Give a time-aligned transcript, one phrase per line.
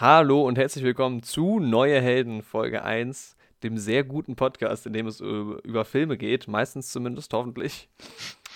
[0.00, 5.08] Hallo und herzlich willkommen zu Neue Helden Folge 1, dem sehr guten Podcast, in dem
[5.08, 7.88] es über Filme geht, meistens zumindest, hoffentlich.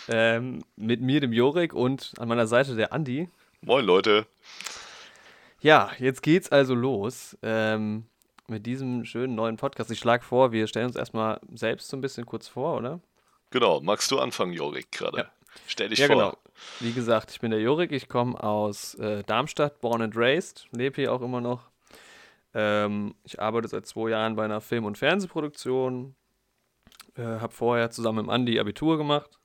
[0.06, 3.28] Ähm, mit mir, dem Jorik, und an meiner Seite der Andi.
[3.60, 4.28] Moin, Leute.
[5.60, 8.04] Ja, jetzt geht's also los ähm,
[8.46, 9.90] mit diesem schönen neuen Podcast.
[9.90, 13.00] Ich schlage vor, wir stellen uns erstmal selbst so ein bisschen kurz vor, oder?
[13.50, 15.18] Genau, magst du anfangen, Jorik, gerade?
[15.18, 15.32] Ja.
[15.66, 16.14] Stell dich ja, vor.
[16.14, 16.36] Genau.
[16.80, 20.96] Wie gesagt, ich bin der Jorik, ich komme aus äh, Darmstadt, born and raised, lebe
[20.96, 21.70] hier auch immer noch.
[22.54, 26.14] Ähm, ich arbeite seit zwei Jahren bei einer Film- und Fernsehproduktion.
[27.14, 29.38] Äh, habe vorher zusammen mit Andi Abitur gemacht.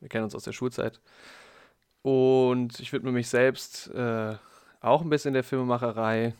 [0.00, 1.00] Wir kennen uns aus der Schulzeit.
[2.02, 4.36] Und ich widme mich selbst äh,
[4.80, 6.34] auch ein bisschen der Filmemacherei.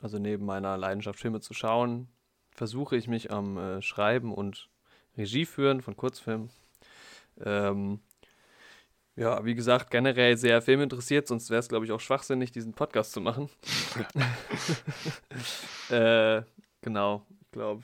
[0.00, 2.08] Also neben meiner Leidenschaft, Filme zu schauen,
[2.52, 4.68] versuche ich mich am äh, Schreiben und
[5.16, 6.50] Regie führen von Kurzfilmen.
[7.44, 8.00] Ähm,
[9.18, 13.10] ja, wie gesagt, generell sehr filminteressiert, sonst wäre es, glaube ich, auch schwachsinnig, diesen Podcast
[13.10, 13.50] zu machen.
[15.90, 16.42] äh,
[16.82, 17.82] genau, ich glaube,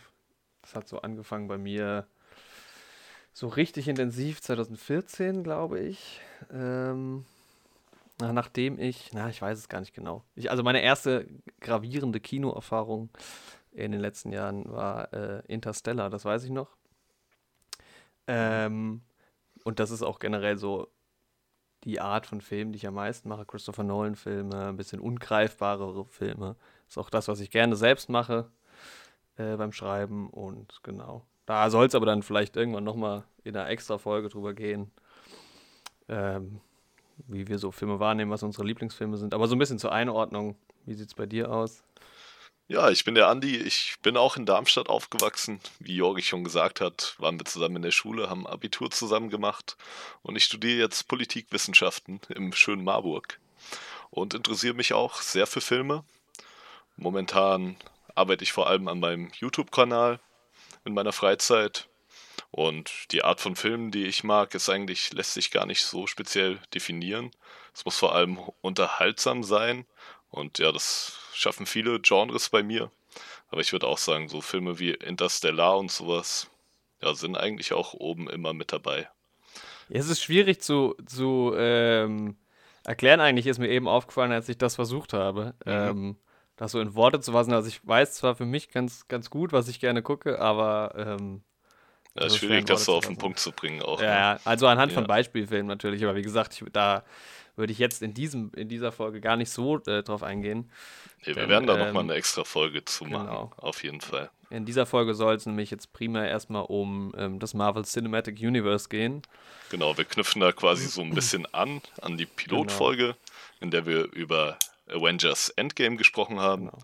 [0.62, 2.06] das hat so angefangen bei mir
[3.32, 6.20] so richtig intensiv 2014, glaube ich.
[6.52, 7.24] Ähm,
[8.20, 10.22] nachdem ich, na, ich weiß es gar nicht genau.
[10.36, 11.26] Ich, also meine erste
[11.58, 13.10] gravierende Kinoerfahrung
[13.72, 16.76] in den letzten Jahren war äh, Interstellar, das weiß ich noch.
[18.28, 19.02] Ähm,
[19.64, 20.94] und das ist auch generell so
[21.84, 23.44] die Art von Filmen, die ich am meisten mache.
[23.44, 26.56] Christopher Nolan-Filme, ein bisschen ungreifbarere Filme.
[26.88, 28.50] Ist auch das, was ich gerne selbst mache
[29.36, 30.30] äh, beim Schreiben.
[30.30, 31.24] Und genau.
[31.46, 34.90] Da soll es aber dann vielleicht irgendwann nochmal in einer extra Folge drüber gehen,
[36.08, 36.60] ähm,
[37.28, 39.34] wie wir so Filme wahrnehmen, was unsere Lieblingsfilme sind.
[39.34, 40.56] Aber so ein bisschen zur Einordnung.
[40.86, 41.82] Wie sieht es bei dir aus?
[42.66, 43.56] Ja, ich bin der Andi.
[43.56, 45.60] Ich bin auch in Darmstadt aufgewachsen.
[45.80, 49.76] Wie Jorgi schon gesagt hat, waren wir zusammen in der Schule, haben Abitur zusammen gemacht
[50.22, 53.38] und ich studiere jetzt Politikwissenschaften im schönen Marburg
[54.08, 56.04] und interessiere mich auch sehr für Filme.
[56.96, 57.76] Momentan
[58.14, 60.18] arbeite ich vor allem an meinem YouTube-Kanal
[60.86, 61.90] in meiner Freizeit
[62.50, 66.06] und die Art von Filmen, die ich mag, ist eigentlich, lässt sich gar nicht so
[66.06, 67.30] speziell definieren.
[67.74, 69.84] Es muss vor allem unterhaltsam sein
[70.34, 72.90] und ja, das schaffen viele Genres bei mir.
[73.48, 76.50] Aber ich würde auch sagen, so Filme wie Interstellar und sowas,
[77.00, 79.08] ja, sind eigentlich auch oben immer mit dabei.
[79.88, 82.36] Ja, es ist schwierig zu, zu ähm,
[82.84, 85.54] erklären, eigentlich ist mir eben aufgefallen, als ich das versucht habe.
[85.64, 85.72] Mhm.
[85.72, 86.16] Ähm,
[86.56, 87.52] das so in Worte zu fassen.
[87.52, 91.42] Also ich weiß zwar für mich ganz, ganz gut, was ich gerne gucke, aber ähm,
[92.14, 94.00] ja, ist schwierig, das so auf den Punkt zu bringen auch.
[94.00, 94.40] Ja, ne?
[94.44, 94.98] also anhand ja.
[94.98, 97.04] von Beispielfilmen natürlich, aber wie gesagt, ich, da
[97.56, 100.70] würde ich jetzt in, diesem, in dieser Folge gar nicht so äh, drauf eingehen.
[101.20, 103.52] Nee, wir denn, werden da ähm, nochmal eine extra Folge zu machen, genau.
[103.56, 104.30] auf jeden Fall.
[104.50, 108.88] In dieser Folge soll es nämlich jetzt primär erstmal um ähm, das Marvel Cinematic Universe
[108.88, 109.22] gehen.
[109.70, 113.16] Genau, wir knüpfen da quasi so ein bisschen an, an die Pilotfolge, genau.
[113.60, 114.58] in der wir über
[114.88, 116.66] Avengers Endgame gesprochen haben.
[116.66, 116.78] Genau.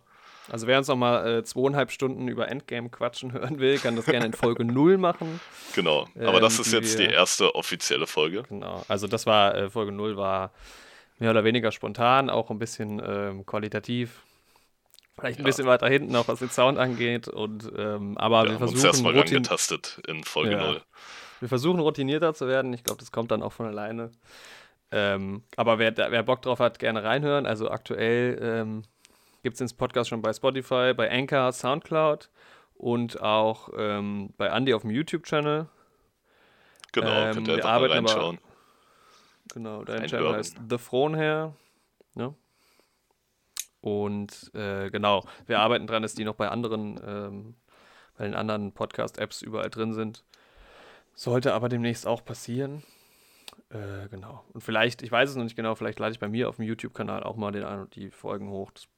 [0.51, 4.27] Also wer uns nochmal äh, zweieinhalb Stunden über Endgame quatschen hören will, kann das gerne
[4.27, 5.41] in Folge 0 machen.
[5.75, 8.43] Genau, aber ähm, das ist jetzt wir, die erste offizielle Folge.
[8.49, 10.53] Genau, also das war, äh, Folge 0 war
[11.19, 14.23] mehr oder weniger spontan, auch ein bisschen ähm, qualitativ.
[15.19, 15.47] Vielleicht ein ja.
[15.47, 17.29] bisschen weiter hinten, auch was den Sound angeht.
[17.29, 18.77] Und, ähm, aber wir, wir versuchen.
[18.77, 20.67] Uns erstmal rangetastet in Folge ja.
[20.67, 20.83] 0.
[21.41, 22.73] Wir versuchen routinierter zu werden.
[22.73, 24.13] Ich glaube, das kommt dann auch von alleine.
[24.93, 27.47] Ähm, aber wer, wer Bock drauf hat, gerne reinhören.
[27.47, 28.83] Also aktuell ähm,
[29.43, 32.31] gibt es den Podcast schon bei Spotify, bei Anchor, Soundcloud
[32.75, 35.69] und auch ähm, bei Andy auf dem YouTube-Channel.
[36.93, 38.39] Genau, ähm, könnt ihr wir arbeiten reinschauen.
[38.39, 41.55] Aber, genau, dein Channel heißt The Frohnherr.
[42.15, 42.35] Ne?
[43.81, 47.55] Und äh, genau, wir arbeiten dran, dass die noch bei anderen, ähm,
[48.17, 50.25] bei den anderen Podcast-Apps überall drin sind.
[51.15, 52.83] Sollte aber demnächst auch passieren.
[53.71, 54.45] Äh, genau.
[54.53, 56.65] Und vielleicht, ich weiß es noch nicht genau, vielleicht lade ich bei mir auf dem
[56.65, 58.71] YouTube-Kanal auch mal den, die Folgen hoch.
[58.73, 58.89] Das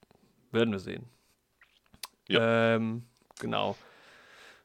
[0.52, 1.06] werden wir sehen.
[2.28, 2.74] Ja.
[2.76, 3.04] Ähm,
[3.40, 3.76] genau.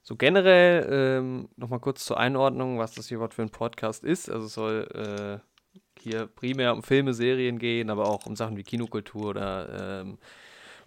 [0.03, 4.29] So generell ähm, nochmal kurz zur Einordnung, was das hier überhaupt für ein Podcast ist.
[4.29, 8.63] Also es soll äh, hier primär um Filme, Serien gehen, aber auch um Sachen wie
[8.63, 10.17] Kinokultur oder ähm,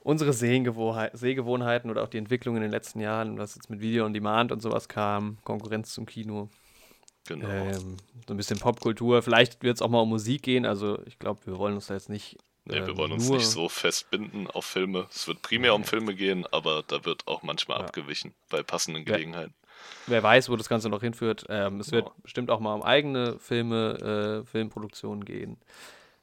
[0.02, 4.14] unsere Sehgewohnheiten oder auch die Entwicklung in den letzten Jahren, was jetzt mit Video on
[4.14, 6.48] Demand und sowas kam, Konkurrenz zum Kino.
[7.28, 7.48] Genau.
[7.48, 9.22] Ähm, so ein bisschen Popkultur.
[9.22, 10.64] Vielleicht wird es auch mal um Musik gehen.
[10.64, 12.38] Also ich glaube, wir wollen uns da jetzt nicht
[12.70, 15.06] Nee, wir wollen uns nicht so festbinden auf Filme.
[15.10, 17.84] Es wird primär um Filme gehen, aber da wird auch manchmal ja.
[17.84, 19.54] abgewichen bei passenden Gelegenheiten.
[20.06, 21.46] Wer, wer, weiß, wo das Ganze noch hinführt.
[21.48, 22.12] Ähm, es wird ja.
[22.22, 25.58] bestimmt auch mal um eigene Filme, äh, Filmproduktionen gehen.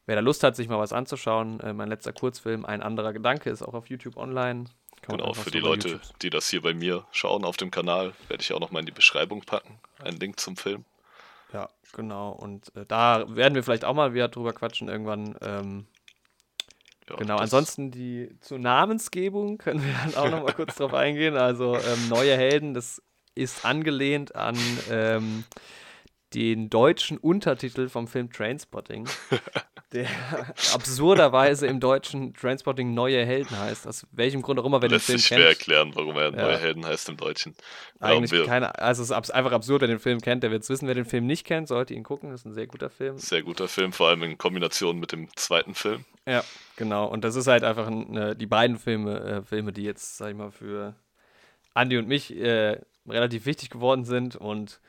[0.06, 3.50] Wer da Lust hat, sich mal was anzuschauen, äh, mein letzter Kurzfilm, Ein anderer Gedanke,
[3.50, 4.66] ist auch auf YouTube online.
[5.02, 6.20] genau, für die Leute, YouTube.
[6.20, 8.94] die das hier bei mir schauen auf dem Kanal, werde ich auch nochmal in die
[8.94, 9.80] Beschreibung packen.
[10.00, 10.86] Einen Link zum Film.
[11.52, 12.32] Ja, genau.
[12.32, 15.36] Und äh, da werden wir vielleicht auch mal wieder drüber quatschen irgendwann.
[15.42, 15.88] Ähm,
[17.10, 21.36] Ja, genau, ansonsten die zur Namensgebung können wir dann auch noch mal kurz drauf eingehen.
[21.36, 23.02] Also ähm, Neue Helden, das
[23.36, 24.58] ist angelehnt an
[24.90, 25.44] ähm,
[26.34, 29.08] den deutschen Untertitel vom Film Trainspotting,
[29.94, 30.08] der
[30.74, 33.88] absurderweise im Deutschen Trainspotting Neue Helden heißt.
[33.88, 36.58] Aus welchem Grund auch immer, wenn Lässt Film sich schwer erklären, warum er Neue ja.
[36.58, 37.56] Helden heißt im Deutschen.
[38.00, 40.88] Eigentlich keine, also es ist einfach absurd, wer den Film kennt, der wird es wissen.
[40.88, 42.32] Wer den Film nicht kennt, sollte ihn gucken.
[42.32, 43.18] Das ist ein sehr guter Film.
[43.18, 46.04] Sehr guter Film, vor allem in Kombination mit dem zweiten Film.
[46.26, 46.44] Ja,
[46.76, 47.06] genau.
[47.08, 50.36] Und das ist halt einfach ein, die beiden Filme, äh, Filme, die jetzt, sag ich
[50.36, 50.96] mal, für
[51.76, 54.82] Andy und mich äh, relativ wichtig geworden sind und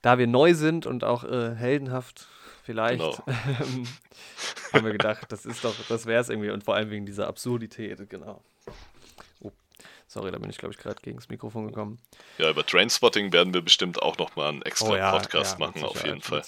[0.00, 2.28] da wir neu sind und auch äh, heldenhaft
[2.62, 3.24] vielleicht, genau.
[3.60, 3.86] Ähm,
[4.72, 7.26] haben wir gedacht, das ist doch, das wäre es irgendwie und vor allem wegen dieser
[7.26, 8.42] Absurdität, genau.
[9.40, 9.52] Oh,
[10.06, 11.98] sorry, da bin ich glaube ich gerade gegen das Mikrofon gekommen.
[12.38, 15.84] Ja, über Trainspotting werden wir bestimmt auch nochmal einen extra oh, ja, Podcast ja, machen,
[15.84, 16.42] auf jeden Fall.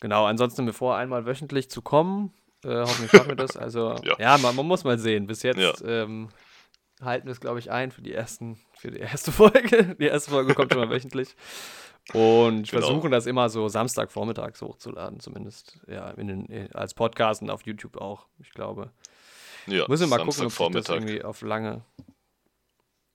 [0.00, 2.32] Genau, ansonsten haben wir vor, einmal wöchentlich zu kommen.
[2.64, 3.56] Äh, hoffentlich schaffen wir das.
[3.56, 5.26] Also, ja, ja man, man, muss mal sehen.
[5.26, 6.28] Bis jetzt ähm,
[7.04, 9.96] halten wir es, glaube ich, ein für die ersten, für die erste Folge.
[9.98, 11.36] Die erste Folge kommt schon mal wöchentlich.
[12.12, 12.82] Und genau.
[12.82, 15.80] versuchen das immer so Samstagvormittags hochzuladen, zumindest.
[15.86, 18.90] Ja, den, äh, als Podcast und auf YouTube auch, ich glaube.
[19.66, 21.82] Ja, Müssen wir mal gucken, ob sich das irgendwie auf lange,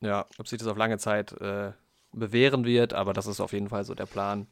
[0.01, 1.73] ja, ob sich das auf lange Zeit äh,
[2.11, 4.47] bewähren wird, aber das ist auf jeden Fall so der Plan.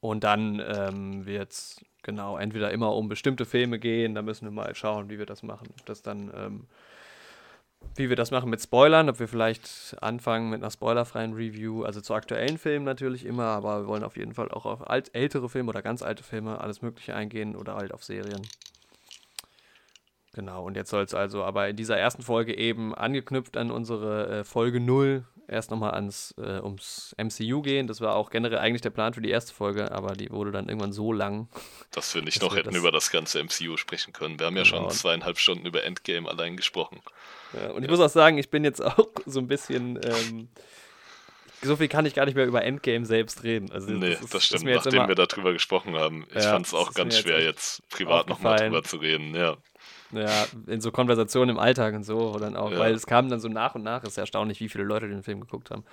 [0.00, 4.52] Und dann ähm, wird es genau entweder immer um bestimmte Filme gehen, da müssen wir
[4.52, 5.68] mal schauen, wie wir das machen.
[5.78, 6.66] Ob das dann ähm,
[7.96, 12.00] wie wir das machen mit Spoilern, ob wir vielleicht anfangen mit einer spoilerfreien Review, also
[12.00, 15.48] zu aktuellen Filmen natürlich immer, aber wir wollen auf jeden Fall auch auf alt, ältere
[15.48, 18.42] Filme oder ganz alte Filme, alles Mögliche eingehen oder halt auf Serien.
[20.32, 24.28] Genau, und jetzt soll es also aber in dieser ersten Folge eben angeknüpft an unsere
[24.28, 27.86] äh, Folge 0 erst nochmal ans äh, ums MCU gehen.
[27.86, 30.68] Das war auch generell eigentlich der Plan für die erste Folge, aber die wurde dann
[30.68, 31.48] irgendwann so lang.
[31.90, 34.38] Dass wir nicht dass noch wir hätten das über das ganze MCU sprechen können.
[34.38, 34.82] Wir haben ja genau.
[34.82, 37.00] schon zweieinhalb Stunden über Endgame allein gesprochen.
[37.54, 39.98] Ja, und ich muss auch sagen, ich bin jetzt auch so ein bisschen.
[40.04, 40.48] Ähm,
[41.62, 43.72] so viel kann ich gar nicht mehr über Endgame selbst reden.
[43.72, 46.24] Also nee, das, ist, das stimmt, nachdem immer, wir darüber gesprochen haben.
[46.30, 49.56] Ich ja, fand es auch ganz schwer, jetzt, jetzt privat nochmal drüber zu reden, ja.
[50.12, 52.78] Ja, in so Konversationen im Alltag und so, dann auch, ja.
[52.78, 55.22] weil es kam dann so nach und nach, ist ja erstaunlich, wie viele Leute den
[55.22, 55.84] Film geguckt haben.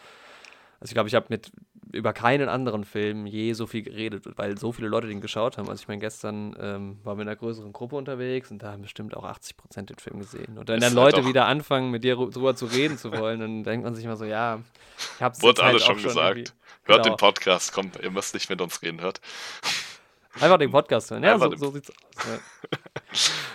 [0.80, 1.52] Also ich glaube, ich habe mit
[1.92, 5.70] über keinen anderen Film je so viel geredet, weil so viele Leute den geschaut haben.
[5.70, 8.82] Also ich meine, gestern ähm, waren wir in einer größeren Gruppe unterwegs und da haben
[8.82, 10.58] bestimmt auch 80 Prozent den Film gesehen.
[10.58, 13.64] Und wenn dann halt Leute wieder anfangen, mit dir drüber zu reden zu wollen, dann
[13.64, 14.60] denkt man sich immer so, ja,
[15.16, 16.54] ich habe es Wurde alles halt schon gesagt.
[16.84, 17.16] Hört genau.
[17.16, 19.22] den Podcast, kommt, ihr müsst nicht mit uns reden, hört.
[20.40, 22.28] Einfach den Podcast hören, ja, so, so sieht's aus.
[22.28, 22.40] Ja.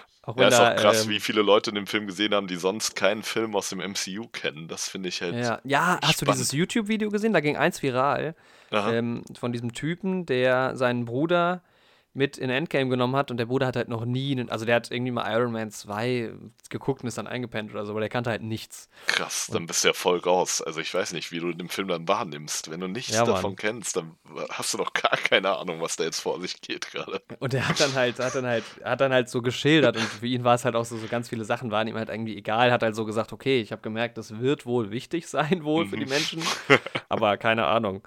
[0.22, 2.56] Auch ja, ist da, auch krass, ähm, wie viele Leute den Film gesehen haben, die
[2.56, 4.68] sonst keinen Film aus dem MCU kennen.
[4.68, 5.34] Das finde ich halt.
[5.34, 6.20] Ja, ja hast spannend.
[6.20, 7.32] du dieses YouTube-Video gesehen?
[7.32, 8.34] Da ging eins viral
[8.70, 11.62] ähm, von diesem Typen, der seinen Bruder
[12.12, 14.90] mit in Endgame genommen hat und der Bruder hat halt noch nie, also der hat
[14.90, 16.32] irgendwie mal Iron Man 2
[16.68, 18.88] geguckt und ist dann eingepennt oder so, aber der kannte halt nichts.
[19.06, 20.60] Krass, dann bist du ja voll raus.
[20.60, 22.70] Also ich weiß nicht, wie du den Film dann wahrnimmst.
[22.70, 24.16] Wenn du nichts ja, davon kennst, dann
[24.50, 27.22] hast du doch gar keine Ahnung, was da jetzt vor sich geht gerade.
[27.38, 30.26] Und er hat dann halt, hat dann halt, hat dann halt so geschildert und für
[30.26, 32.72] ihn war es halt auch so, so ganz viele Sachen waren ihm halt irgendwie egal,
[32.72, 35.96] hat halt so gesagt, okay, ich habe gemerkt, das wird wohl wichtig sein wohl für
[35.96, 36.10] die mhm.
[36.10, 36.42] Menschen,
[37.08, 38.06] aber keine Ahnung.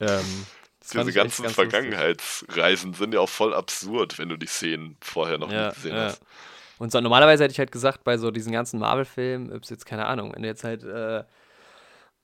[0.00, 0.46] Ähm,
[0.92, 5.66] diese ganzen Vergangenheitsreisen sind ja auch voll absurd, wenn du die Szenen vorher noch ja,
[5.66, 6.04] nicht gesehen ja.
[6.04, 6.22] hast.
[6.78, 10.06] Und so, normalerweise hätte ich halt gesagt, bei so diesen ganzen Marvel-Filmen, ist jetzt keine
[10.06, 11.24] Ahnung, wenn du jetzt halt äh,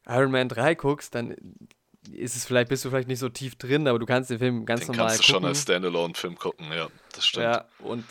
[0.06, 1.34] Iron Man 3 guckst, dann
[2.10, 4.66] ist es vielleicht, bist du vielleicht nicht so tief drin, aber du kannst den Film
[4.66, 5.42] ganz den normal kannst du gucken.
[5.42, 7.44] schon als Standalone-Film gucken, ja, das stimmt.
[7.44, 8.04] Ja, und,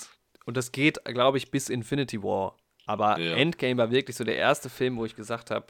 [0.45, 2.55] und das geht, glaube ich, bis Infinity War.
[2.85, 3.35] Aber ja.
[3.35, 5.67] Endgame war wirklich so der erste Film, wo ich gesagt habe,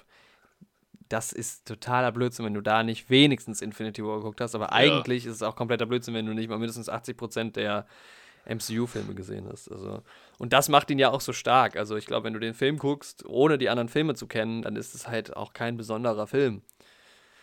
[1.11, 4.55] das ist totaler Blödsinn, wenn du da nicht wenigstens Infinity War geguckt hast.
[4.55, 4.71] Aber ja.
[4.71, 7.85] eigentlich ist es auch kompletter Blödsinn, wenn du nicht mal mindestens 80% der
[8.45, 9.71] MCU-Filme gesehen hast.
[9.71, 10.01] Also,
[10.37, 11.75] und das macht ihn ja auch so stark.
[11.75, 14.75] Also ich glaube, wenn du den Film guckst, ohne die anderen Filme zu kennen, dann
[14.75, 16.61] ist es halt auch kein besonderer Film.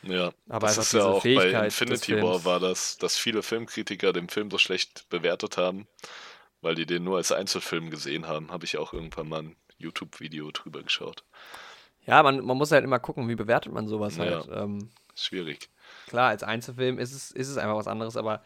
[0.03, 4.13] Ja, aber das ist ja auch Fähigkeit bei Infinity War war das, dass viele Filmkritiker
[4.13, 5.89] den Film so schlecht bewertet haben,
[6.61, 8.51] weil die den nur als Einzelfilm gesehen haben.
[8.51, 11.25] Habe ich auch irgendwann mal ein YouTube-Video drüber geschaut.
[12.09, 14.49] Ja, man, man muss halt immer gucken, wie bewertet man sowas ja, halt.
[14.51, 15.69] Ähm, schwierig.
[16.07, 18.43] Klar, als Einzelfilm ist es, ist es einfach was anderes, aber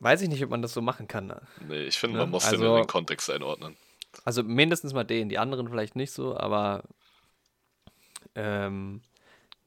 [0.00, 1.28] weiß ich nicht, ob man das so machen kann.
[1.28, 1.40] Ne?
[1.68, 2.24] Nee, ich finde, ne?
[2.24, 3.76] man muss also, den in den Kontext einordnen.
[4.24, 6.82] Also mindestens mal den, die anderen vielleicht nicht so, aber
[8.34, 9.00] ähm,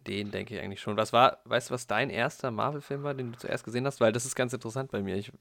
[0.06, 0.98] den denke ich eigentlich schon.
[0.98, 4.02] Was war, weißt du, was dein erster Marvel-Film war, den du zuerst gesehen hast?
[4.02, 5.16] Weil das ist ganz interessant bei mir.
[5.16, 5.32] Ich,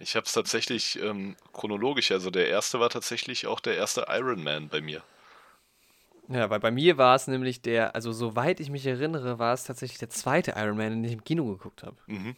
[0.00, 4.42] ich habe es tatsächlich ähm, chronologisch, also der erste war tatsächlich auch der erste Iron
[4.42, 5.04] Man bei mir.
[6.30, 9.64] Ja, weil bei mir war es nämlich der, also soweit ich mich erinnere, war es
[9.64, 11.96] tatsächlich der zweite Iron Man, den ich im Kino geguckt habe.
[12.06, 12.36] Mhm.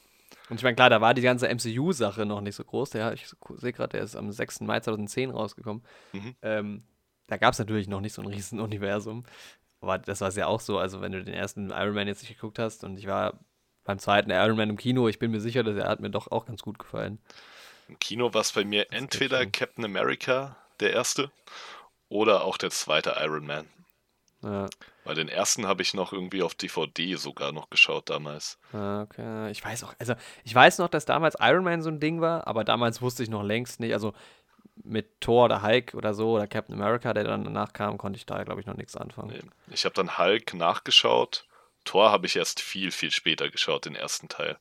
[0.49, 2.91] Und ich meine, klar, da war die ganze MCU-Sache noch nicht so groß.
[2.91, 4.61] Der, ich sehe gerade, der ist am 6.
[4.61, 5.83] Mai 2010 rausgekommen.
[6.13, 6.35] Mhm.
[6.41, 6.83] Ähm,
[7.27, 9.25] da gab es natürlich noch nicht so ein riesen Universum.
[9.81, 10.79] Aber das war es ja auch so.
[10.79, 13.41] Also, wenn du den ersten Iron Man jetzt nicht geguckt hast und ich war
[13.85, 16.31] beim zweiten Iron Man im Kino, ich bin mir sicher, dass er hat mir doch
[16.31, 17.19] auch ganz gut gefallen.
[17.89, 19.45] Im Kino war es bei mir entweder.
[19.47, 21.31] Captain America, der erste,
[22.09, 23.67] oder auch der zweite Iron Man.
[24.43, 24.69] Ja,
[25.05, 28.59] Weil den ersten habe ich noch irgendwie auf DVD sogar noch geschaut damals.
[28.73, 29.51] ja, okay.
[29.51, 32.47] Ich weiß auch, also ich weiß noch, dass damals Iron Man so ein Ding war,
[32.47, 34.15] aber damals wusste ich noch längst nicht, also
[34.85, 38.27] mit Thor oder Hulk oder so oder Captain America, der dann danach kam, konnte ich
[38.27, 39.31] da, glaube ich, noch nichts anfangen.
[39.31, 39.75] Nee.
[39.75, 41.47] Ich habe dann Hulk nachgeschaut.
[41.85, 44.59] Thor habe ich erst viel, viel später geschaut, den ersten Teil.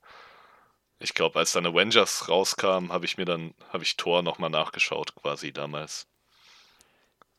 [1.00, 5.16] Ich glaube, als dann Avengers rauskam, habe ich mir dann, habe ich Thor nochmal nachgeschaut,
[5.16, 6.08] quasi damals.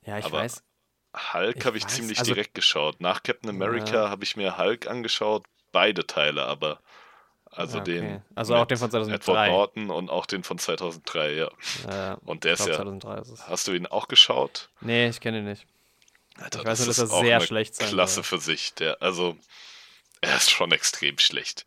[0.05, 0.65] Ja, ich Aber weiß.
[1.33, 3.01] Hulk habe ich weiß, ziemlich also- direkt geschaut.
[3.01, 4.11] Nach Captain America Ja.
[4.11, 6.81] habe ich mir Hulk angeschaut, beide Teile, aber
[7.51, 7.93] also Ja, okay.
[8.01, 9.49] den Also auch den von Edward 2003.
[9.51, 11.51] Norton und auch den von 2003, ja.
[11.91, 12.75] Ja, Und der ist ja.
[12.77, 13.47] 2003 ist es.
[13.49, 14.71] Hast du ihn auch geschaut?
[14.81, 15.67] Nee, ich kenne ihn nicht.
[16.39, 18.25] Alter, Ich weiß nur, dass ist er sehr schlecht sein Klasse soll.
[18.25, 18.73] für sich.
[18.75, 19.37] Der, also,
[20.23, 21.67] er ist schon extrem schlecht.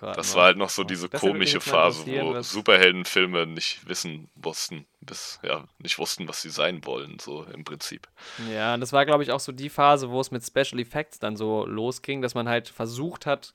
[0.00, 0.36] Das mal.
[0.36, 5.64] war halt noch so diese das komische Phase, wo Superheldenfilme nicht wissen wussten, bis, ja,
[5.78, 8.08] nicht wussten, was sie sein wollen, so im Prinzip.
[8.52, 11.18] Ja, und das war, glaube ich, auch so die Phase, wo es mit Special Effects
[11.18, 13.52] dann so losging, dass man halt versucht hat,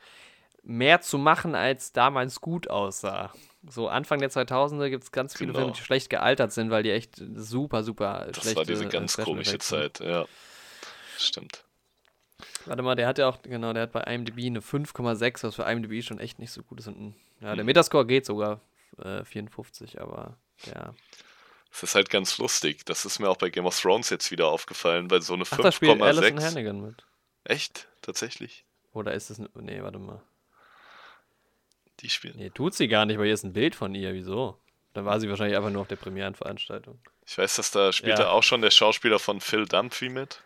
[0.64, 3.32] mehr zu machen, als damals gut aussah.
[3.70, 5.60] So Anfang der 2000er gibt es ganz viele Genau.
[5.60, 8.90] Filme, die schlecht gealtert sind, weil die echt super, super Das schlechte war diese äh,
[8.90, 9.64] ganz komische sind.
[9.64, 10.26] Zeit, ja.
[11.18, 11.64] Stimmt.
[12.68, 15.64] Warte mal, der hat ja auch, genau, der hat bei IMDb eine 5,6, was für
[15.64, 16.88] IMDb schon echt nicht so gut ist.
[16.88, 17.68] Und ja, der Mhm.
[17.68, 18.60] Metascore geht sogar
[19.04, 20.94] äh, 54, aber ja.
[21.72, 22.86] Es ist halt ganz lustig.
[22.86, 25.58] Das ist mir auch bei Game of Thrones jetzt wieder aufgefallen, weil so eine Ach,
[25.58, 26.44] da spielt Alison 5,6.
[26.46, 27.06] Hannigan mit.
[27.44, 27.88] Echt?
[28.02, 28.64] Tatsächlich?
[28.94, 30.22] Oder ist es, ne, nee, warte mal.
[32.00, 32.36] Die spielen.
[32.38, 34.14] Nee, tut sie gar nicht, weil hier ist ein Bild von ihr.
[34.14, 34.58] Wieso?
[34.94, 37.00] Dann war sie wahrscheinlich einfach nur auf der Premierenveranstaltung.
[37.26, 38.26] Ich weiß, dass da spielt Ja.
[38.26, 40.42] da auch schon der Schauspieler von Phil Dunphy mit.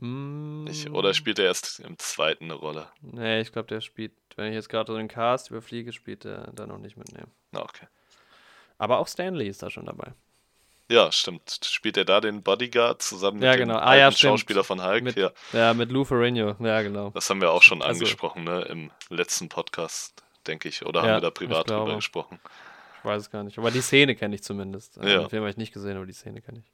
[0.00, 2.88] Mm, Ich, oder spielt er erst im zweiten eine Rolle?
[3.02, 6.50] Nee, ich glaube, der spielt, wenn ich jetzt gerade so den Cast überfliege, spielt der
[6.52, 7.30] da noch nicht mitnehmen.
[7.52, 7.86] Na, okay.
[8.78, 10.12] Aber auch Stanley ist da schon dabei.
[10.88, 11.60] Ja, stimmt.
[11.64, 13.76] Spielt er da den Bodyguard zusammen mit Ja, dem genau.
[13.78, 14.10] Ah, alten ja.
[14.12, 15.04] Schauspieler von Hulk?
[15.04, 15.72] Mit, ja, ja.
[15.74, 16.56] mit Lou Ferrigno.
[16.58, 17.10] Ja, genau.
[17.10, 18.62] das haben wir auch schon Also- angesprochen, ne?
[18.62, 20.84] Im letzten Podcast, denke ich.
[20.84, 22.40] Oder Ja, haben wir da privat drüber gesprochen?
[22.98, 23.56] Ich weiß es gar nicht.
[23.58, 24.96] Aber die Szene kenne ich zumindest.
[24.96, 25.02] Ja.
[25.20, 26.72] Den Film habe ich nicht gesehen, aber die Szene kenne ich.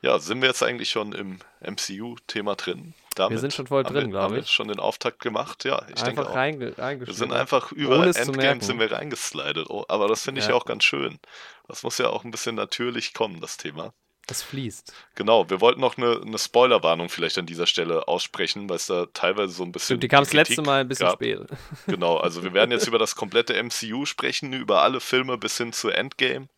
[0.00, 2.94] Ja, sind wir jetzt eigentlich schon im MCU-Thema drin?
[3.16, 4.50] Damit sind schon voll drin, wir, glaub haben wir ich.
[4.50, 5.64] schon den Auftakt gemacht?
[5.64, 6.36] Ja, ich denke einfach auch.
[6.36, 9.68] reinge Wir sind einfach über Endgame sind wir reingeslidet.
[9.68, 10.52] Oh, aber das finde ich Ja.
[10.52, 11.18] ja auch ganz schön.
[11.66, 13.92] Das muss ja auch ein bisschen natürlich kommen, das Thema.
[14.30, 14.92] Es fließt.
[15.14, 19.06] Genau, wir wollten noch eine, eine Spoilerwarnung vielleicht an dieser Stelle aussprechen, weil es da
[19.14, 19.86] teilweise so ein bisschen.
[19.94, 21.14] Stimmt, die kam das letzte Mal ein bisschen gab.
[21.16, 21.40] spät.
[21.86, 25.72] Genau, also wir werden jetzt über das komplette MCU sprechen, über alle Filme bis hin
[25.72, 26.48] zu Endgame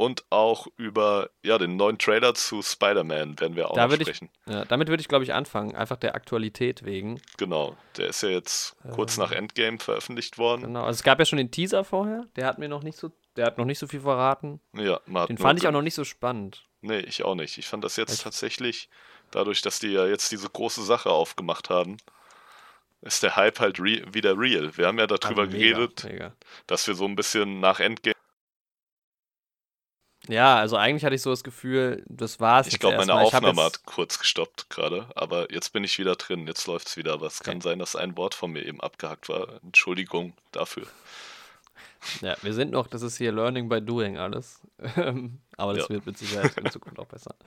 [0.00, 4.04] und auch über ja, den neuen Trailer zu Spider-Man werden wir auch Da noch würde
[4.04, 4.30] ich- sprechen.
[4.46, 5.74] Ja, damit würde ich, glaube ich, anfangen.
[5.76, 7.20] Einfach der Aktualität wegen.
[7.36, 10.62] Genau, der ist ja jetzt kurz Ähm, nach Endgame veröffentlicht worden.
[10.62, 10.84] Genau.
[10.84, 12.24] Also es gab ja schon den Teaser vorher.
[12.36, 14.58] Der hat mir noch nicht so, der hat noch nicht so viel verraten.
[14.74, 16.64] Ja, man Den fand ich auch noch nicht so spannend.
[16.80, 17.58] Nee, ich auch nicht.
[17.58, 18.88] Ich fand das jetzt Ich- tatsächlich,
[19.30, 21.98] dadurch, dass die ja jetzt diese große Sache aufgemacht haben,
[23.02, 24.74] ist der Hype halt re wieder real.
[24.78, 26.32] Wir haben ja darüber Also mega, geredet, Mega.
[26.66, 28.14] dass wir so ein bisschen nach Endgame.
[30.30, 32.66] Ja, also eigentlich hatte ich so das Gefühl, das war's.
[32.68, 36.46] Ich glaube, meine Aufnahme hat kurz gestoppt gerade, aber jetzt bin ich wieder drin.
[36.46, 37.12] Jetzt läuft's wieder.
[37.14, 37.64] Aber es kann Okay.
[37.70, 39.60] sein, dass ein Wort von mir eben abgehackt war.
[39.62, 40.86] Entschuldigung dafür.
[42.22, 44.60] Ja, wir sind noch, das ist hier Learning by Doing alles.
[45.56, 45.88] Aber das Ja.
[45.90, 47.34] wird mit Sicherheit in Zukunft auch besser.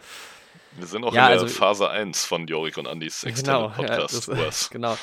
[0.76, 3.82] Wir sind auch Ja, in der also- Phase 1 von Jorik und Andys externen Genau,
[3.84, 4.14] ja, Podcast.
[4.16, 4.70] das, Tours.
[4.72, 4.98] genau.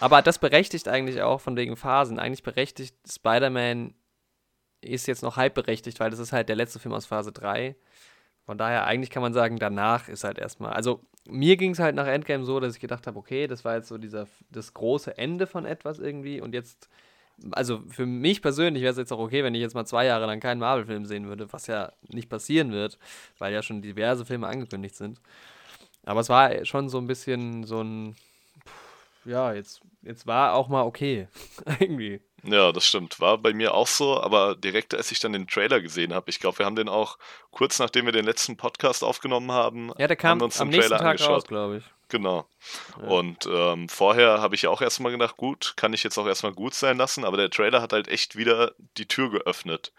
[0.00, 2.18] Aber das berechtigt eigentlich auch von wegen Phasen.
[2.18, 3.94] Eigentlich berechtigt Spider-Man
[4.80, 7.76] ist jetzt noch halb berechtigt, weil das ist halt der letzte Film aus Phase 3.
[8.44, 10.72] Von daher, eigentlich kann man sagen, danach ist halt erstmal.
[10.72, 13.74] Also, mir ging es halt nach Endgame so, dass ich gedacht habe, okay, das war
[13.76, 16.40] jetzt so dieser, das große Ende von etwas irgendwie.
[16.40, 16.88] Und jetzt,
[17.50, 20.26] also für mich persönlich wäre es jetzt auch okay, wenn ich jetzt mal zwei Jahre
[20.26, 22.98] lang keinen Marvel-Film sehen würde, was ja nicht passieren wird,
[23.38, 25.20] weil ja schon diverse Filme angekündigt sind.
[26.04, 28.14] Aber es war schon so ein bisschen so ein,
[29.26, 31.28] ja, jetzt, jetzt war auch mal okay,
[31.80, 32.20] irgendwie.
[32.42, 33.18] Ja, das stimmt.
[33.18, 36.38] War bei mir auch so, aber direkt als ich dann den Trailer gesehen habe, ich
[36.38, 37.18] glaube, wir haben den auch
[37.50, 40.70] kurz nachdem wir den letzten Podcast aufgenommen haben, Ja, der haben kam wir uns am
[40.70, 41.48] den Trailer Tag angeschaut.
[41.48, 41.84] glaube ich.
[42.08, 42.46] Genau.
[43.00, 43.08] Ja.
[43.08, 46.52] Und ähm, vorher habe ich ja auch erstmal gedacht, gut, kann ich jetzt auch erstmal
[46.52, 49.92] gut sein lassen, aber der Trailer hat halt echt wieder die Tür geöffnet.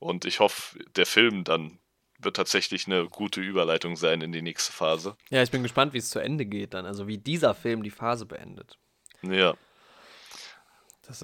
[0.00, 1.78] Und ich hoffe, der Film dann
[2.24, 5.16] wird tatsächlich eine gute Überleitung sein in die nächste Phase.
[5.30, 6.86] Ja, ich bin gespannt, wie es zu Ende geht dann.
[6.86, 8.78] Also wie dieser Film die Phase beendet.
[9.22, 9.54] Ja,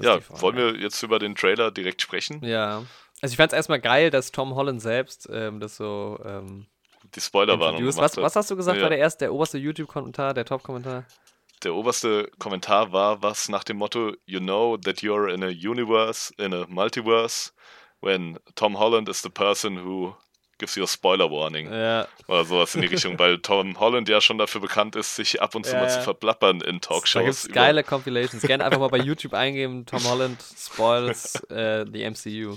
[0.01, 2.45] ja, wollen wir jetzt über den Trailer direkt sprechen?
[2.45, 2.85] Ja.
[3.21, 6.67] Also ich fand es erstmal geil, dass Tom Holland selbst ähm, das so ähm,
[7.15, 8.83] die Spoilerwarnung gemacht was, was hast du gesagt, ja.
[8.83, 11.05] war der erste, der oberste YouTube-Kommentar, der Top-Kommentar?
[11.65, 16.33] Der oberste Kommentar war was nach dem Motto, you know that you're in a universe,
[16.39, 17.53] in a multiverse,
[18.01, 20.15] when Tom Holland is the person who
[20.59, 21.73] gives you a spoiler warning.
[21.73, 22.07] Ja.
[22.27, 25.55] Oder sowas in die Richtung, weil Tom Holland ja schon dafür bekannt ist, sich ab
[25.55, 27.13] und zu ja, mal zu verplappern in Talkshows.
[27.13, 28.43] Da gibt's geile Compilations.
[28.43, 32.57] Gerne einfach mal bei YouTube eingeben, Tom Holland spoils äh, the MCU.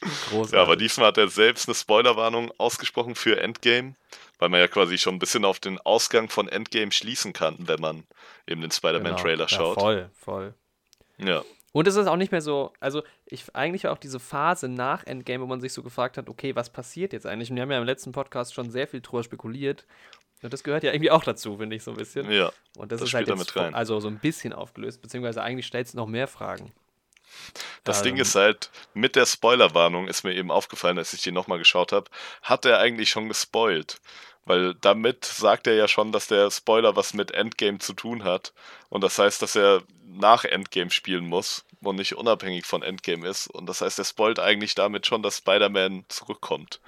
[0.00, 0.52] Großartig.
[0.52, 3.94] Ja, aber diesmal hat er selbst eine Spoilerwarnung ausgesprochen für Endgame,
[4.38, 7.80] weil man ja quasi schon ein bisschen auf den Ausgang von Endgame schließen kann, wenn
[7.80, 8.04] man
[8.46, 9.48] eben den Spider-Man-Trailer genau.
[9.48, 9.76] schaut.
[9.78, 10.54] Ja, voll, voll.
[11.18, 11.42] Ja.
[11.76, 15.42] Und es ist auch nicht mehr so, also ich eigentlich auch diese Phase nach Endgame,
[15.42, 17.50] wo man sich so gefragt hat, okay, was passiert jetzt eigentlich?
[17.50, 19.84] Und wir haben ja im letzten Podcast schon sehr viel drüber spekuliert.
[20.42, 22.30] Und das gehört ja irgendwie auch dazu, finde ich so ein bisschen.
[22.30, 22.50] Ja.
[22.78, 25.92] Und das, das ist halt jetzt also so ein bisschen aufgelöst, beziehungsweise eigentlich stellt es
[25.92, 26.72] noch mehr Fragen.
[27.84, 31.30] Das ähm, Ding ist halt, mit der Spoilerwarnung ist mir eben aufgefallen, als ich die
[31.30, 34.00] nochmal geschaut habe, hat er eigentlich schon gespoilt.
[34.46, 38.52] Weil damit sagt er ja schon, dass der Spoiler was mit Endgame zu tun hat.
[38.88, 43.48] Und das heißt, dass er nach Endgame spielen muss und nicht unabhängig von Endgame ist.
[43.48, 46.80] Und das heißt, er spoilt eigentlich damit schon, dass Spider-Man zurückkommt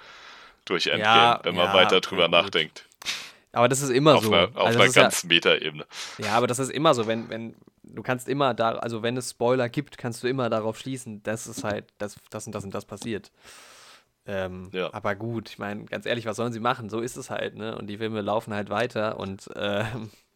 [0.65, 2.85] durch Endgame, ja, wenn man ja, weiter drüber okay, nachdenkt.
[3.53, 4.33] Aber das ist immer auf so.
[4.33, 5.87] Einer, auf also einer ganz ja, Meta-Ebene.
[6.19, 9.31] Ja, aber das ist immer so, wenn, wenn, du kannst immer da, also wenn es
[9.31, 12.75] Spoiler gibt, kannst du immer darauf schließen, dass es halt, dass das und das und
[12.75, 13.31] das passiert.
[14.29, 14.93] Ähm, ja.
[14.93, 16.91] Aber gut, ich meine, ganz ehrlich, was sollen sie machen?
[16.91, 17.77] So ist es halt, ne?
[17.77, 19.85] Und die Filme laufen halt weiter und äh,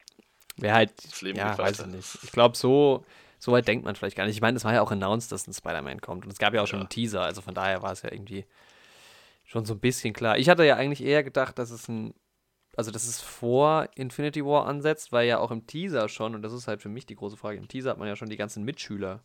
[0.57, 2.19] wer halt, das Leben ja, weiß ich nicht.
[2.23, 3.05] Ich glaube, so,
[3.39, 4.35] so weit denkt man vielleicht gar nicht.
[4.35, 6.63] Ich meine, es war ja auch announced, dass ein Spider-Man kommt und es gab ja
[6.63, 6.85] auch schon ja.
[6.85, 8.47] einen Teaser, also von daher war es ja irgendwie
[9.45, 10.39] schon so ein bisschen klar.
[10.39, 12.15] Ich hatte ja eigentlich eher gedacht, dass es ein
[12.77, 16.53] also dass es vor Infinity War ansetzt, weil ja auch im Teaser schon, und das
[16.53, 18.65] ist halt für mich die große Frage, im Teaser hat man ja schon die ganzen
[18.65, 19.21] Mitschüler.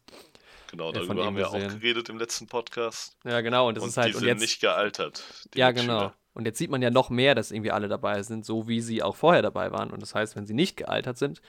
[0.67, 1.67] Genau, darüber haben wir gesehen.
[1.67, 3.17] auch geredet im letzten Podcast.
[3.23, 4.09] Ja, genau, und das und ist halt.
[4.09, 5.23] Die sind und jetzt, nicht gealtert.
[5.55, 6.13] ja, genau.
[6.33, 9.01] Und jetzt sieht man ja noch mehr, dass irgendwie alle dabei sind, so wie sie
[9.01, 9.89] auch vorher dabei waren.
[9.89, 11.41] Und das heißt, wenn sie nicht gealtert sind,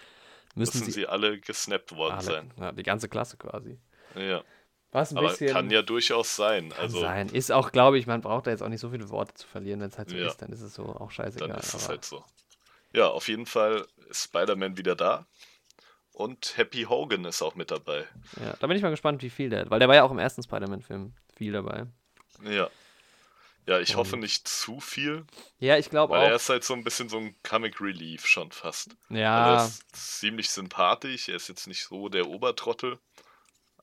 [0.55, 2.51] müssen, müssen sie, sie alle gesnappt worden alle, sein.
[2.59, 3.79] Ja, die ganze Klasse quasi.
[4.14, 4.43] Ja.
[4.90, 6.71] Was ein Aber bisschen, kann ja durchaus sein.
[6.71, 7.29] Kann also, sein.
[7.29, 9.81] Ist auch, glaube ich, man braucht da jetzt auch nicht so viele Worte zu verlieren,
[9.81, 10.27] wenn es halt so ja.
[10.27, 11.49] ist, dann ist es so auch scheißegal.
[11.49, 12.25] Dann ist es halt so.
[12.95, 15.27] Ja, auf jeden Fall ist Spider-Man wieder da.
[16.19, 18.05] Und Happy Hogan ist auch mit dabei.
[18.41, 20.11] Ja, da bin ich mal gespannt, wie viel der hat, weil der war ja auch
[20.11, 21.87] im ersten Spider-Man-Film viel dabei.
[22.43, 22.69] Ja.
[23.67, 25.25] Ja, ich hoffe nicht zu viel.
[25.61, 26.19] Ja, ich glaube auch.
[26.19, 28.97] Weil er ist halt so ein bisschen so ein Comic Relief schon fast.
[29.11, 29.59] Ja.
[29.59, 32.99] er ist ziemlich sympathisch, er ist jetzt nicht so der Obertrottel.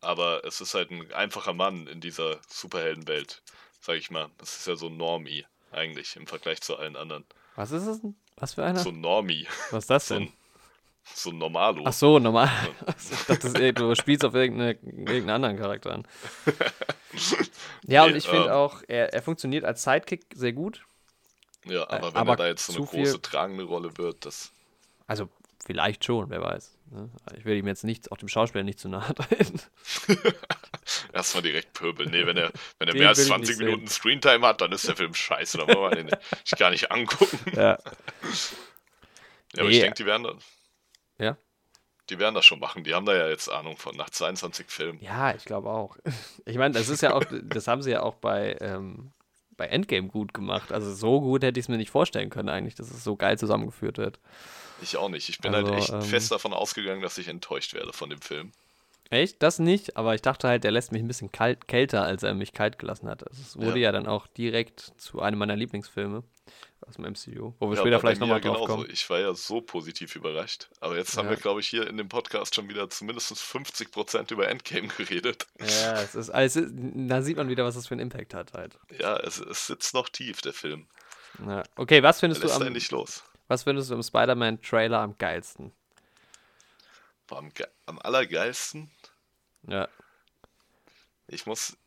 [0.01, 3.43] Aber es ist halt ein einfacher Mann in dieser Superheldenwelt,
[3.79, 4.29] sag ich mal.
[4.39, 7.23] Das ist ja so ein Normie eigentlich im Vergleich zu allen anderen.
[7.55, 8.01] Was ist es?
[8.35, 8.79] Was für einer?
[8.79, 9.47] So ein Normie.
[9.71, 10.17] Was ist das denn?
[10.17, 10.33] So ein
[11.31, 11.83] Normalo.
[11.85, 12.49] Ach so, normal.
[13.11, 16.07] ich dachte, du spielst auf irgendeine, irgendeinen anderen Charakter an.
[17.87, 20.83] Ja, nee, und ich finde ähm, auch, er, er funktioniert als Sidekick sehr gut.
[21.63, 24.51] Ja, aber wenn aber er da jetzt so eine große viel, tragende Rolle wird, das.
[25.07, 25.29] Also
[25.65, 26.77] Vielleicht schon, wer weiß.
[26.91, 27.09] Ne?
[27.35, 29.59] Ich will ihm jetzt nicht, auch dem Schauspieler nicht zu nahe treten.
[31.13, 32.11] Erstmal direkt pöbeln.
[32.11, 35.15] Nee, wenn er, wenn er mehr als 20 Minuten Screentime hat, dann ist der Film
[35.15, 35.57] scheiße.
[35.57, 37.39] Dann wollen wir den nicht gar nicht angucken.
[37.55, 37.61] Ja.
[37.61, 37.79] ja
[39.57, 39.69] aber nee.
[39.71, 40.35] ich denke, die werden das.
[41.17, 41.37] Ja?
[42.09, 42.83] Die werden das schon machen.
[42.83, 44.99] Die haben da ja jetzt Ahnung von nach 22 Filmen.
[45.01, 45.97] Ja, ich glaube auch.
[46.45, 49.11] Ich meine, das ist ja auch, das haben sie ja auch bei, ähm,
[49.57, 50.71] bei Endgame gut gemacht.
[50.71, 53.39] Also so gut hätte ich es mir nicht vorstellen können, eigentlich, dass es so geil
[53.39, 54.19] zusammengeführt wird.
[54.81, 55.29] Ich auch nicht.
[55.29, 58.11] Ich bin halt also, halt echt ähm, fest davon ausgegangen, dass ich enttäuscht werde von
[58.11, 58.51] dem Film.
[59.09, 59.41] Echt?
[59.41, 62.33] Das nicht, aber ich dachte halt, der lässt mich ein bisschen kalt, kälter, als er
[62.33, 63.27] mich kalt gelassen hat.
[63.27, 63.87] Also es wurde ja.
[63.87, 63.91] ja.
[63.91, 66.23] dann auch direkt zu einem meiner Lieblingsfilme
[66.87, 68.87] aus dem MCU, wo wir ja, später vielleicht nochmal drauf kommen.
[68.89, 70.69] Ich war ja so positiv überrascht.
[70.79, 74.47] Aber jetzt haben wir, glaube ich, hier in dem Podcast schon wieder zumindest 50% über
[74.47, 75.47] Endgame geredet.
[75.59, 78.77] Ja, es ist, also, da sieht man wieder, was das für einen Impact hat halt.
[78.99, 80.87] Ja, es, es sitzt noch tief, der Film.
[81.45, 81.63] Ja.
[81.75, 82.71] Okay, was findest du am...
[82.71, 83.23] nicht los.
[83.47, 85.71] Was findest du im Spider-Man-Trailer am geilsten?
[87.27, 87.51] Boah, am,
[87.85, 88.91] am allergeilsten?
[89.67, 89.87] Ja.
[91.27, 91.77] Ich muss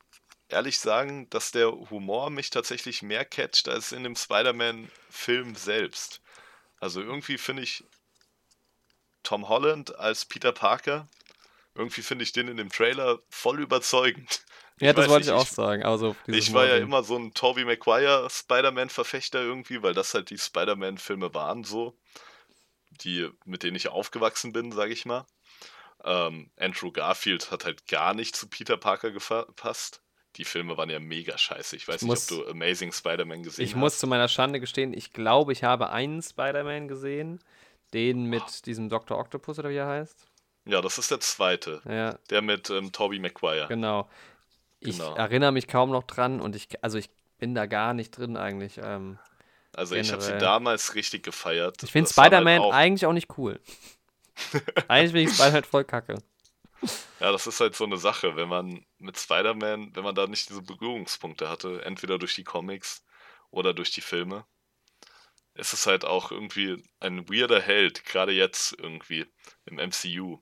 [0.49, 6.21] ehrlich sagen, dass der Humor mich tatsächlich mehr catcht als in dem Spider-Man-Film selbst.
[6.81, 7.85] Also irgendwie finde ich
[9.23, 11.09] Tom Holland als Peter Parker,
[11.75, 14.45] irgendwie finde ich den in dem Trailer voll überzeugend.
[14.81, 15.85] Ja, das wollte ich auch sagen.
[15.85, 20.39] Also ich war ja immer so ein Tobey Maguire Spider-Man-Verfechter irgendwie, weil das halt die
[20.39, 21.99] Spider-Man-Filme waren so,
[22.91, 25.27] die, mit denen ich aufgewachsen bin, sage ich mal.
[26.05, 30.01] Ähm, Andrew Garfield hat halt gar nicht zu Peter Parker gepasst.
[30.37, 31.75] Die Filme waren ja mega scheiße.
[31.77, 33.75] Ich weiß ich nicht, muss, ob du Amazing Spider-Man gesehen ich hast.
[33.75, 37.41] Ich muss zu meiner Schande gestehen, ich glaube, ich habe einen Spider-Man gesehen,
[37.95, 38.51] den mit oh.
[38.67, 39.19] diesem Dr.
[39.19, 40.27] Octopus oder wie er heißt.
[40.67, 41.81] Ja, das ist der zweite.
[41.89, 43.67] Ja, Der mit ähm, Tobey Maguire.
[43.69, 44.09] genau.
[44.81, 45.15] Ich Genau.
[45.17, 48.79] erinnere mich kaum noch dran und ich, also ich bin da gar nicht drin eigentlich.
[48.83, 49.19] Ähm,
[49.75, 50.47] Also ich habe sie generell.
[50.47, 51.83] damals richtig gefeiert.
[51.83, 53.59] ich finde halt Spider-Man auch- eigentlich auch nicht cool.
[54.89, 56.19] eigentlich finde ich Spider-Man voll kacke.
[57.21, 60.49] Ja, das ist halt so eine Sache, wenn man mit Spider-Man, wenn man da nicht
[60.49, 63.05] diese Berührungspunkte hatte, entweder durch die Comics
[63.51, 64.47] oder durch die Filme,
[65.55, 69.27] ist es halt auch irgendwie ein weirder Held, gerade jetzt irgendwie
[69.65, 70.39] im MCU.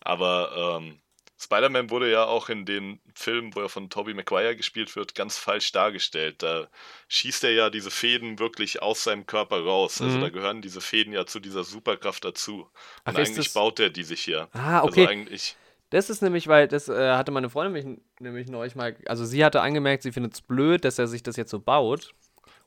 [0.00, 1.00] Aber ähm,
[1.38, 5.38] Spider-Man wurde ja auch in den Filmen, wo er von Tobey Maguire gespielt wird, ganz
[5.38, 6.42] falsch dargestellt.
[6.42, 6.68] Da
[7.08, 10.02] schießt er ja diese Fäden wirklich aus seinem Körper raus.
[10.02, 10.20] Also Mhm.
[10.20, 12.68] da gehören diese Fäden ja zu dieser Superkraft dazu.
[13.04, 14.50] Ach, Und eigentlich das- baut er die sich hier.
[14.52, 15.06] Ah, Also okay.
[15.06, 15.56] eigentlich.
[15.90, 19.44] Das ist nämlich, weil das äh, hatte meine Freundin mich, nämlich neulich mal, also sie
[19.44, 22.14] hatte angemerkt, sie findet es blöd, dass er sich das jetzt so baut.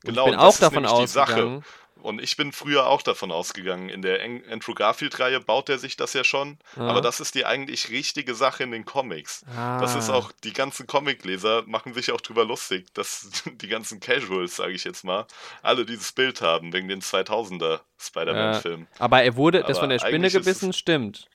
[0.05, 1.31] Und Genau, ich bin auch ist davon nämlich die Sache.
[1.33, 1.63] ausgegangen.
[2.01, 3.87] Und ich bin früher auch davon ausgegangen.
[3.87, 4.19] In der
[4.51, 6.57] Andrew Garfield-Reihe baut er sich das ja schon.
[6.75, 6.87] Ja.
[6.87, 9.45] Aber das ist die eigentlich richtige Sache in den Comics.
[9.55, 10.15] Das ist Ah.
[10.15, 14.83] auch, die ganzen Comicleser machen sich auch drüber lustig, dass die ganzen Casuals, sage ich
[14.83, 15.25] jetzt mal,
[15.61, 18.87] alle dieses Bild haben, wegen den 2000er Spider-Man-Filmen.
[18.99, 21.29] Aber er wurde, das von der Spinne gebissen, stimmt.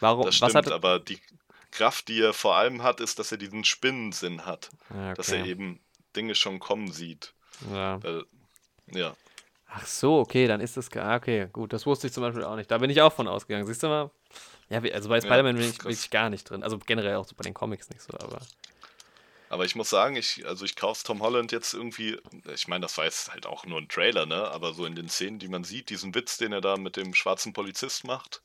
[0.00, 0.24] Warum?
[0.26, 1.18] Das was stimmt, hat aber die
[1.70, 4.70] Kraft, die er vor allem hat, ist, dass er diesen Spinnensinn hat.
[4.94, 5.50] Ja, Dass er okay.
[5.50, 5.80] eben
[6.16, 7.34] Dinge schon kommen sieht.
[7.70, 8.02] ja.
[8.02, 8.24] Weil,
[8.92, 9.14] ja.
[9.70, 10.88] Ach so, okay, dann ist das.
[10.96, 12.70] ah, Okay, gut, das wusste ich zum Beispiel auch nicht.
[12.70, 13.66] Da bin ich auch von ausgegangen.
[13.66, 14.10] Siehst du mal?
[14.70, 15.84] Ja, also bei Spider-Man bin das ich krass.
[15.90, 16.62] wirklich gar nicht drin.
[16.62, 18.40] Also generell auch so bei den Comics nicht so, aber.
[19.50, 22.18] Aber ich muss sagen, ich, also ich kaufe Tom Holland jetzt irgendwie,
[22.54, 24.48] ich meine, das war jetzt halt auch nur ein Trailer, ne?
[24.50, 27.14] Aber so in den Szenen, die man sieht, diesen Witz, den er da mit dem
[27.14, 28.42] schwarzen Polizist macht,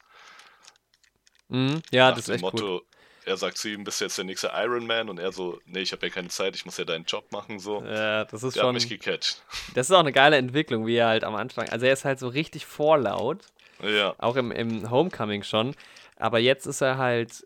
[1.50, 2.88] Mhm, ja, nach das ist echt Motto, gut.
[3.26, 5.10] er sagt zu ihm, bist du jetzt der nächste Iron Man?
[5.10, 7.60] Und er so, nee, ich habe ja keine Zeit, ich muss ja deinen Job machen,
[7.60, 7.82] so.
[7.84, 8.76] Ja, das ist Der hat schon.
[8.76, 9.42] mich gecatcht.
[9.76, 11.70] Das ist auch eine geile Entwicklung, wie er halt am Anfang.
[11.70, 13.40] Also er ist halt so richtig vorlaut.
[13.82, 15.76] Ja, Auch im, im Homecoming schon.
[16.18, 17.44] Aber jetzt ist er halt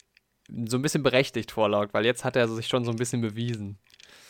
[0.66, 3.78] so ein bisschen berechtigt vorlaut, weil jetzt hat er sich schon so ein bisschen bewiesen.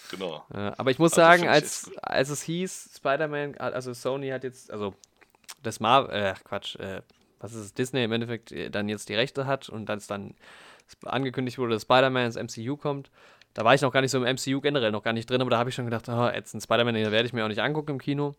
[0.09, 0.45] genau.
[0.53, 4.43] Ja, aber ich muss Also sagen, ich als, als es hieß, Spider-Man, also Sony hat
[4.43, 4.93] jetzt, also
[5.63, 7.01] das Marvel, äh, Quatsch, äh,
[7.39, 10.35] was ist es, Disney im Endeffekt äh, dann jetzt die Rechte hat und als dann
[11.03, 13.11] angekündigt wurde, dass Spider-Man ins MCU kommt,
[13.53, 15.49] da war ich noch gar nicht so im MCU generell noch gar nicht drin, aber
[15.49, 17.61] da habe ich schon gedacht, oh, jetzt ein Spider-Man, den werde ich mir auch nicht
[17.61, 18.35] angucken im Kino.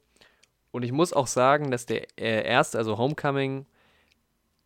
[0.70, 3.66] Und ich muss auch sagen, dass der äh, erste, also Homecoming,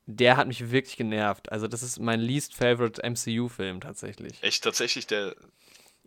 [0.07, 1.51] der hat mich wirklich genervt.
[1.51, 4.43] Also das ist mein least favorite MCU-Film tatsächlich.
[4.43, 5.35] Echt tatsächlich der,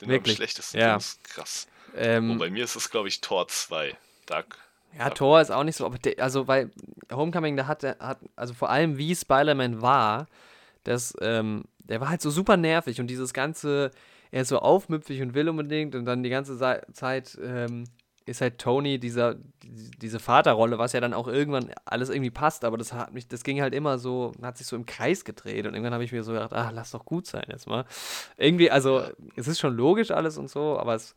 [0.02, 1.00] den Wirklich, am schlechtesten ja.
[1.24, 1.68] Krass.
[1.96, 3.96] Ähm, Und bei mir ist es, glaube ich, Tor 2.
[4.26, 4.44] Da,
[4.98, 6.72] Ja, Thor ist auch nicht so, aber der, also weil
[7.12, 10.28] Homecoming, da hat er, hat, also vor allem wie Spider-Man war,
[10.84, 13.92] das, ähm, der war halt so super nervig und dieses ganze,
[14.32, 16.58] er ist so aufmüpfig und will unbedingt und dann die ganze
[16.94, 17.86] Zeit ähm,
[18.28, 22.64] ist halt Tony dieser, die- diese Vaterrolle, was ja dann auch irgendwann alles irgendwie passt,
[22.66, 25.68] aber das hat mich, das ging halt immer so, hat sich so im Kreis gedreht
[25.68, 27.86] und irgendwann habe ich mir so gedacht, ach, lass doch gut sein jetzt mal.
[28.38, 29.04] Irgendwie, also,
[29.36, 31.16] es ist schon logisch alles und so, aber es,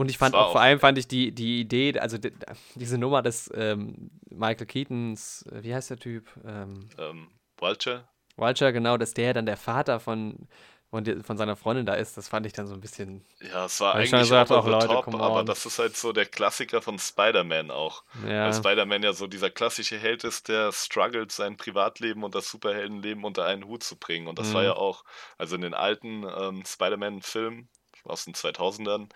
[0.00, 2.32] und ich fand war auch, vor allem fand ich die, die Idee, also die,
[2.74, 6.28] diese Nummer des ähm, Michael Keatons, äh, wie heißt der Typ?
[6.44, 8.04] Ähm, ähm, Vulture?
[8.36, 10.48] Walcher, genau, dass der dann der Vater von,
[10.90, 13.80] von, von seiner Freundin da ist, das fand ich dann so ein bisschen, Ja, es
[13.80, 17.70] war eigentlich gesagt, auch Leute, top, aber das ist halt so der Klassiker von Spider-Man
[17.70, 18.04] auch.
[18.26, 22.50] ja, Weil Spider-Man ja so dieser klassische Held ist, der struggelt, sein Privatleben und das
[22.50, 24.26] Superheldenleben unter einen Hut zu bringen.
[24.28, 24.66] Und das war Mhm.
[24.66, 25.04] ja auch,
[25.38, 27.68] also in den alten ähm, Spider-Man-Filmen
[28.04, 29.08] aus den 2000ern,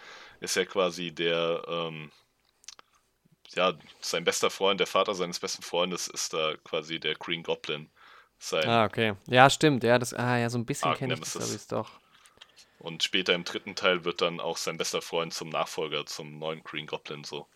[0.45, 2.11] ist ja quasi der, ähm,
[3.55, 7.91] ja, sein bester Freund, der Vater seines besten Freundes ist da quasi der Green Goblin.
[8.39, 9.15] Sein, ah, okay.
[9.27, 11.91] Ja, stimmt, ja, das, ah, ja, so ein bisschen kenne ich das, glaube ich, doch.
[12.79, 16.63] Und später im dritten Teil wird dann auch sein bester Freund zum Nachfolger, zum neuen
[16.63, 17.47] Green Goblin so.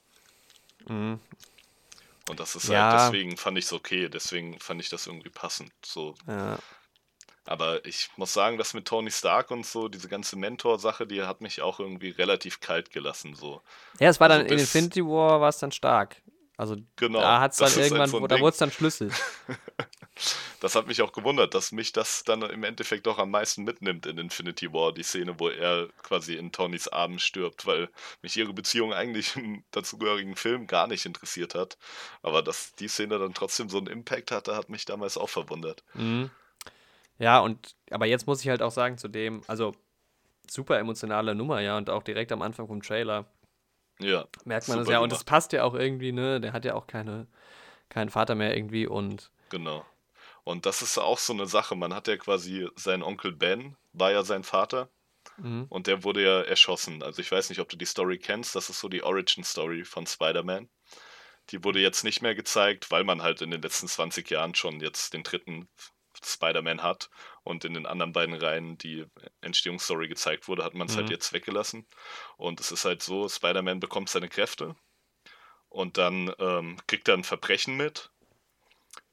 [0.86, 1.20] Mhm.
[2.28, 2.90] Und das ist Ja.
[2.90, 5.72] halt, deswegen fand ich es okay, deswegen fand ich das irgendwie passend.
[5.84, 6.14] So.
[6.26, 6.58] Ja.
[7.48, 11.40] Aber ich muss sagen, das mit Tony Stark und so, diese ganze Mentor-Sache, die hat
[11.40, 13.34] mich auch irgendwie relativ kalt gelassen.
[13.34, 13.62] So.
[13.98, 16.20] ja, es war dann Also in bis- Infinity War war es dann stark.
[16.58, 17.20] Also Genau.
[17.20, 19.10] da hat es dann halt irgendwann, so da wurde es dann Schlüssel.
[20.60, 24.04] Das hat mich auch gewundert, dass mich das dann im Endeffekt auch am meisten mitnimmt
[24.06, 27.88] in Infinity War, die Szene, wo er quasi in Tonys Armen stirbt, weil
[28.22, 31.78] mich ihre Beziehung eigentlich im dazugehörigen Film gar nicht interessiert hat.
[32.22, 35.84] Aber dass die Szene dann trotzdem so einen Impact hatte, hat mich damals auch verwundert.
[35.94, 36.30] Mhm.
[37.18, 39.74] Ja, und aber jetzt muss ich halt auch sagen, zu dem, also
[40.48, 43.26] super emotionale Nummer, ja, und auch direkt am Anfang vom Trailer
[44.00, 44.26] Ja.
[44.44, 44.98] merkt man das ja.
[44.98, 45.08] Und Nummer.
[45.08, 46.40] das passt ja auch irgendwie, ne?
[46.40, 47.26] Der hat ja auch keine,
[47.88, 49.84] keinen Vater mehr irgendwie und Genau.
[50.44, 51.76] Und das ist auch so eine Sache.
[51.76, 54.88] Man hat ja quasi seinen Onkel Ben, war ja sein Vater,
[55.36, 55.66] mhm.
[55.68, 57.02] und der wurde ja erschossen.
[57.02, 58.54] Also ich weiß nicht, ob du die Story kennst.
[58.54, 60.68] Das ist so die Origin-Story von Spider-Man.
[61.50, 64.80] Die wurde jetzt nicht mehr gezeigt, weil man halt in den letzten 20 Jahren schon
[64.80, 65.68] jetzt den dritten
[66.24, 67.10] Spider-Man hat.
[67.44, 69.06] Und in den anderen beiden Reihen, die
[69.40, 71.12] Entstehungsstory gezeigt wurde, hat man es halt Mhm.
[71.12, 71.86] jetzt weggelassen.
[72.36, 74.76] Und es ist halt so, Spider-Man bekommt seine Kräfte
[75.68, 78.10] und dann ähm, kriegt er ein Verbrechen mit.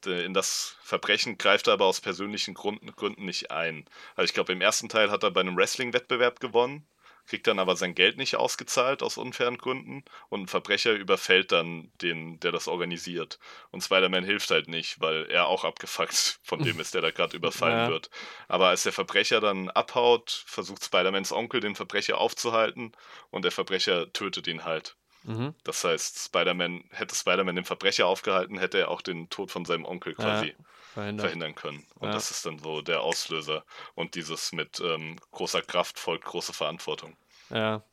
[0.06, 3.86] In das Verbrechen greift er aber aus persönlichen Gründen, Gründen nicht ein.
[4.15, 6.88] Also ich glaube, im ersten Teil hat er bei einem Wrestling-Wettbewerb gewonnen,
[7.27, 11.91] kriegt dann aber sein Geld nicht ausgezahlt aus unfairen Gründen und ein Verbrecher überfällt dann
[12.01, 13.39] den, der das organisiert.
[13.71, 17.35] Und Spider-Man hilft halt nicht, weil er auch abgefuckt von dem ist, der da gerade
[17.35, 17.89] überfallen Ja.
[17.89, 18.09] wird.
[18.47, 22.91] Aber als der Verbrecher dann abhaut, versucht Spider-Mans Onkel den Verbrecher aufzuhalten
[23.31, 24.95] und der Verbrecher tötet ihn halt.
[25.23, 25.55] Mhm.
[25.63, 29.85] Das heißt, Spider-Man, hätte Spider-Man den Verbrecher aufgehalten, hätte er auch den Tod von seinem
[29.85, 30.65] Onkel quasi Verhindert.
[30.95, 31.86] Verhindern können.
[31.95, 32.13] Und Ja.
[32.13, 33.63] das ist dann so der Auslöser.
[33.93, 37.15] Und dieses mit ähm, großer Kraft folgt große Verantwortung.
[37.49, 37.84] Ja.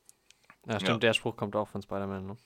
[0.65, 0.97] Ja, stimmt, Ja.
[0.97, 2.37] der Spruch kommt auch von Spider-Man, ne?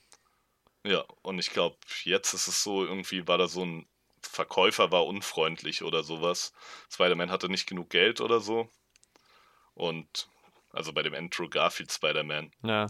[0.84, 3.88] Ja, und ich glaube, jetzt ist es so, irgendwie war da so ein
[4.22, 6.52] Verkäufer war unfreundlich oder sowas.
[6.90, 8.68] Spider-Man hatte nicht genug Geld oder so.
[9.74, 10.28] Und
[10.72, 12.50] also bei dem Andrew Garfield Spider-Man.
[12.62, 12.86] Ja.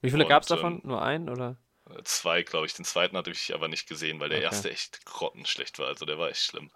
[0.00, 0.74] Wie viele gab es davon?
[0.76, 1.56] ähm, Nur einen, oder?
[2.02, 2.74] Zwei, glaube ich.
[2.74, 4.46] Den zweiten hatte ich aber nicht gesehen, weil der Okay.
[4.46, 5.86] erste echt grottenschlecht war.
[5.88, 6.70] Also der war echt schlimm.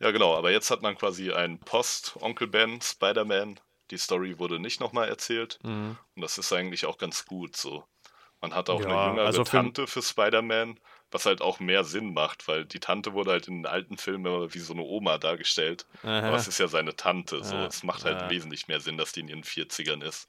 [0.00, 0.34] ja, genau.
[0.36, 3.60] Aber jetzt hat man quasi einen Post-Onkel Ben, Spider-Man.
[3.90, 5.58] Die Story wurde nicht nochmal erzählt.
[5.62, 5.96] Mhm.
[6.16, 7.84] Und das ist eigentlich auch ganz gut so.
[8.40, 10.78] Man hat auch Ja, eine jüngere also für- Tante für Spider-Man,
[11.10, 14.26] was halt auch mehr Sinn macht, weil die Tante wurde halt in den alten Filmen
[14.26, 15.86] immer wie so eine Oma dargestellt.
[16.02, 16.28] Aha.
[16.28, 17.42] Aber es ist ja seine Tante.
[17.44, 17.54] So.
[17.54, 18.30] Ja, Es macht halt ja.
[18.30, 20.28] wesentlich mehr Sinn, dass die in ihren 40ern ist.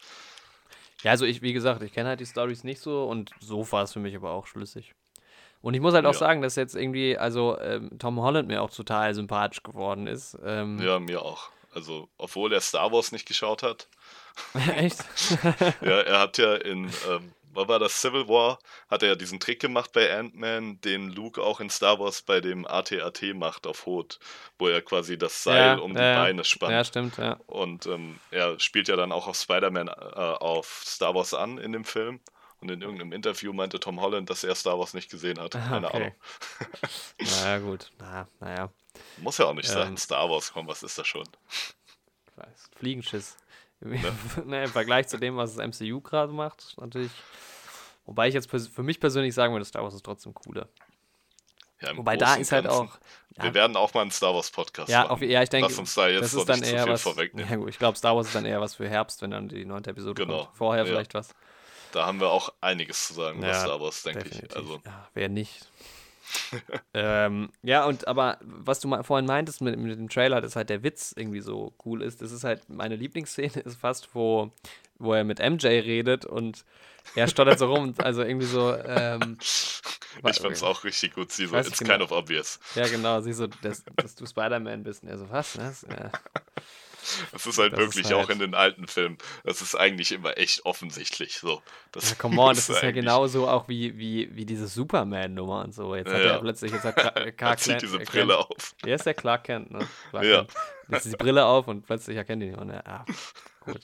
[1.06, 3.84] Ja, also ich, wie gesagt, ich kenne halt die Stories nicht so und so war
[3.84, 4.96] es für mich aber auch schlüssig.
[5.62, 6.18] Und ich muss halt auch Ja.
[6.18, 10.36] sagen, dass jetzt irgendwie, also ähm, Tom Holland mir auch total sympathisch geworden ist.
[10.44, 11.52] Ähm, Ja, mir auch.
[11.76, 13.88] Also, obwohl er Star Wars nicht geschaut hat.
[14.76, 15.06] Echt?
[15.82, 19.40] Ja, er hat ja in, ähm, was war das, Civil War, hat er ja diesen
[19.40, 23.86] Trick gemacht bei Ant-Man, den Luke auch in Star Wars bei dem AT-AT macht auf
[23.86, 24.20] Hoth,
[24.60, 26.72] wo er quasi das Seil Ja, um die ja, Beine spannt.
[26.74, 27.40] ja, stimmt, ja.
[27.48, 31.72] Und ähm, er spielt ja dann auch auf Spider-Man äh, auf Star Wars an in
[31.72, 32.20] dem Film.
[32.62, 35.56] Und in irgendeinem Interview meinte Tom Holland, dass er Star Wars nicht gesehen hat.
[35.56, 35.98] Ah, Keine okay.
[35.98, 36.16] Ahnung.
[37.20, 37.92] Naja, gut.
[38.00, 38.70] Na, naja.
[39.18, 39.90] Muss ja auch nicht sein.
[39.90, 39.98] Ähm.
[39.98, 41.28] Star Wars, komm, was ist das schon?
[42.78, 43.38] Fliegenschiss.
[43.82, 44.00] Ne?
[44.46, 47.12] ne, Im Vergleich zu dem, was das MCU gerade macht, natürlich.
[48.06, 50.68] Wobei ich jetzt für mich persönlich sagen würde, Star Wars ist trotzdem cooler.
[51.82, 52.88] Ja, Wobei da ist halt Ganzen.
[52.88, 52.98] auch.
[53.36, 55.12] Wir Ja, werden auch mal einen Star Wars Podcast ja, machen.
[55.12, 57.02] auf, ja, ich denke, Lass uns da jetzt das ist dann eher viel was.
[57.02, 57.50] vorwegnehmen.
[57.52, 59.66] Ja, gut, ich glaube, Star Wars ist dann eher was für Herbst, wenn dann die
[59.66, 60.56] neunte Episode Genau, kommt.
[60.58, 60.90] Vorher ja.
[60.90, 61.36] vielleicht was.
[61.92, 64.56] Da haben wir auch einiges zu sagen über Ja, Star Wars, denke ich.
[64.56, 65.70] Also, Ja, wer nicht.
[66.94, 70.70] Ähm, ja, und aber was du mal vorhin meintest mit, mit dem Trailer, dass halt
[70.70, 74.52] der Witz irgendwie so cool ist, das ist halt meine Lieblingsszene, ist fast, wo,
[74.98, 76.66] wo er mit MJ redet und
[77.16, 81.32] er stottert so rum, also irgendwie so, ähm, ich fand es auch richtig gut.
[81.32, 82.06] Sie so, it's nicht kind genau.
[82.06, 82.60] of obvious.
[82.74, 85.58] ja genau, sie so, dass, dass du Spider-Man bist und er so, was?
[85.58, 85.86] Was?
[85.90, 86.12] Ja.
[87.32, 89.18] Das ist halt Das ist wirklich halt- auch in den alten Filmen.
[89.44, 91.38] Das ist eigentlich immer echt offensichtlich.
[91.40, 94.68] So, das, Ja, come on, das ist ja eigentlich- genauso auch wie, wie, wie diese
[94.68, 95.96] Superman-Nummer und so.
[95.96, 96.32] Jetzt hat Ja.
[96.34, 98.76] er plötzlich, jetzt hat Clark, Clark zieht Kent- diese erkennt- Brille auf.
[98.84, 99.88] Der ist der Clark Kent, ne?
[100.10, 100.38] Clark Ja.
[100.38, 100.54] Kent.
[100.90, 102.72] Jetzt ist die Brille auf und plötzlich erkennt ihn jemand.
[102.72, 103.06] Ja, ah,
[103.62, 103.82] gut.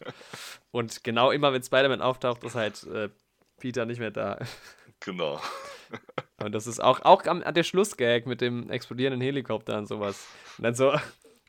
[0.72, 3.10] Und genau immer, wenn Spider-Man auftaucht, ist halt äh,
[3.60, 4.40] Peter nicht mehr da.
[5.00, 5.42] Genau.
[6.38, 10.26] Und das ist auch, auch am, an der Schlussgag mit dem explodierenden Helikopter und sowas.
[10.58, 10.94] Und dann so,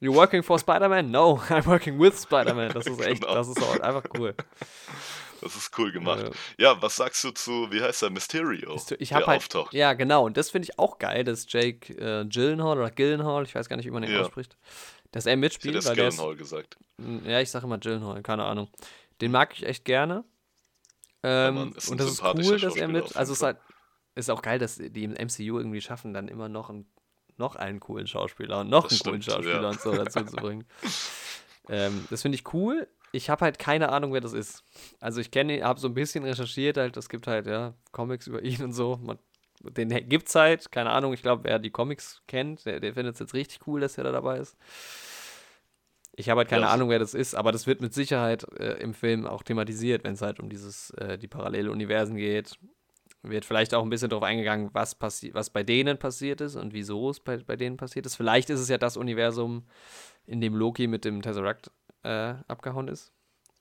[0.02, 1.10] You're working for Spider-Man?
[1.10, 2.72] No, I'm working with Spider-Man.
[2.72, 3.34] Das ist echt, Genau.
[3.34, 4.34] das ist auch einfach cool.
[5.40, 6.30] Das ist cool gemacht.
[6.58, 6.72] Ja.
[6.74, 9.72] Ja, was sagst du zu, wie heißt der, Mysterio, Ich der habe halt, auftaucht?
[9.74, 13.54] ja genau, und das finde ich auch geil, dass Jake äh, Gyllenhaal oder Gyllenhaal, ich
[13.54, 14.20] weiß gar nicht, wie man den Ja.
[14.22, 14.56] ausspricht,
[15.12, 16.76] dass er Ich hätte mitspielt, weil der Gyllenhaal gesagt.
[17.24, 18.68] Ja, ich sage immer Gyllenhaal, keine Ahnung.
[19.20, 20.24] Den mag ich echt gerne.
[21.24, 23.16] Ähm, ein und das ist cool, dass er mit.
[23.16, 23.56] Also es ist halt,
[24.14, 26.86] ist auch geil, dass die im MCU irgendwie schaffen, dann immer noch einen,
[27.38, 29.68] noch einen coolen Schauspieler und noch Das einen coolen stimmt, Schauspieler ja.
[29.70, 30.64] und so dazu zu bringen.
[31.68, 32.88] ähm, das finde ich cool.
[33.12, 34.64] Ich habe halt keine Ahnung, wer das ist.
[35.00, 38.42] Also ich kenne, habe so ein bisschen recherchiert, halt, es gibt halt ja Comics über
[38.42, 38.98] ihn und so.
[39.02, 39.18] Man,
[39.60, 41.12] den gibt's halt, keine Ahnung.
[41.12, 44.04] Ich glaube, wer die Comics kennt, der, der findet es jetzt richtig cool, dass er
[44.04, 44.56] da dabei ist.
[46.14, 48.74] Ich habe halt keine Ja, Ahnung, wer das ist, aber das wird mit Sicherheit äh,
[48.82, 52.58] im Film auch thematisiert, wenn es halt um dieses, äh, die parallele Universen geht.
[53.22, 56.72] Wird vielleicht auch ein bisschen darauf eingegangen, was, passi was bei denen passiert ist und
[56.72, 58.16] wieso es bei, bei denen passiert ist.
[58.16, 59.64] Vielleicht ist es ja das Universum,
[60.26, 61.70] in dem Loki mit dem Tesseract
[62.02, 63.12] äh, abgehauen ist.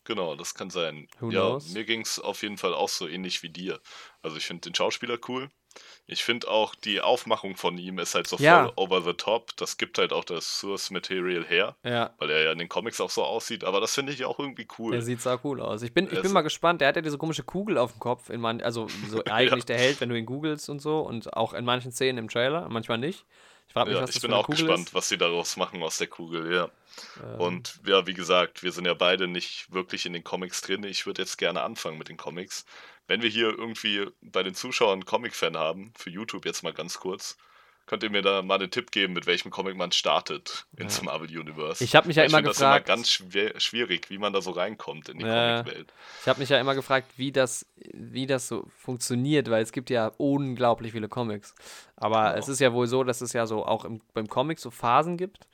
[0.04, 1.08] Genau, das kann sein.
[1.20, 1.70] Who ja, knows?
[1.74, 3.80] mir ging es auf jeden Fall auch so ähnlich wie dir.
[4.22, 5.50] Also ich finde den Schauspieler cool.
[6.06, 8.66] Ich finde auch die Aufmachung von ihm ist halt so Ja.
[8.66, 9.56] voll over the top.
[9.56, 13.00] Das gibt halt auch das Source Material her, Ja, weil er ja in den Comics
[13.00, 13.64] auch so aussieht.
[13.64, 14.92] Aber das finde ich auch irgendwie cool.
[14.92, 15.82] der sieht sau cool aus.
[15.84, 16.82] Ich bin, ich Er bin mal gespannt.
[16.82, 18.30] Der hat ja diese komische Kugel auf dem Kopf.
[18.30, 21.00] In man, also so eigentlich der Held, wenn du ihn googelst und so.
[21.00, 23.26] Und auch in manchen Szenen im Trailer, manchmal nicht.
[23.76, 24.94] Ich mich, Ja, ich bin auch gespannt, ist.
[24.94, 26.70] was sie daraus machen aus der Kugel, ja.
[27.24, 30.84] Ähm, Und ja, wie gesagt, wir sind ja beide nicht wirklich in den Comics drin.
[30.84, 32.66] Ich würde jetzt gerne anfangen mit den Comics.
[33.08, 37.00] Wenn wir hier irgendwie bei den Zuschauern einen Comic-Fan haben, für YouTube jetzt mal ganz
[37.00, 37.38] kurz,
[37.92, 41.04] könnt ihr mir da mal einen Tipp geben, mit welchem Comic man startet ins Ja.
[41.04, 41.84] Marvel Universe?
[41.84, 43.10] Ich habe mich ja Weil ich immer finde das gefragt, immer ganz
[43.62, 45.62] schwierig, wie man da so reinkommt in die Ja.
[45.62, 45.94] Comicwelt.
[46.22, 49.90] ich habe mich ja immer gefragt, wie das, wie das so funktioniert, weil es gibt
[49.90, 51.54] ja unglaublich viele Comics.
[51.98, 52.40] Aber Genau.
[52.40, 55.18] es ist ja wohl so, dass es ja so auch im, beim Comic so Phasen
[55.18, 55.46] gibt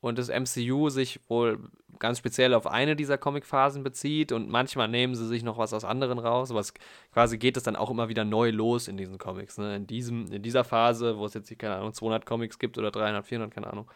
[0.00, 1.58] und das MCU sich wohl
[1.98, 5.84] ganz speziell auf eine dieser Comic-Phasen bezieht und manchmal nehmen sie sich noch was aus
[5.84, 6.74] anderen raus, aber es
[7.12, 9.58] quasi geht es dann auch immer wieder neu los in diesen Comics.
[9.58, 9.76] Ne?
[9.76, 13.26] In, diesem, in dieser Phase, wo es jetzt, keine Ahnung, 200 Comics gibt oder 300,
[13.26, 13.90] 400, keine Ahnung,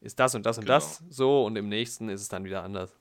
[0.00, 0.74] ist das und das und Genau.
[0.74, 2.96] das so und im nächsten ist es dann wieder anders.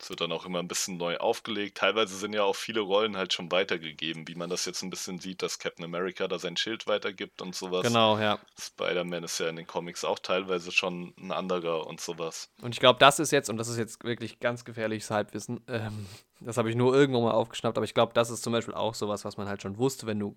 [0.00, 1.76] Es wird dann auch immer ein bisschen neu aufgelegt.
[1.76, 5.18] Teilweise sind ja auch viele Rollen halt schon weitergegeben, wie man das jetzt ein bisschen
[5.18, 7.86] sieht, dass Captain America da sein Schild weitergibt und sowas.
[7.86, 8.38] Genau, ja.
[8.58, 12.50] Spider-Man ist ja in den Comics auch teilweise schon ein anderer und sowas.
[12.62, 16.06] Und ich glaube, das ist jetzt, und das ist jetzt wirklich ganz gefährliches Halbwissen, ähm,
[16.40, 18.94] das habe ich nur irgendwo mal aufgeschnappt, aber ich glaube, das ist zum Beispiel auch
[18.94, 20.34] sowas, was man halt schon wusste, wenn du,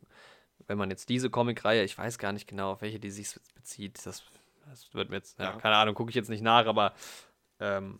[0.67, 4.06] wenn man jetzt diese Comicreihe, ich weiß gar nicht genau, auf welche die sich bezieht,
[4.06, 4.23] das,
[4.69, 5.52] das wird mir jetzt, ja, Ja.
[5.54, 6.93] keine Ahnung, gucke ich jetzt nicht nach, aber
[7.62, 7.99] ähm,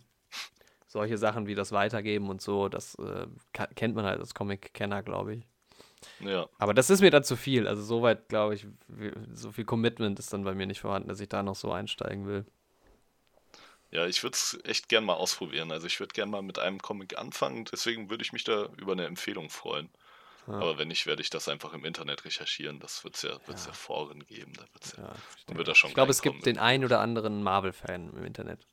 [0.94, 3.26] solche Sachen wie das Weitergeben und so, das äh,
[3.74, 5.46] kennt man halt als Comic-Kenner, glaube ich.
[6.20, 8.66] Ja, Aber das ist mir dann zu viel, also soweit, glaube ich,
[9.32, 12.26] so viel Commitment ist dann bei mir nicht vorhanden, dass ich da noch so einsteigen
[12.26, 12.46] will.
[13.90, 15.70] ja, ich würde es echt gern mal ausprobieren.
[15.72, 18.92] Also ich würde gern mal mit einem Comic anfangen, deswegen würde ich mich da über
[18.92, 19.88] eine Empfehlung freuen.
[20.46, 20.54] Ja.
[20.54, 22.78] Aber wenn nicht, werde ich das einfach im Internet recherchieren.
[22.80, 23.70] Das wird es ja, wird's ja.
[23.70, 23.74] Ja.
[23.74, 24.52] Foren geben.
[24.54, 25.04] Da wird's ja.
[25.48, 28.66] Ja, wird das schon Ich glaube, es gibt den einen oder anderen Marvel-Fan im Internet.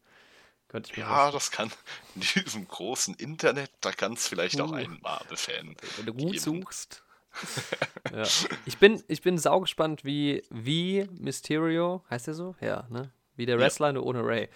[0.72, 1.34] Könnte ich mir Ja, vorstellen.
[1.34, 1.72] das kann
[2.16, 4.76] in diesem großen Internet, da kann es vielleicht auch Uh.
[4.76, 5.76] einen Marvel-Fan.
[5.98, 6.40] Wenn du gut geben.
[6.40, 7.04] suchst.
[8.14, 8.24] ja.
[8.66, 12.56] Ich bin, ich bin saugespannt, wie, wie Mysterio, heißt der so?
[12.62, 13.12] Ja, ne?
[13.36, 13.62] Wie der Ja.
[13.62, 14.48] Wrestler, nur ohne Ray.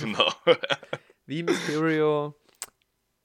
[0.00, 0.32] Genau.
[1.26, 2.34] Wie Mysterio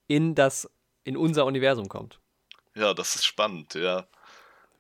[0.08, 0.70] in das,
[1.04, 2.20] in unser Universum kommt.
[2.76, 4.08] ja, das ist spannend, ja.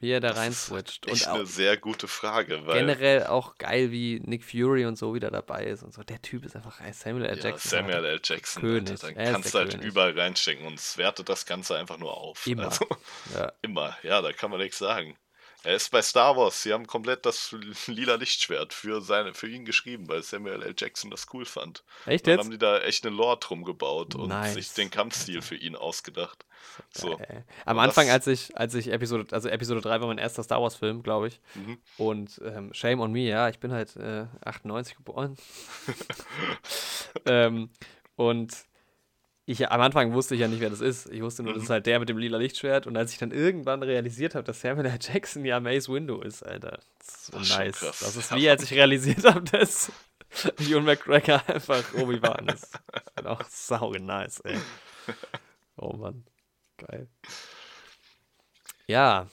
[0.06, 1.08] Wie er da Das rein ist switcht.
[1.08, 4.98] Echt Und auch eine sehr gute Frage, weil generell auch geil, wie Nick Fury und
[5.00, 6.04] so wieder dabei ist und so.
[6.04, 6.80] Der Typ ist einfach.
[6.94, 7.38] Samuel L.
[7.39, 7.70] ja, Jackson.
[7.72, 8.20] Samuel L.
[8.24, 8.91] Jackson, König.
[8.91, 9.88] Alter, dann Er ist kannst du der halt König.
[9.88, 12.46] überall reinstecken und es wertet das Ganze einfach nur auf.
[12.46, 12.65] Immer.
[12.65, 12.86] Also,
[13.34, 13.52] Ja.
[13.63, 15.18] immer, ja, da kann man nichts sagen.
[15.65, 17.56] Er ist bei Star Wars, sie haben komplett das
[17.88, 20.75] lila Lichtschwert für, seine, für ihn geschrieben, weil Samuel L.
[20.78, 21.84] Jackson das cool fand.
[22.06, 22.45] Echt Dann jetzt?
[22.45, 24.54] haben die da echt eine Lore drum gebaut und Nice.
[24.54, 26.45] sich den Kampfstil für ihn ausgedacht.
[26.91, 27.17] So.
[27.17, 27.45] Geil.
[27.65, 31.01] Am Anfang, als ich, als ich Episode, also Episode 3 war mein erster Star Wars-Film,
[31.01, 31.39] glaube ich.
[31.56, 31.78] Mhm.
[31.97, 35.36] Und ähm, Shame on me, ja, ich bin halt äh, 98 geboren.
[37.25, 37.69] ähm,
[38.15, 38.54] und
[39.47, 41.08] ich am Anfang wusste ich ja nicht, wer das ist.
[41.12, 41.65] Ich wusste nur, das Mhm.
[41.65, 42.88] ist halt der mit dem lila Lichtschwert.
[42.88, 44.97] Und als ich dann irgendwann realisiert habe, dass Samuel L.
[44.99, 47.79] Jackson ja Mace Window ist, Alter, das ist so Das schon nice.
[47.79, 47.99] krass.
[47.99, 49.91] Das ist wie, als ich realisiert habe, dass
[50.60, 52.73] Ewan McGregor einfach Obi-Wan ist.
[52.91, 54.58] Das ist halt auch sau nice, ey.
[55.77, 56.25] Oh Mann,
[56.77, 57.08] geil.
[58.88, 59.27] Ja,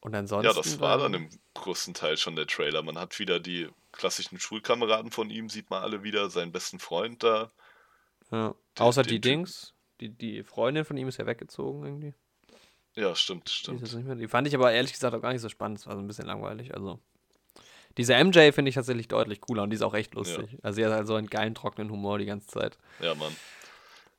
[0.00, 0.46] und ansonsten.
[0.48, 2.82] Ja, das war dann ähm, im größten Teil schon der Trailer.
[2.82, 7.22] Man hat wieder die klassischen Schulkameraden von ihm, sieht man alle wieder, seinen besten Freund
[7.22, 7.50] da.
[8.30, 8.54] Ja.
[8.78, 9.22] Außer die Typen.
[9.44, 9.74] Dings.
[10.00, 12.14] Die, die Freundin von ihm ist ja weggezogen irgendwie.
[12.94, 13.82] Ja, stimmt, Die, stimmt.
[13.82, 14.14] nicht mehr.
[14.16, 15.78] die fand ich aber ehrlich gesagt auch gar nicht so spannend.
[15.78, 16.74] Das war so ein bisschen langweilig.
[16.74, 16.98] Also.
[17.96, 20.58] Diese MJ finde ich tatsächlich deutlich cooler und die ist auch echt lustig.
[20.62, 22.76] Also sie hat halt so einen geilen, trockenen Humor die ganze Zeit.
[23.00, 23.34] Ja, Mann.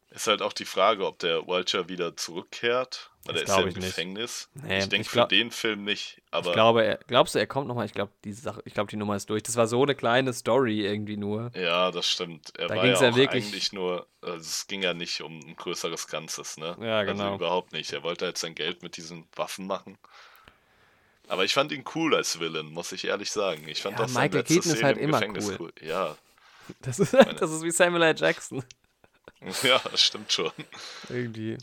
[0.09, 3.11] Ist halt auch die Frage, ob der Vulture wieder zurückkehrt.
[3.27, 3.81] Weil Das der ist glaub im.
[3.81, 4.49] Gefängnis.
[4.53, 6.21] Nee, ich denke für glaub- den Film nicht.
[6.31, 7.85] Aber ich glaube, er, glaubst du, er kommt nochmal?
[7.85, 9.43] Ich glaube, diese Sache, ich glaube, die Nummer ist durch.
[9.43, 11.51] Das war so eine kleine Story irgendwie nur.
[11.55, 12.57] ja, das stimmt.
[12.57, 15.55] Er Da war ja, ja wirklich- eigentlich nur, also es ging ja nicht um ein
[15.55, 16.75] größeres Ganzes, ne?
[16.81, 17.23] Ja, genau.
[17.25, 17.91] Also überhaupt nicht.
[17.93, 19.97] Er wollte halt sein Geld mit diesen Waffen machen.
[21.29, 23.67] Aber ich fand ihn cool als Villain, muss ich ehrlich sagen.
[23.67, 25.73] Ich fand Ja, seine Michael Keaton ist Szene halt im immer Gefängnis cool.
[25.81, 26.15] Ja,
[26.81, 28.15] Das ist, das ist wie Samuel L.
[28.17, 28.63] Jackson.
[29.63, 30.51] ja, das stimmt schon.
[31.09, 31.57] Irgendwie.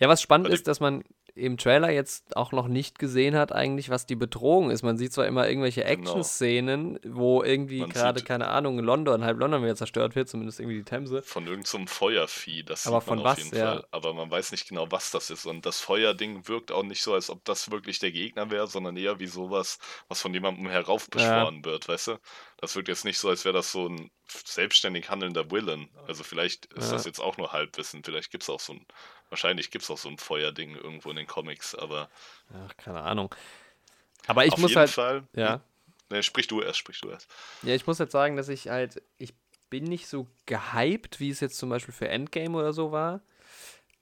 [0.00, 3.52] Ja, was spannend die- ist, dass man im Trailer jetzt auch noch nicht gesehen hat,
[3.52, 4.82] eigentlich, was die Bedrohung ist.
[4.82, 5.92] Man sieht zwar immer irgendwelche Genau.
[5.92, 10.78] Action-Szenen, wo irgendwie Man gerade, keine Ahnung, London, halb London wieder zerstört wird, zumindest irgendwie
[10.78, 11.22] die Themse.
[11.22, 13.66] Von irgendeinem Feuervieh, das Aber sieht man von auf was, jeden ja.
[13.74, 13.86] Fall.
[13.92, 15.46] Aber man weiß nicht genau, was das ist.
[15.46, 18.96] Und das Feuerding wirkt auch nicht so, als ob das wirklich der Gegner wäre, sondern
[18.96, 22.18] eher wie sowas, was von jemandem heraufbeschworen wird, weißt du?
[22.60, 24.10] Das wirkt jetzt nicht so, als wäre das so ein
[24.44, 25.88] selbstständig handelnder Villain.
[26.08, 26.92] Also vielleicht ist Ja.
[26.94, 28.02] das jetzt auch nur Halbwissen.
[28.02, 28.84] Vielleicht gibt es auch so ein,
[29.30, 32.08] wahrscheinlich gibt es auch so ein Feuerding irgendwo in den Comics, aber
[32.54, 33.34] Ach, keine Ahnung.
[34.26, 35.22] Aber ich auf muss jeden halt, Fall.
[35.34, 35.60] ja,
[36.10, 37.30] Ne, sprich du erst, sprich du erst.
[37.62, 39.34] ja, ich muss halt sagen, dass ich halt, ich
[39.68, 43.20] bin nicht so gehypt, wie es jetzt zum Beispiel für Endgame oder so war.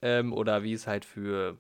[0.03, 1.57] Ähm, oder wie es halt für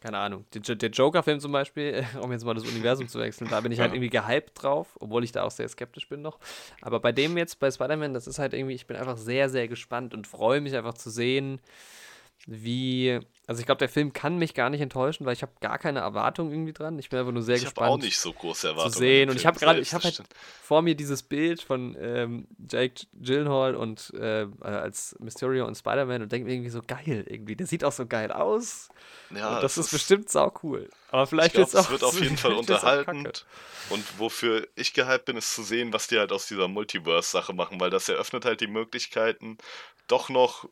[0.00, 3.60] keine Ahnung, der, der Joker-Film zum Beispiel, um jetzt mal das Universum zu wechseln, da
[3.60, 6.38] bin ich halt irgendwie gehypt drauf, obwohl ich da auch sehr skeptisch bin noch.
[6.82, 9.66] Aber bei dem jetzt, bei Spider-Man, das ist halt irgendwie, ich bin einfach sehr, sehr
[9.66, 11.60] gespannt und freue mich einfach zu sehen,
[12.46, 13.20] wie.
[13.48, 16.00] Also ich glaube, der Film kann mich gar nicht enttäuschen, weil ich habe gar keine
[16.00, 16.98] Erwartungen irgendwie dran.
[16.98, 17.86] Ich bin einfach nur sehr ich gespannt.
[17.86, 18.92] Ich habe auch nicht so große Erwartungen.
[18.92, 19.30] Zu sehen.
[19.30, 20.22] Und ich habe gerade, ich habe halt
[20.62, 26.30] vor mir dieses Bild von ähm, Jake Gyllenhaal und äh, als Mysterio und Spider-Man und
[26.30, 27.56] denke mir irgendwie so geil irgendwie.
[27.56, 28.90] Der sieht auch so geil aus.
[29.30, 30.90] Ja, und das, das ist, bestimmt sau cool.
[31.10, 33.46] Aber vielleicht ich glaub, es wird auf jeden Fall unterhaltend.
[33.88, 37.80] Und wofür ich gehypt bin, ist zu sehen, was die halt aus dieser Multiverse-Sache machen,
[37.80, 39.56] weil das eröffnet halt die Möglichkeiten,
[40.08, 40.68] doch noch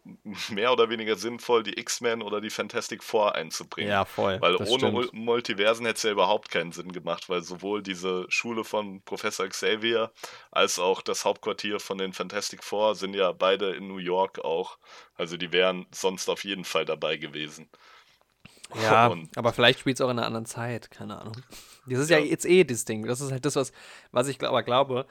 [0.48, 3.90] mehr oder weniger sinnvoll die X-Men oder die Fantastic Four einzubringen.
[3.90, 4.40] Ja, voll.
[4.40, 8.64] Weil ohne Mul Multiversen hätte es ja überhaupt keinen Sinn gemacht, weil sowohl diese Schule
[8.64, 10.10] von Professor Xavier
[10.50, 14.78] als auch das Hauptquartier von den Fantastic Four sind ja beide in New York auch.
[15.16, 17.68] Also die wären sonst auf jeden Fall dabei gewesen.
[18.82, 21.36] Ja, Und aber vielleicht spielt es auch in einer anderen Zeit, keine Ahnung.
[21.86, 23.06] Das ist ja, ja jetzt eh das Ding.
[23.06, 23.72] Das ist halt das, was,
[24.10, 25.06] was ich aber glaube,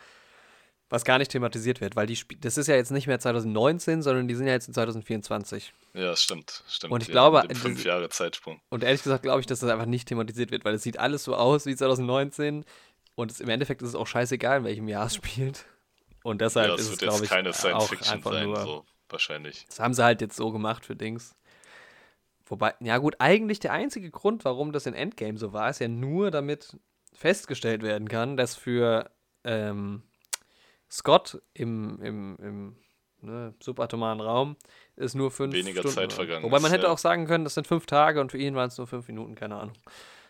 [0.89, 4.01] was gar nicht thematisiert wird, weil die Sp das ist ja jetzt nicht mehr 2019,
[4.01, 5.73] sondern die sind ja jetzt in 2024.
[5.93, 6.93] Ja, stimmt, stimmt.
[6.93, 8.61] Und ich glaube, fünf Jahre Zeitsprung.
[8.69, 11.23] Und ehrlich gesagt glaube ich, dass das einfach nicht thematisiert wird, weil es sieht alles
[11.23, 12.65] so aus wie 2019
[13.15, 15.65] und es, im Endeffekt ist es auch scheißegal, in welchem Jahr es spielt.
[16.23, 19.65] Und deshalb ja, ist es, glaube ich, keine Science Fiction sein, nur, so wahrscheinlich.
[19.67, 21.35] Das haben sie halt jetzt so gemacht für Dings.
[22.47, 25.87] Wobei, ja gut, eigentlich der einzige Grund, warum das in Endgame so war, ist ja
[25.87, 26.77] nur, damit
[27.13, 29.09] festgestellt werden kann, dass für
[29.43, 30.03] ähm,
[30.95, 32.75] Scott im, im, im
[33.21, 34.55] ne, subatomaren Raum
[34.95, 35.95] ist nur fünf Weniger Stunden.
[35.97, 36.43] Zeit vergangen.
[36.43, 36.91] Wobei man ist, hätte ja.
[36.91, 39.35] auch sagen können, das sind fünf Tage und für ihn waren es nur fünf Minuten,
[39.35, 39.75] keine Ahnung.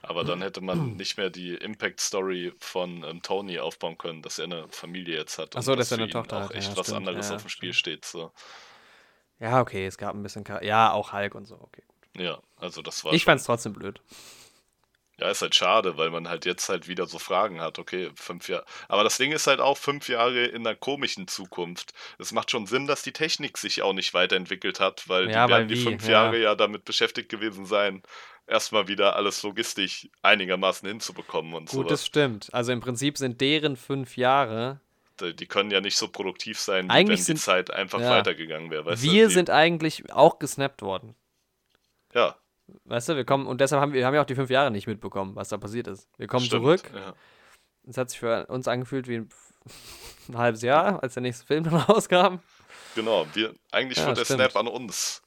[0.02, 4.46] Aber dann hätte man nicht mehr die Impact-Story von ähm, Tony aufbauen können, dass er
[4.46, 5.56] eine Familie jetzt hat.
[5.56, 6.56] Achso, dass er eine Tochter auch hat.
[6.56, 7.08] echt ja, was stimmt.
[7.08, 8.06] anderes ja, auf dem Spiel steht.
[8.06, 8.32] So.
[9.40, 10.46] Ja, okay, es gab ein bisschen.
[10.46, 11.84] Char ja, auch Hulk und so, okay.
[12.18, 13.14] Ja, also das war.
[13.14, 14.00] Ich fand es trotzdem blöd.
[15.18, 17.80] Ja, ist halt schade, weil man halt jetzt halt wieder so Fragen hat.
[17.80, 18.66] Okay, fünf Jahre.
[18.90, 21.94] Aber das Ding ist halt auch fünf Jahre in einer komischen Zukunft.
[22.20, 25.54] Es macht schon Sinn, dass die Technik sich auch nicht weiterentwickelt hat, weil ja, die
[25.54, 26.24] werden die fünf ja.
[26.24, 28.04] Jahre ja damit beschäftigt gewesen sein,
[28.46, 31.78] erstmal wieder alles logistisch einigermaßen hinzubekommen und so.
[31.78, 32.50] Gut, das stimmt.
[32.54, 34.82] Also im Prinzip sind deren fünf Jahre.
[35.22, 38.10] Die, die können ja nicht so produktiv sein, Eigentlich wenn sind, die Zeit einfach ja.
[38.10, 39.02] weitergegangen wäre.
[39.02, 39.32] Wir du?
[39.32, 41.16] sind eigentlich auch gesnappt worden.
[42.14, 42.36] Ja.
[42.86, 44.72] Weißt du, wir kommen, und deshalb haben wir, wir haben ja auch die fünf Jahre
[44.72, 46.08] nicht mitbekommen, was da passiert ist.
[46.18, 46.82] Wir kommen Stimmt, zurück.
[46.94, 47.14] Ja.
[47.88, 49.30] Es hat sich für uns angefühlt wie ein,
[50.30, 52.38] ein halbes Jahr, als der nächste Film dann rauskam.
[52.96, 54.26] Genau, wir, eigentlich Ja, wird der.
[54.26, 55.22] Snap an uns.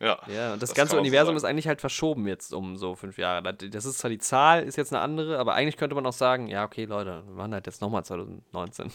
[0.00, 0.18] Ja.
[0.28, 1.36] Ja, und das, Das ganze so Universum sagen.
[1.36, 3.42] ist eigentlich halt verschoben jetzt um so fünf Jahre.
[3.54, 6.46] Das ist zwar die Zahl, ist jetzt eine andere, aber eigentlich könnte man auch sagen,
[6.46, 8.90] ja, okay, Leute, wir waren halt jetzt nochmal 2019.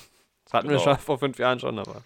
[0.46, 0.84] Das hatten wir Genau.
[0.84, 2.02] schon vor fünf Jahren schon, aber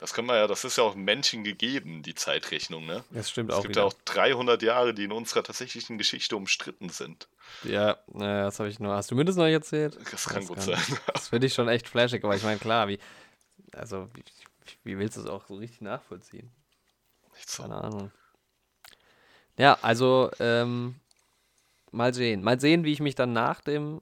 [0.00, 3.04] Das kann man ja, das ist ja auch Menschen gegeben, die Zeitrechnung, ne?
[3.10, 3.82] das stimmt Es auch gibt wieder.
[3.82, 7.28] ja auch 300 Jahre, die in unserer tatsächlichen Geschichte umstritten sind.
[7.64, 8.94] Ja, naja, das habe ich nur.
[8.94, 9.98] Hast du mir das noch erzählt?
[10.10, 10.98] Das kann gut kann- sein.
[11.12, 12.98] Das finde ich schon echt flashig, aber ich meine, klar, wie,
[13.72, 14.24] also, wie,
[14.84, 16.50] wie willst du es auch so richtig nachvollziehen?
[17.34, 17.62] Nicht so.
[17.64, 18.10] Keine Ahnung.
[19.58, 20.94] Ja, also, ähm,
[21.90, 22.42] mal sehen.
[22.42, 24.00] Mal sehen, wie ich mich dann nach dem,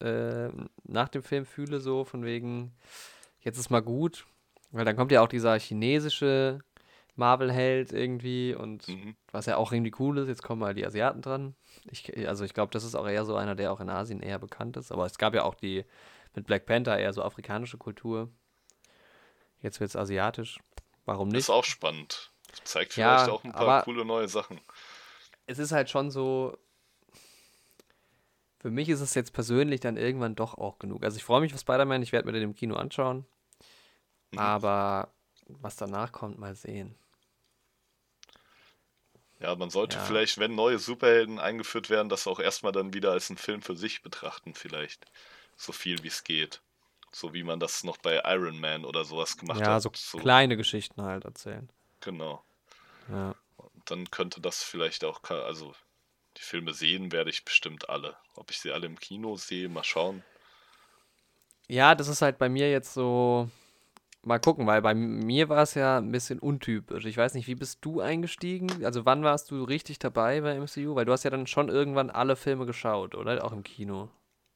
[0.00, 0.48] äh,
[0.84, 2.72] nach dem Film fühle, so von wegen,
[3.40, 4.26] jetzt ist mal gut.
[4.70, 6.60] Weil dann kommt ja auch dieser chinesische
[7.16, 9.16] Marvel-Held irgendwie und Mhm.
[9.32, 11.54] was ja auch irgendwie cool ist, jetzt kommen mal die Asiaten dran.
[11.90, 14.38] Ich, also ich glaube, das ist auch eher so einer, der auch in Asien eher
[14.38, 14.92] bekannt ist.
[14.92, 15.84] Aber es gab ja auch die
[16.34, 18.30] mit Black Panther eher so afrikanische Kultur.
[19.60, 20.60] Jetzt wird es asiatisch.
[21.06, 21.44] Warum Das nicht?
[21.44, 22.30] ist auch spannend.
[22.64, 24.60] Zeigt Ja, vielleicht auch ein paar coole neue Sachen.
[25.46, 26.56] es ist halt schon so.
[28.60, 31.04] Für mich ist es jetzt persönlich dann irgendwann doch auch genug.
[31.04, 33.24] Also ich freue mich auf Spider-Man, ich werde mir den im Kino anschauen.
[34.32, 34.38] Mhm.
[34.38, 35.12] Aber
[35.46, 36.94] was danach kommt, mal sehen.
[39.40, 40.04] Ja, man sollte Ja.
[40.04, 43.76] vielleicht, wenn neue Superhelden eingeführt werden, das auch erstmal dann wieder als einen Film für
[43.76, 45.06] sich betrachten, vielleicht.
[45.56, 46.60] So viel wie es geht.
[47.12, 49.82] So wie man das noch bei Iron Man oder sowas gemacht ja, hat.
[49.82, 51.70] so kleine Geschichten halt erzählen.
[52.00, 52.44] Genau.
[53.08, 53.34] Ja.
[53.86, 55.74] Dann könnte das vielleicht auch, also
[56.36, 58.16] die Filme sehen werde ich bestimmt alle.
[58.34, 60.22] Ob ich sie alle im Kino sehe, mal schauen.
[61.68, 63.50] Ja, das ist halt bei mir jetzt so.
[64.22, 67.04] Mal gucken, weil bei mir war es ja ein bisschen untypisch.
[67.04, 68.84] Ich weiß nicht, wie bist du eingestiegen?
[68.84, 70.94] Also wann warst du richtig dabei bei MCU?
[70.96, 73.44] Weil du hast ja dann schon irgendwann alle Filme geschaut, oder?
[73.44, 74.10] Auch im Kino.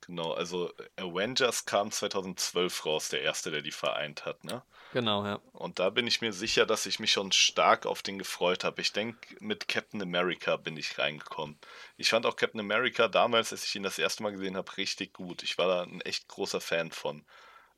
[0.06, 4.64] Genau, also Avengers kam 2012 raus, der erste, der die vereint hat, ne?
[4.92, 5.40] Genau, ja.
[5.52, 8.80] Und da bin ich mir sicher, dass ich mich schon stark auf den gefreut habe.
[8.80, 11.56] Ich denke, mit Captain America bin ich reingekommen.
[11.96, 15.14] Ich fand auch Captain America damals, als ich ihn das erste Mal gesehen habe, richtig
[15.14, 15.44] gut.
[15.44, 17.24] Ich war da ein echt großer Fan von.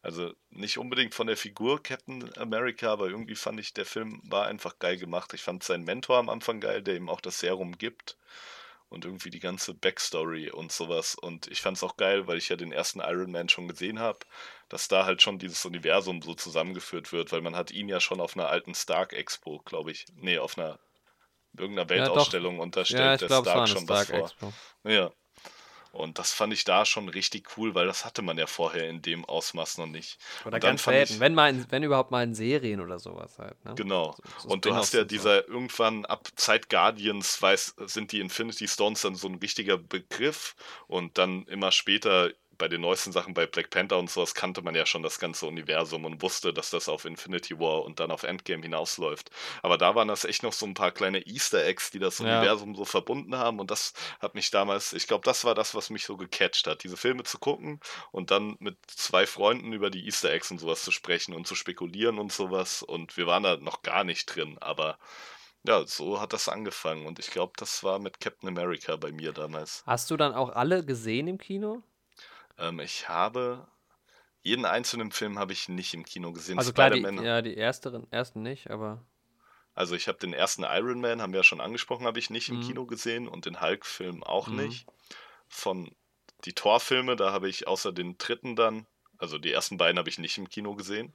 [0.05, 4.47] Also nicht unbedingt von der Figur Captain America, aber irgendwie fand ich, der Film war
[4.47, 5.33] einfach geil gemacht.
[5.33, 8.19] Ich fand seinen Mentor am Anfang geil, der ihm auch das Serum gibt.
[8.95, 11.15] und irgendwie die ganze Backstory und sowas.
[11.15, 13.99] Und ich fand es auch geil, weil ich ja den ersten Iron Man schon gesehen
[13.99, 14.21] habe,
[14.69, 18.21] dass da halt schon dieses Universum so zusammengeführt wird, weil man hat ihn ja schon
[18.21, 20.79] auf einer alten Stark Expo, glaube ich, nee, auf einer
[21.57, 24.25] irgendeiner Weltausstellung ja, und da stellt ja, der Stark schon Stark was vor.
[24.25, 24.53] Expo.
[24.85, 25.13] Ja.
[25.95, 29.01] Und das fand ich da schon richtig cool, weil das hatte man ja vorher in
[29.01, 30.19] dem Ausmaß noch nicht.
[30.45, 33.65] Oder ganz selten, wenn, mal in, wenn überhaupt mal in Serien oder sowas halt.
[33.65, 33.75] Ne?
[33.77, 34.17] Genau.
[34.39, 38.67] So, so und du hast ja dieser irgendwann ab Zeit Guardians weiß, sind die Infinity
[38.67, 40.57] Stones dann so ein richtiger Begriff
[40.89, 44.75] und dann immer später bei den neuesten Sachen bei Black Panther und sowas kannte man
[44.75, 48.23] ja schon das ganze Universum und wusste, dass das auf Infinity War und dann auf
[48.23, 49.31] Endgame hinausläuft.
[49.63, 52.27] Aber da waren das echt noch so ein paar kleine Easter Eggs, die das ja.
[52.27, 55.91] Universum so verbunden haben und das hat mich damals, ich glaube, das war das, was
[55.91, 57.81] mich so gecatcht hat, diese Filme zu gucken
[58.13, 61.55] und dann mit zwei Freunden über die Easter Eggs und sowas zu sprechen und zu
[61.55, 64.99] spekulieren und sowas und wir waren da noch gar nicht drin, aber
[65.67, 69.33] ja, so hat das angefangen und ich glaube, das war mit Captain America bei mir
[69.33, 69.83] damals.
[69.87, 71.83] Hast du dann auch alle gesehen im Kino?
[72.59, 73.67] Ähm, ich habe
[74.45, 76.59] jeden einzelnen Film habe ich nicht im Kino gesehen.
[76.59, 79.03] Also klar, die, ja, die ersteren, ersten nicht, aber.
[79.75, 82.51] Also ich habe den ersten Iron Man, haben wir ja schon angesprochen, habe ich nicht
[82.51, 82.63] im mhm.
[82.63, 84.57] Kino gesehen und den Hulk-Film auch mhm.
[84.57, 84.87] nicht.
[85.49, 85.97] Von
[86.45, 88.87] die Thor-Filme, da habe ich außer den dritten dann,
[89.19, 91.15] also die ersten beiden habe ich nicht im Kino gesehen.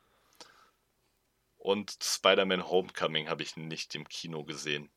[1.57, 4.89] Und Spider-Man Homecoming habe ich nicht im Kino gesehen.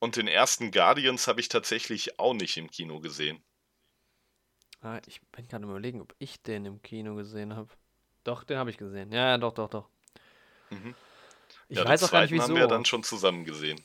[0.00, 3.42] Und den ersten Guardians habe ich tatsächlich auch nicht im Kino gesehen.
[4.84, 7.70] Ah, ich bin gerade überlegen, ob ich den im Kino gesehen habe.
[8.22, 9.10] Doch, den habe ich gesehen.
[9.12, 9.88] Ja, ja, doch, doch, doch.
[10.68, 10.94] Mhm.
[11.70, 12.42] Ich ja, weiß auch gar nicht, wieso.
[12.42, 13.80] haben wir dann schon zusammen gesehen.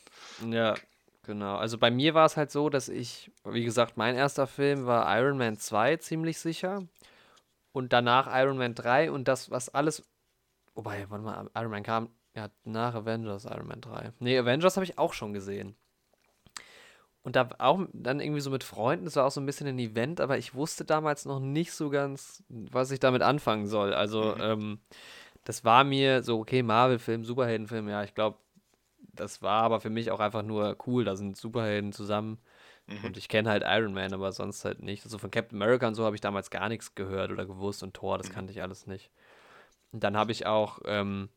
[0.45, 0.76] Ja,
[1.24, 1.56] genau.
[1.56, 5.18] Also bei mir war es halt so, dass ich, wie gesagt, mein erster Film war
[5.18, 6.84] Iron Man 2, ziemlich sicher.
[7.72, 10.04] Und danach Iron Man 3 und das, was alles.
[10.76, 14.12] Wobei, warte mal, Iron Man kam ja nach Avengers, Iron Man 3.
[14.20, 15.78] Nee, Avengers habe ich auch schon gesehen.
[17.30, 19.77] Und da auch dann irgendwie so mit Freunden, das war auch so ein bisschen ein
[19.77, 23.93] Event, aber ich wusste damals noch nicht so ganz, was ich damit anfangen soll.
[23.93, 24.41] Also, mhm.
[24.41, 24.80] ähm,
[25.43, 28.39] das war mir so, okay, Marvel-Film, Superheldenfilm, ja, ich glaube,
[29.13, 32.39] das war aber für mich auch einfach nur cool, da sind Superhelden zusammen.
[32.88, 33.05] Mhm.
[33.05, 35.05] Und ich kenne halt Iron Man, aber sonst halt nicht.
[35.05, 37.93] Also von Captain America und so habe ich damals gar nichts gehört oder gewusst und
[37.93, 38.34] Thor, das mhm.
[38.34, 39.11] kannte ich alles nicht.
[39.91, 41.30] Und dann habe ich auch ähm,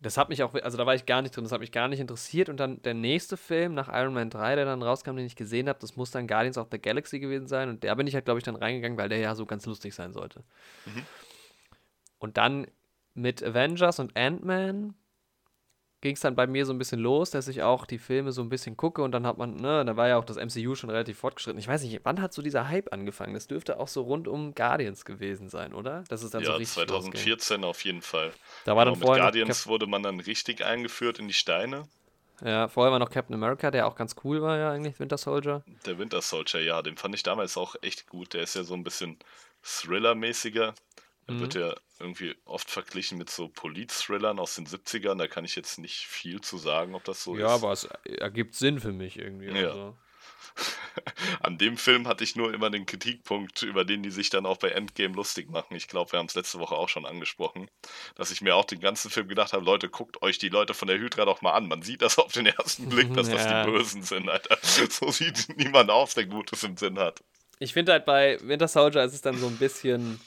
[0.00, 1.88] das hat mich auch, also da war ich gar nicht drin, das hat mich gar
[1.88, 2.48] nicht interessiert.
[2.48, 5.68] Und dann der nächste Film nach Iron Man 3, der dann rauskam, den ich gesehen
[5.68, 7.68] habe, das muss dann Guardians of the Galaxy gewesen sein.
[7.68, 9.94] Und der bin ich halt, glaube ich, dann reingegangen, weil der ja so ganz lustig
[9.94, 10.42] sein sollte.
[10.86, 11.02] Mhm.
[12.18, 12.66] Und dann
[13.14, 14.94] mit Avengers und Ant-Man
[16.00, 18.42] ging es dann bei mir so ein bisschen los, dass ich auch die Filme so
[18.42, 20.90] ein bisschen gucke und dann hat man, ne, da war ja auch das MCU schon
[20.90, 21.58] relativ fortgeschritten.
[21.58, 23.34] Ich weiß nicht, wann hat so dieser Hype angefangen?
[23.34, 26.04] Das dürfte auch so rund um Guardians gewesen sein, oder?
[26.08, 27.64] Das ist dann ja, so richtig 2014 losging.
[27.64, 28.32] auf jeden Fall.
[28.64, 31.86] Da war dann genau, vorher mit Guardians wurde man dann richtig eingeführt in die Steine.
[32.42, 35.62] Ja, vorher war noch Captain America, der auch ganz cool war ja eigentlich, Winter Soldier.
[35.84, 38.32] Der Winter Soldier, ja, den fand ich damals auch echt gut.
[38.32, 39.18] Der ist ja so ein bisschen
[39.62, 40.74] Thriller-mäßiger.
[41.34, 41.40] Mhm.
[41.40, 45.18] wird ja irgendwie oft verglichen mit so Polit-Thrillern aus den 70ern.
[45.18, 47.50] Da kann ich jetzt nicht viel zu sagen, ob das so ja, ist.
[47.50, 49.46] Ja, aber es ergibt Sinn für mich irgendwie.
[49.46, 49.68] Ja.
[49.68, 49.96] Also.
[51.40, 54.56] An dem Film hatte ich nur immer den Kritikpunkt, über den die sich dann auch
[54.56, 55.76] bei Endgame lustig machen.
[55.76, 57.70] Ich glaube, wir haben es letzte Woche auch schon angesprochen,
[58.16, 60.88] dass ich mir auch den ganzen Film gedacht habe, Leute, guckt euch die Leute von
[60.88, 61.68] der Hydra doch mal an.
[61.68, 63.34] Man sieht das auf den ersten Blick, dass ja.
[63.34, 64.58] das die Bösen sind, Alter.
[64.90, 67.22] So sieht niemand auf, der Gutes im Sinn hat.
[67.58, 70.18] Ich finde halt bei Winter Soldier ist es dann so ein bisschen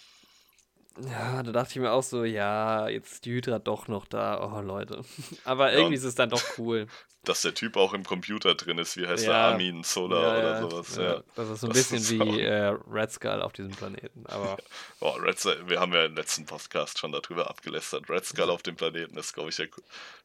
[1.02, 4.44] ja, da dachte ich mir auch so, ja, jetzt ist die Hydra doch noch da.
[4.44, 5.04] Oh, Leute.
[5.44, 6.88] Aber ja, irgendwie ist es dann doch cool.
[7.24, 9.32] Dass der Typ auch im Computer drin ist, wie heißt ja.
[9.32, 9.42] der?
[9.54, 10.96] Armin Solar ja, oder sowas.
[10.98, 11.24] Ja.
[11.36, 14.26] Das ist so ein das bisschen wie äh, Red Skull auf diesem Planeten.
[14.28, 14.58] Aber
[15.00, 18.10] oh, Red Skull, wir haben ja im letzten Podcast schon darüber abgelästert.
[18.10, 19.68] Red Skull auf dem Planeten ist, glaube ich, der,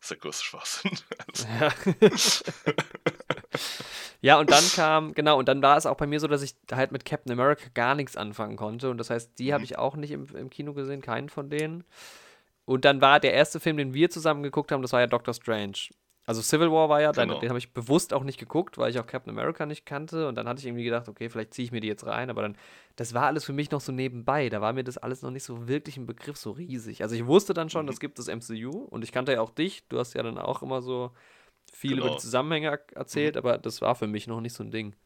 [0.00, 0.98] ist der größte Schwachsinn.
[1.60, 1.72] Ja.
[4.20, 6.54] Ja, und dann kam, genau, und dann war es auch bei mir so, dass ich
[6.72, 8.90] halt mit Captain America gar nichts anfangen konnte.
[8.90, 9.52] Und das heißt, die mhm.
[9.52, 11.84] habe ich auch nicht im, im Kino gesehen, keinen von denen.
[12.64, 15.34] Und dann war der erste Film, den wir zusammen geguckt haben, das war ja Doctor
[15.34, 15.88] Strange.
[16.28, 17.34] Also Civil War war ja, genau.
[17.34, 20.28] den, den habe ich bewusst auch nicht geguckt, weil ich auch Captain America nicht kannte.
[20.28, 22.28] Und dann hatte ich irgendwie gedacht, okay, vielleicht ziehe ich mir die jetzt rein.
[22.28, 22.58] Aber dann,
[22.96, 24.50] das war alles für mich noch so nebenbei.
[24.50, 27.02] Da war mir das alles noch nicht so wirklich ein Begriff so riesig.
[27.02, 27.86] Also ich wusste dann schon, mhm.
[27.86, 28.68] das gibt das MCU.
[28.90, 29.88] Und ich kannte ja auch dich.
[29.88, 31.12] Du hast ja dann auch immer so
[31.72, 32.06] viel genau.
[32.06, 33.38] über die Zusammenhänge erzählt, mhm.
[33.38, 34.96] aber das war für mich noch nicht so ein Ding.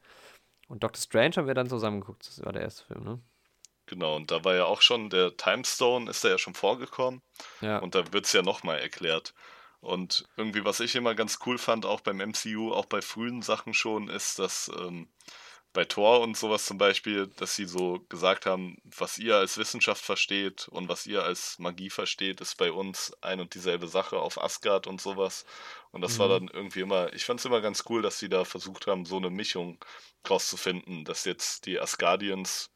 [0.69, 3.21] Und Doctor Strange haben wir dann zusammengeguckt, das war der erste Film, ne?
[3.87, 7.21] Genau, und da war ja auch schon der Timestone, ist da ja schon vorgekommen.
[7.61, 7.79] Ja.
[7.79, 9.35] Und da wird es ja nochmal erklärt.
[9.81, 13.75] Und irgendwie, was ich immer ganz cool fand, auch beim MCU, auch bei frühen Sachen
[13.75, 15.09] schon, ist, dass ähm,
[15.73, 20.05] bei Thor und sowas zum Beispiel, dass sie so gesagt haben, was ihr als Wissenschaft
[20.05, 24.43] versteht und was ihr als Magie versteht, ist bei uns ein und dieselbe Sache auf
[24.43, 25.47] Asgard und sowas.
[25.91, 26.19] Und das mhm.
[26.19, 29.07] war dann irgendwie immer, ich fand es immer ganz cool, dass sie da versucht haben,
[29.07, 29.83] so eine Mischung
[30.29, 32.71] rauszufinden, dass jetzt die Asgardians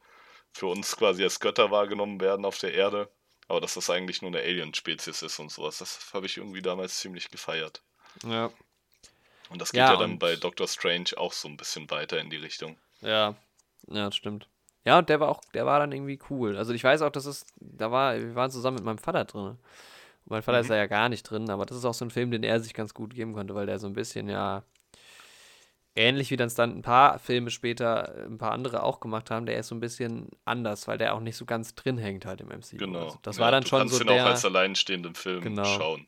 [0.51, 3.11] für uns quasi als Götter wahrgenommen werden auf der Erde,
[3.47, 5.77] aber dass das eigentlich nur eine Alien-Spezies ist und sowas.
[5.77, 7.83] Das habe ich irgendwie damals ziemlich gefeiert.
[8.25, 8.51] Ja.
[9.49, 12.31] Und das geht ja, ja dann bei Doctor Strange auch so ein bisschen weiter in
[12.31, 12.77] die Richtung.
[13.01, 13.35] Ja,
[13.87, 14.47] ja, das stimmt.
[14.85, 16.57] Ja, und der war auch, der war dann irgendwie cool.
[16.57, 19.41] Also ich weiß auch, dass es, da war, wir waren zusammen mit meinem Vater drin.
[19.47, 19.59] Und
[20.25, 20.61] mein Vater mhm.
[20.61, 22.59] ist da ja gar nicht drin, aber das ist auch so ein Film, den er
[22.59, 24.63] sich ganz gut geben konnte, weil der so ein bisschen, ja,
[25.97, 29.67] ähnlich wie dann ein paar Filme später ein paar andere auch gemacht haben, der ist
[29.67, 32.77] so ein bisschen anders, weil der auch nicht so ganz drin hängt halt im MCU.
[32.77, 33.05] Genau.
[33.05, 35.41] Also das ja, war dann du schon kannst so den der, auch als alleinstehenden Film
[35.41, 35.65] genau.
[35.65, 36.07] schauen.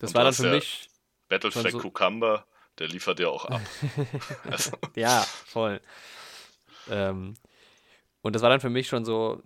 [0.00, 0.88] Das Und war dann für mich
[1.28, 2.44] Battleflag so Cucumber,
[2.78, 3.60] der liefert ja auch ab.
[4.50, 4.72] also.
[4.94, 5.80] Ja, voll.
[6.90, 7.34] Ähm,
[8.22, 9.42] und das war dann für mich schon so,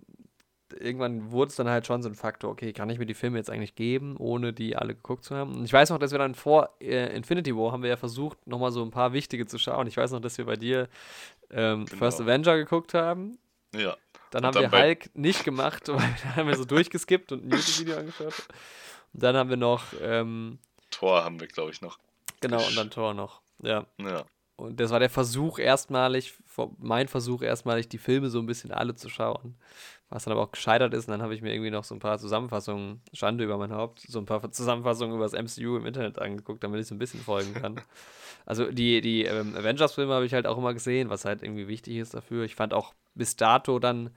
[0.79, 3.37] irgendwann wurde es dann halt schon so ein Faktor, okay, kann ich mir die Filme
[3.37, 5.55] jetzt eigentlich geben, ohne die alle geguckt zu haben?
[5.55, 8.45] Und ich weiß noch, dass wir dann vor äh, Infinity War haben wir ja versucht,
[8.47, 9.87] nochmal so ein paar wichtige zu schauen.
[9.87, 10.87] Ich weiß noch, dass wir bei dir
[11.49, 11.97] ähm, genau.
[11.97, 13.37] First Avenger geguckt haben.
[13.75, 13.95] Ja.
[14.31, 17.45] Dann und haben dann wir Hulk nicht gemacht, weil da haben wir so durchgeskippt und
[17.45, 18.33] ein YouTube-Video angeschaut.
[19.13, 21.97] Und dann haben wir noch ähm, Tor haben wir, glaube ich, noch.
[22.41, 23.41] Genau, und dann Tor noch.
[23.59, 23.85] Ja.
[23.97, 24.25] Ja.
[24.61, 26.35] Und das war der Versuch erstmalig,
[26.77, 29.55] mein Versuch erstmalig, die Filme so ein bisschen alle zu schauen.
[30.09, 31.07] Was dann aber auch gescheitert ist.
[31.07, 34.01] Und dann habe ich mir irgendwie noch so ein paar Zusammenfassungen, Schande über mein Haupt,
[34.01, 37.21] so ein paar Zusammenfassungen über das MCU im Internet angeguckt, damit ich so ein bisschen
[37.21, 37.81] folgen kann.
[38.45, 41.95] also die, die ähm, Avengers-Filme habe ich halt auch immer gesehen, was halt irgendwie wichtig
[41.95, 42.43] ist dafür.
[42.43, 44.11] Ich fand auch bis dato dann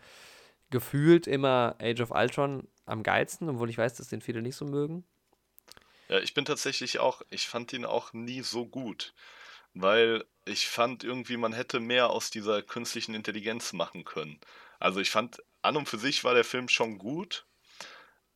[0.69, 4.67] gefühlt immer Age of Ultron am geilsten, obwohl ich weiß, dass den viele nicht so
[4.67, 5.05] mögen.
[6.09, 9.15] Ja, ich bin tatsächlich auch, ich fand ihn auch nie so gut
[9.75, 14.41] weil ich fand irgendwie, man hätte mehr aus dieser künstlichen Intelligenz machen können.
[14.79, 17.47] Also ich fand, an und für sich war der Film schon gut,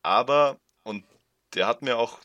[0.03, 1.05] aber, und
[1.53, 2.19] der hat mir auch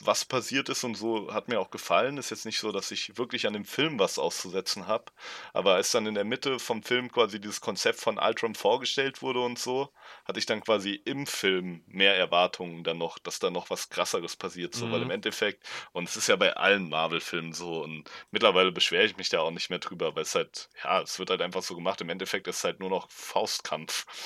[0.00, 2.18] was passiert ist und so hat mir auch gefallen.
[2.18, 5.04] Ist jetzt nicht so, dass ich wirklich an dem Film was auszusetzen habe,
[5.52, 9.40] aber als dann in der Mitte vom Film quasi dieses Konzept von Ultron vorgestellt wurde
[9.40, 9.92] und so,
[10.24, 14.36] hatte ich dann quasi im Film mehr Erwartungen dann noch, dass da noch was krasseres
[14.36, 14.92] passiert, so, mhm.
[14.92, 19.16] weil im Endeffekt, und es ist ja bei allen Marvel-Filmen so, und mittlerweile beschwere ich
[19.16, 21.74] mich da auch nicht mehr drüber, weil es halt, ja, es wird halt einfach so
[21.74, 24.06] gemacht, im Endeffekt ist es halt nur noch Faustkampf.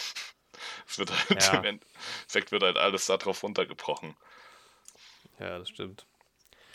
[0.87, 1.59] Es wird halt, ja.
[1.59, 4.15] im Endeffekt wird halt alles darauf runtergebrochen.
[5.41, 6.07] Ja, das stimmt.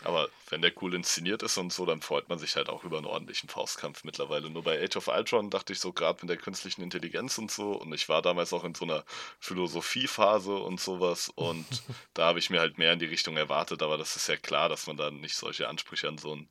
[0.03, 2.97] Aber wenn der cool inszeniert ist und so, dann freut man sich halt auch über
[2.97, 4.49] einen ordentlichen Faustkampf mittlerweile.
[4.49, 7.71] Nur bei Age of Ultron dachte ich so, gerade mit der künstlichen Intelligenz und so,
[7.71, 9.03] und ich war damals auch in so einer
[9.39, 11.65] Philosophiephase und sowas, und
[12.13, 14.69] da habe ich mir halt mehr in die Richtung erwartet, aber das ist ja klar,
[14.69, 16.49] dass man dann nicht solche Ansprüche an so einen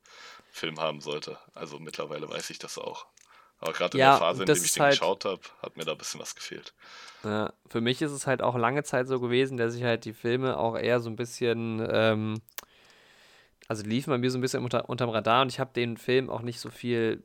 [0.51, 1.37] Film haben sollte.
[1.53, 3.05] Also mittlerweile weiß ich das auch.
[3.59, 5.85] Aber gerade in ja, der Phase, in der ich den halt, geschaut habe, hat mir
[5.85, 6.73] da ein bisschen was gefehlt.
[7.23, 10.13] Ja, für mich ist es halt auch lange Zeit so gewesen, dass ich halt die
[10.13, 12.41] Filme auch eher so ein bisschen, ähm,
[13.67, 16.29] also liefen bei mir so ein bisschen unter, unterm Radar und ich habe den Film
[16.29, 17.23] auch nicht so viel,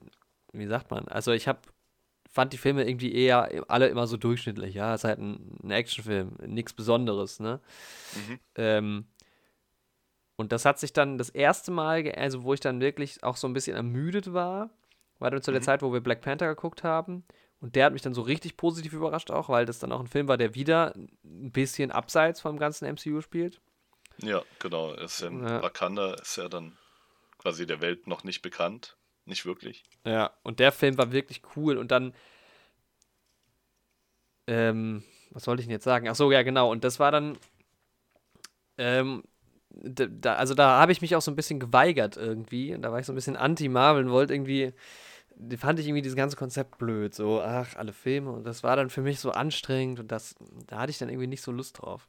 [0.53, 1.61] wie sagt man, also ich habe
[2.33, 5.71] fand die Filme irgendwie eher alle immer so durchschnittlich, ja, es ist halt ein, ein
[5.73, 7.61] Actionfilm, nichts Besonderes, ne?
[8.15, 8.39] Mhm.
[8.55, 9.05] Ähm,
[10.37, 13.47] und das hat sich dann das erste Mal, also wo ich dann wirklich auch so
[13.49, 14.71] ein bisschen ermüdet war,
[15.21, 15.65] war dann zu der mhm.
[15.65, 17.25] Zeit, wo wir Black Panther geguckt haben.
[17.61, 20.07] Und der hat mich dann so richtig positiv überrascht auch, weil das dann auch ein
[20.07, 23.61] Film war, der wieder ein bisschen abseits vom ganzen MCU spielt.
[24.19, 24.95] Ja, genau.
[24.95, 25.63] Ist in ja.
[25.63, 26.77] Wakanda ist ja dann
[27.39, 28.97] quasi der Welt noch nicht bekannt.
[29.27, 29.85] Nicht wirklich.
[30.05, 31.77] Ja, und der Film war wirklich cool.
[31.77, 32.15] Und dann,
[34.47, 36.09] ähm, was wollte ich denn jetzt sagen?
[36.09, 36.71] Ach so, ja, genau.
[36.71, 37.37] Und das war dann,
[38.79, 39.23] ähm,
[39.71, 42.75] da, also da habe ich mich auch so ein bisschen geweigert irgendwie.
[42.75, 44.73] Und da war ich so ein bisschen anti-Marvel und wollte irgendwie
[45.59, 47.15] fand ich irgendwie dieses ganze Konzept blöd.
[47.15, 48.31] So, ach, alle Filme.
[48.33, 50.35] Und das war dann für mich so anstrengend und das,
[50.67, 52.09] da hatte ich dann irgendwie nicht so Lust drauf.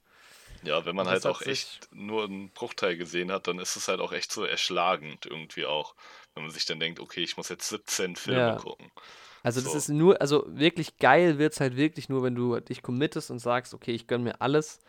[0.64, 4.00] Ja, wenn man halt auch echt nur einen Bruchteil gesehen hat, dann ist es halt
[4.00, 5.96] auch echt so erschlagend irgendwie auch.
[6.36, 8.56] Wenn man sich dann denkt, okay, ich muss jetzt 17 Filme ja.
[8.58, 8.92] gucken.
[9.44, 9.68] Also so.
[9.68, 13.32] das ist nur, also wirklich geil wird es halt wirklich nur, wenn du dich committest
[13.32, 14.80] und sagst, okay, ich gönne mir alles.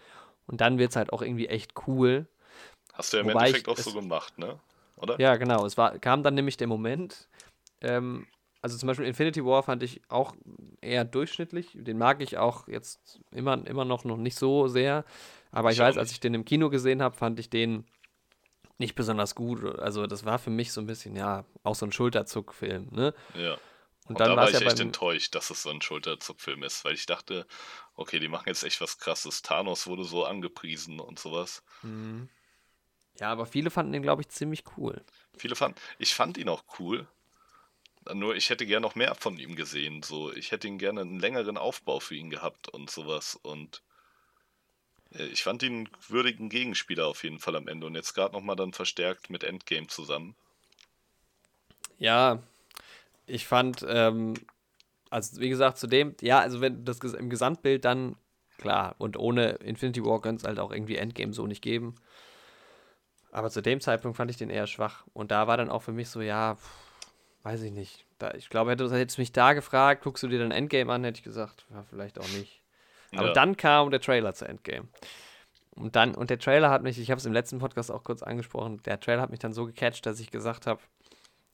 [0.46, 2.26] Und dann wird es halt auch irgendwie echt cool.
[2.92, 4.60] Hast du ja im Wobei Endeffekt ich, auch so gemacht, ne?
[4.96, 5.18] Oder?
[5.18, 5.64] Ja, genau.
[5.64, 7.28] Es war, kam dann nämlich der Moment,
[7.82, 8.26] ähm,
[8.62, 10.34] also zum Beispiel Infinity War fand ich auch
[10.80, 11.70] eher durchschnittlich.
[11.74, 15.04] Den mag ich auch jetzt immer, immer noch, noch nicht so sehr.
[15.50, 17.84] Aber ich, ich weiß, als ich den im Kino gesehen habe, fand ich den
[18.78, 19.64] nicht besonders gut.
[19.80, 23.14] Also das war für mich so ein bisschen, ja, auch so ein Schulterzuckfilm, ne?
[23.34, 23.54] Ja.
[24.06, 26.84] Und, und dann da war ich ja echt enttäuscht, dass es so ein Schulterzuckfilm ist,
[26.84, 27.46] weil ich dachte,
[27.94, 29.42] okay, die machen jetzt echt was krasses.
[29.42, 31.62] Thanos wurde so angepriesen und sowas.
[31.82, 32.28] Mhm.
[33.18, 35.04] Ja, aber viele fanden den, glaube ich, ziemlich cool.
[35.36, 37.06] Viele fanden, ich fand ihn auch cool,
[38.12, 40.02] Nur ich hätte gerne noch mehr von ihm gesehen.
[40.02, 43.38] So, ich hätte ihn gerne einen längeren Aufbau für ihn gehabt und sowas.
[43.42, 43.82] Und
[45.14, 47.86] äh, ich fand ihn einen würdigen Gegenspieler auf jeden Fall am Ende.
[47.86, 50.34] Und jetzt gerade nochmal dann verstärkt mit Endgame zusammen.
[51.98, 52.42] Ja,
[53.26, 54.34] ich fand, ähm,
[55.10, 58.16] also wie gesagt, zu dem, ja, also wenn das im Gesamtbild dann,
[58.58, 61.94] klar, und ohne Infinity War könnte es halt auch irgendwie Endgame so nicht geben.
[63.30, 65.06] Aber zu dem Zeitpunkt fand ich den eher schwach.
[65.12, 66.91] Und da war dann auch für mich so, ja, pff,
[67.42, 68.06] weiß ich nicht.
[68.18, 71.04] Da, ich glaube, hätte, hättest du mich da gefragt, guckst du dir dann Endgame an,
[71.04, 72.62] hätte ich gesagt, ja, vielleicht auch nicht.
[73.12, 73.32] Aber Ja.
[73.32, 74.88] dann kam der Trailer zu Endgame.
[75.74, 78.22] Und dann, und der Trailer hat mich, ich habe es im letzten Podcast auch kurz
[78.22, 80.80] angesprochen, der Trailer hat mich dann so gecatcht, dass ich gesagt habe,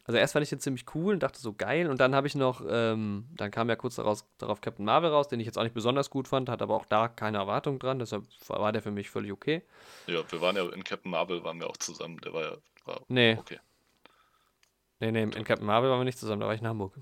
[0.04, 2.34] also erst fand ich den ziemlich cool und dachte so geil und dann habe ich
[2.34, 5.62] noch, ähm, dann kam ja kurz daraus, darauf Captain Marvel raus, den ich jetzt auch
[5.62, 8.90] nicht besonders gut fand, hat aber auch da keine Erwartung dran, deshalb war der für
[8.90, 9.62] mich völlig okay.
[10.06, 12.18] Ja, wir waren ja in Captain Marvel, waren wir auch zusammen.
[12.24, 13.60] Der war ja war Nee, okay.
[15.00, 16.94] Nee, nee, in Captain Marvel waren wir nicht zusammen, da war ich in Hamburg.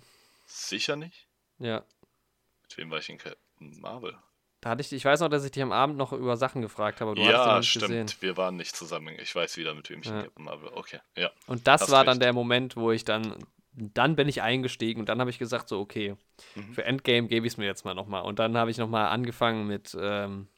[0.46, 1.26] Sicher nicht?
[1.58, 1.84] Ja,
[2.62, 4.16] Mit wem war ich in Captain Marvel?
[4.60, 7.00] da hatte ich, ich weiß noch, dass ich dich am Abend noch über Sachen gefragt
[7.00, 7.82] habe, du hast ja, nicht stimmt.
[7.84, 8.10] gesehen.
[8.20, 9.14] Wir waren nicht zusammen.
[9.20, 10.18] Ich weiß wieder, mit wem ich Ja.
[10.18, 10.70] in Captain Marvel.
[10.74, 11.30] Okay, ja.
[11.46, 12.22] Und das Hast war dann recht.
[12.22, 13.36] der Moment, wo ich dann,
[13.72, 16.16] dann bin ich eingestiegen und dann habe ich gesagt, so, okay,
[16.54, 16.72] Mhm.
[16.74, 18.22] für Endgame gebe ich es mir jetzt mal nochmal.
[18.22, 20.48] Und dann habe ich nochmal angefangen mit, ähm,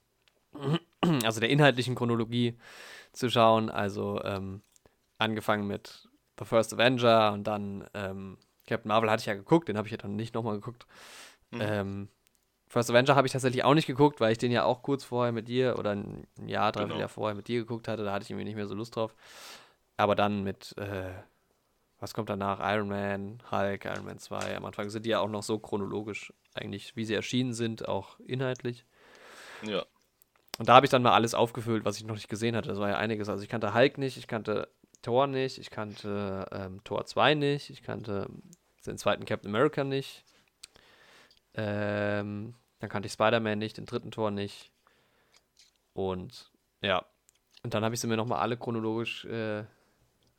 [1.25, 2.59] also der inhaltlichen Chronologie
[3.13, 3.69] zu schauen.
[3.71, 4.63] Also ähm,
[5.19, 6.08] angefangen mit
[6.39, 9.93] The First Avenger und dann ähm, Captain Marvel hatte ich ja geguckt, den habe ich
[9.93, 10.87] ja dann nicht nochmal geguckt.
[11.51, 11.61] Mhm.
[11.61, 12.09] Ähm,
[12.69, 15.33] First Avenger habe ich tatsächlich auch nicht geguckt, weil ich den ja auch kurz vorher
[15.33, 16.99] mit dir oder ein Jahr, drei Genau.
[16.99, 18.05] Jahr vorher mit dir geguckt hatte.
[18.05, 19.15] Da hatte ich irgendwie nicht mehr so Lust drauf.
[19.97, 21.13] Aber dann mit, äh,
[21.99, 22.61] was kommt danach?
[22.61, 24.57] Iron Man, Hulk, Iron Man 2.
[24.57, 28.21] Am Anfang sind die ja auch noch so chronologisch, eigentlich, wie sie erschienen sind, auch
[28.21, 28.85] inhaltlich.
[29.61, 29.85] Ja,
[30.59, 32.69] Und da habe ich dann mal alles aufgefüllt, was ich noch nicht gesehen hatte.
[32.69, 33.29] Das war ja einiges.
[33.29, 34.69] Also ich kannte Hulk nicht, ich kannte
[35.09, 38.29] Thor nicht, ich kannte ähm, Thor 2 nicht, ich kannte
[38.85, 40.23] den zweiten Captain America nicht.
[41.55, 44.71] Ähm, dann kannte ich Spider-Man nicht, den dritten Tor nicht.
[45.95, 46.53] Und
[46.83, 47.07] ja,
[47.63, 49.65] und dann habe ich sie mir nochmal alle chronologisch äh,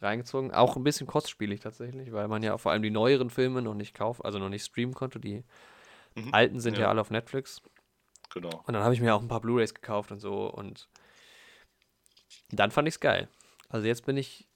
[0.02, 0.52] reingezogen.
[0.54, 3.96] Auch ein bisschen kostspielig tatsächlich, weil man ja vor allem die neueren Filme noch nicht
[3.96, 5.20] kaufen, also noch nicht streamen konnte.
[5.20, 5.44] Die
[6.16, 6.32] Mhm.
[6.34, 6.84] alten sind ja.
[6.84, 6.90] Ja.
[6.90, 7.60] alle auf Netflix.
[8.34, 8.64] genau.
[8.68, 10.88] Und dann habe ich mir auch ein paar Blu-rays gekauft und so und
[12.52, 13.28] dann fand ich es geil.
[13.68, 14.48] Also jetzt bin ich,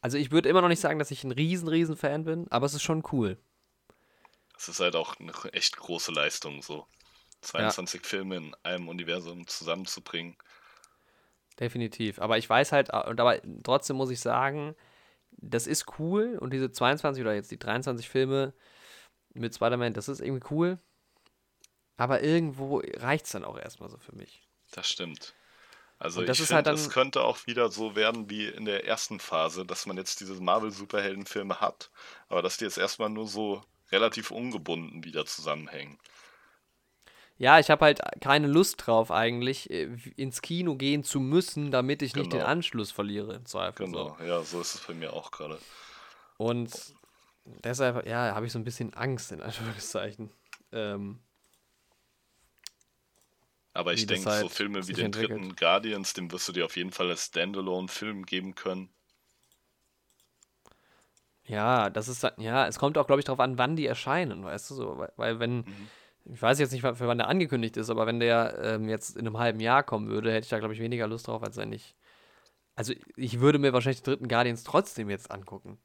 [0.00, 2.66] also ich würde immer noch nicht sagen, dass ich ein riesen, riesen Fan bin, aber
[2.66, 3.38] es ist schon cool.
[4.56, 6.86] Es ist halt auch eine echt große Leistung, so
[7.42, 10.36] 22 Filme in einem Universum zusammenzubringen.
[11.60, 12.20] Definitiv.
[12.20, 14.74] Aber ich weiß halt, und aber trotzdem muss ich sagen,
[15.32, 18.54] das ist cool und diese 22 oder jetzt die 23 Filme
[19.34, 20.78] mit Spider-Man, das ist irgendwie cool.
[21.96, 24.42] Aber irgendwo reicht es dann auch erstmal so für mich.
[24.70, 25.34] Das stimmt.
[26.00, 28.86] Also ich ist finde, halt es dann- könnte auch wieder so werden wie in der
[28.86, 31.90] ersten Phase, dass man jetzt diese Marvel-Superheldenfilme hat,
[32.28, 35.98] aber dass die jetzt erstmal nur so relativ ungebunden wieder zusammenhängen.
[37.36, 42.02] Ja, ich habe halt keine Lust drauf, eigentlich äh, ins Kino gehen zu müssen, damit
[42.02, 42.50] ich nicht den Genau.
[42.50, 43.86] Anschluss verliere, im Zweifel.
[43.86, 43.92] So.
[43.92, 45.58] Genau, ja, so ist es bei mir auch gerade.
[46.36, 46.70] Und
[47.44, 50.30] deshalb, ja, habe ich so ein bisschen Angst, in Anführungszeichen.
[50.72, 51.20] Ähm,
[53.72, 55.30] Aber ich denke, so halt Filme wie den entwickelt.
[55.30, 58.90] dritten Guardians, dem wirst du dir auf jeden Fall als Standalone-Film geben können.
[61.44, 64.44] ja, das ist, dann- ja, es kommt auch, glaube ich, darauf an, wann die erscheinen,
[64.44, 65.90] weißt du, so, weil, weil wenn, Mhm.
[66.26, 69.26] ich weiß jetzt nicht, für wann der angekündigt ist, aber wenn der ähm, jetzt in
[69.26, 71.72] einem halben Jahr kommen würde, hätte ich da, glaube ich, weniger Lust drauf, als wenn
[71.72, 71.94] ich,
[72.76, 75.78] also ich würde mir wahrscheinlich den dritten Guardians trotzdem jetzt angucken.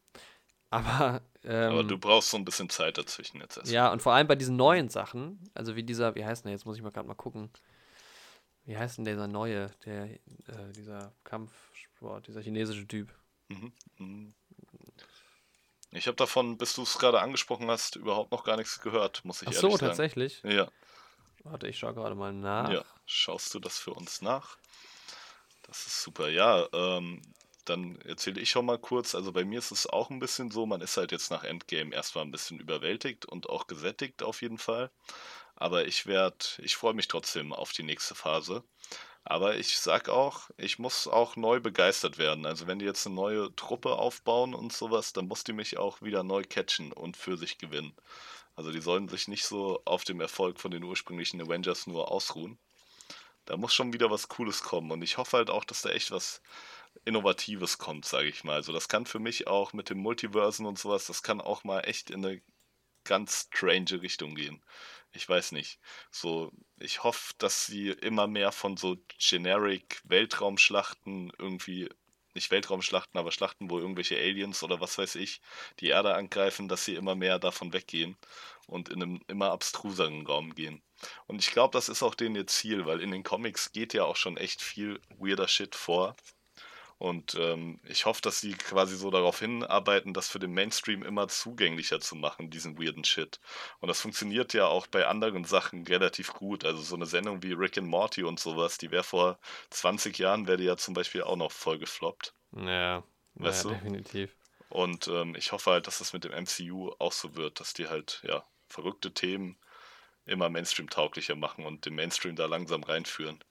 [0.71, 3.71] Aber, ähm, Aber du brauchst so ein bisschen Zeit dazwischen jetzt erst.
[3.71, 6.65] Ja, und vor allem bei diesen neuen Sachen, also wie dieser, wie heißt der, jetzt
[6.65, 7.49] muss ich mal gerade mal gucken.
[8.65, 10.19] Wie heißt denn dieser neue, der, äh,
[10.75, 13.13] dieser Kampfsport, dieser chinesische Typ?
[13.49, 13.73] Mhm.
[13.97, 14.33] Mhm.
[15.91, 19.41] Ich habe davon, bis du es gerade angesprochen hast, überhaupt noch gar nichts gehört, muss
[19.41, 19.89] ich Ach ehrlich so, sagen.
[19.89, 20.41] tatsächlich.
[20.43, 20.69] Ja,
[21.43, 22.69] Warte, ich schaue gerade mal nach.
[22.71, 22.83] ja.
[23.05, 24.57] Schaust du das für uns nach?
[25.63, 26.29] Das ist super.
[26.29, 27.21] Ja, ähm,
[27.65, 29.13] dann erzähle ich schon mal kurz.
[29.13, 31.93] Also bei mir ist es auch ein bisschen so, man ist halt jetzt nach Endgame
[31.93, 34.89] erstmal ein bisschen überwältigt und auch gesättigt auf jeden Fall.
[35.55, 38.63] Aber ich werde, ich freue mich trotzdem auf die nächste Phase.
[39.25, 42.45] Aber ich sag auch, ich muss auch neu begeistert werden.
[42.45, 46.01] Also wenn die jetzt eine neue Truppe aufbauen und sowas, dann muss die mich auch
[46.01, 47.95] wieder neu catchen und für sich gewinnen.
[48.55, 52.59] Also die sollen sich nicht so auf dem Erfolg von den ursprünglichen Avengers nur ausruhen.
[53.45, 54.91] Da muss schon wieder was Cooles kommen.
[54.91, 56.41] Und ich hoffe halt auch, dass da echt was
[57.05, 58.55] Innovatives kommt, sage ich mal.
[58.55, 61.81] Also das kann für mich auch mit dem Multiversen und sowas, das kann auch mal
[61.81, 62.41] echt in eine
[63.03, 64.63] ganz strange Richtung gehen.
[65.13, 65.79] Ich weiß nicht.
[66.11, 71.89] So, ich hoffe, dass sie immer mehr von so generic Weltraumschlachten irgendwie
[72.35, 75.41] nicht Weltraumschlachten, aber Schlachten, wo irgendwelche Aliens oder was weiß ich
[75.79, 78.17] die Erde angreifen, dass sie immer mehr davon weggehen
[78.67, 80.81] und in einem immer abstruseren Raum gehen.
[81.27, 84.05] Und ich glaube, das ist auch denen ihr Ziel, weil in den Comics geht ja
[84.05, 86.15] auch schon echt viel weirder Shit vor.
[86.97, 91.27] Und ähm, ich hoffe, dass sie quasi so darauf hinarbeiten, das für den Mainstream immer
[91.27, 93.39] zugänglicher zu machen, diesen weirden Shit.
[93.79, 96.65] Und das funktioniert ja auch bei anderen Sachen relativ gut.
[96.65, 99.39] Also so eine Sendung wie Rick and Morty und sowas, die wäre vor
[99.71, 102.33] 20 Jahren, wäre die ja zum Beispiel auch noch voll gefloppt.
[102.55, 103.03] Ja,
[103.35, 103.75] weißt ja, du?
[103.75, 104.35] definitiv.
[104.69, 107.87] Und ähm, ich hoffe halt, dass das mit dem MCU auch so wird, dass die
[107.87, 109.57] halt, ja, verrückte Themen
[110.25, 113.43] immer Mainstream-tauglicher machen und den Mainstream da langsam reinführen.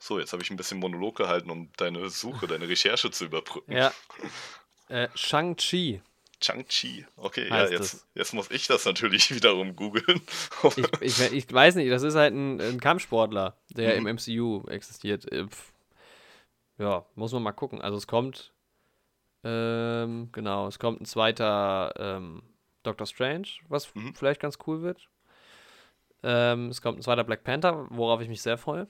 [0.00, 3.72] So, jetzt habe ich ein bisschen Monolog gehalten, um deine Suche, deine Recherche zu überbrücken.
[3.72, 3.92] Ja.
[4.90, 6.00] Äh, Shang-Chi.
[6.42, 7.04] Shang-Chi.
[7.16, 10.22] Okay, ja, jetzt, jetzt muss ich das natürlich wiederum googeln.
[11.02, 14.06] ich, ich, ich, weiß nicht, das ist halt ein, ein Kampfsportler, der mhm.
[14.06, 15.30] im MCU existiert.
[15.30, 15.46] Äh,
[16.78, 17.80] ja, muss man mal gucken.
[17.80, 18.52] Also es kommt,
[19.44, 22.42] ähm, genau, es kommt ein zweiter ähm,
[22.82, 24.14] Doctor Strange, was mhm.
[24.14, 25.08] vielleicht ganz cool wird.
[26.22, 28.88] Ähm, es kommt ein zweiter Black Panther, worauf ich mich sehr freue.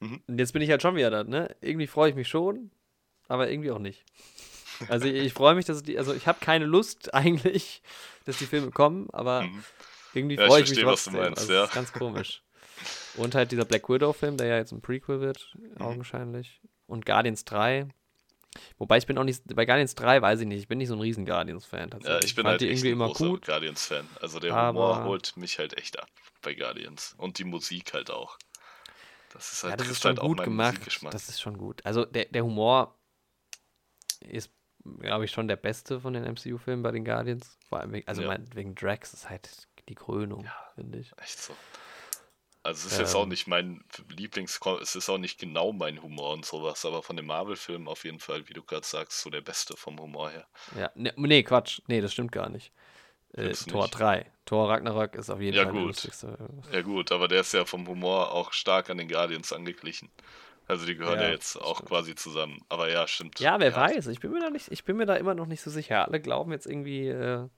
[0.00, 0.22] Mhm.
[0.26, 1.54] Und jetzt bin ich halt schon wieder da, ne?
[1.60, 2.70] Irgendwie freue ich mich schon,
[3.28, 4.04] aber irgendwie auch nicht.
[4.88, 7.82] Also ich, ich freue mich, dass die, also ich habe keine Lust eigentlich,
[8.24, 9.64] dass die Filme kommen, aber mhm.
[10.14, 11.14] irgendwie ja, freue ich, ich, mich trotzdem.
[11.14, 11.60] Was du meinst, also, ja.
[11.60, 12.42] Das ist ganz komisch.
[13.16, 15.80] Und halt dieser Black Widow-Film, der ja jetzt ein Prequel wird, mhm.
[15.80, 16.60] augenscheinlich.
[16.86, 17.88] Und Guardians 3.
[18.78, 20.94] Wobei ich bin auch nicht, bei Guardians 3 weiß ich nicht, ich bin nicht so
[20.94, 21.90] ein riesen Guardians-Fan.
[22.02, 23.46] Ja, ich bin ich halt irgendwie immer gut.
[23.46, 24.06] Guardians-Fan.
[24.20, 26.08] Also der Humor holt mich halt echt ab
[26.42, 27.14] bei Guardians.
[27.18, 28.38] Und die Musik halt auch.
[29.36, 30.80] Das ist halt, ja, das ist schon halt gut gemacht.
[31.10, 31.84] Das ist schon gut.
[31.84, 32.98] Also der, der Humor
[34.20, 34.50] ist,
[34.98, 37.58] glaube ich, schon der beste von den MCU-Filmen bei den Guardians.
[37.68, 38.36] Vor allem wegen, also ja.
[38.54, 41.12] wegen Drax ist halt die Krönung, ja, finde ich.
[41.18, 41.54] Echt so.
[42.62, 46.02] Also es ist ähm, jetzt auch nicht mein Lieblings, es ist auch nicht genau mein
[46.02, 49.30] Humor und sowas, aber von den Marvel-Filmen auf jeden Fall, wie du gerade sagst, so
[49.30, 50.48] der beste vom Humor her.
[50.76, 52.72] Ja, ne, nee, Quatsch, nee, das stimmt gar nicht.
[53.36, 54.26] Äh, Tor 3.
[54.44, 55.80] Tor Ragnarok ist auf jeden ja, Fall gut.
[55.80, 56.38] der lustigste.
[56.72, 60.08] Ja gut, aber der ist ja vom Humor auch stark an den Guardians angeglichen.
[60.68, 61.88] Also die gehören ja, ja jetzt auch stimmt.
[61.88, 62.60] quasi zusammen.
[62.68, 63.38] Aber ja, stimmt.
[63.38, 63.76] Ja, wer ja.
[63.76, 64.08] weiß.
[64.08, 66.06] Ich bin mir da nicht, ich bin mir da immer noch nicht so sicher.
[66.06, 67.48] Alle glauben jetzt irgendwie, äh,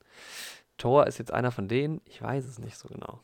[0.77, 2.01] Thor ist jetzt einer von denen.
[2.05, 3.21] Ich weiß es nicht so genau.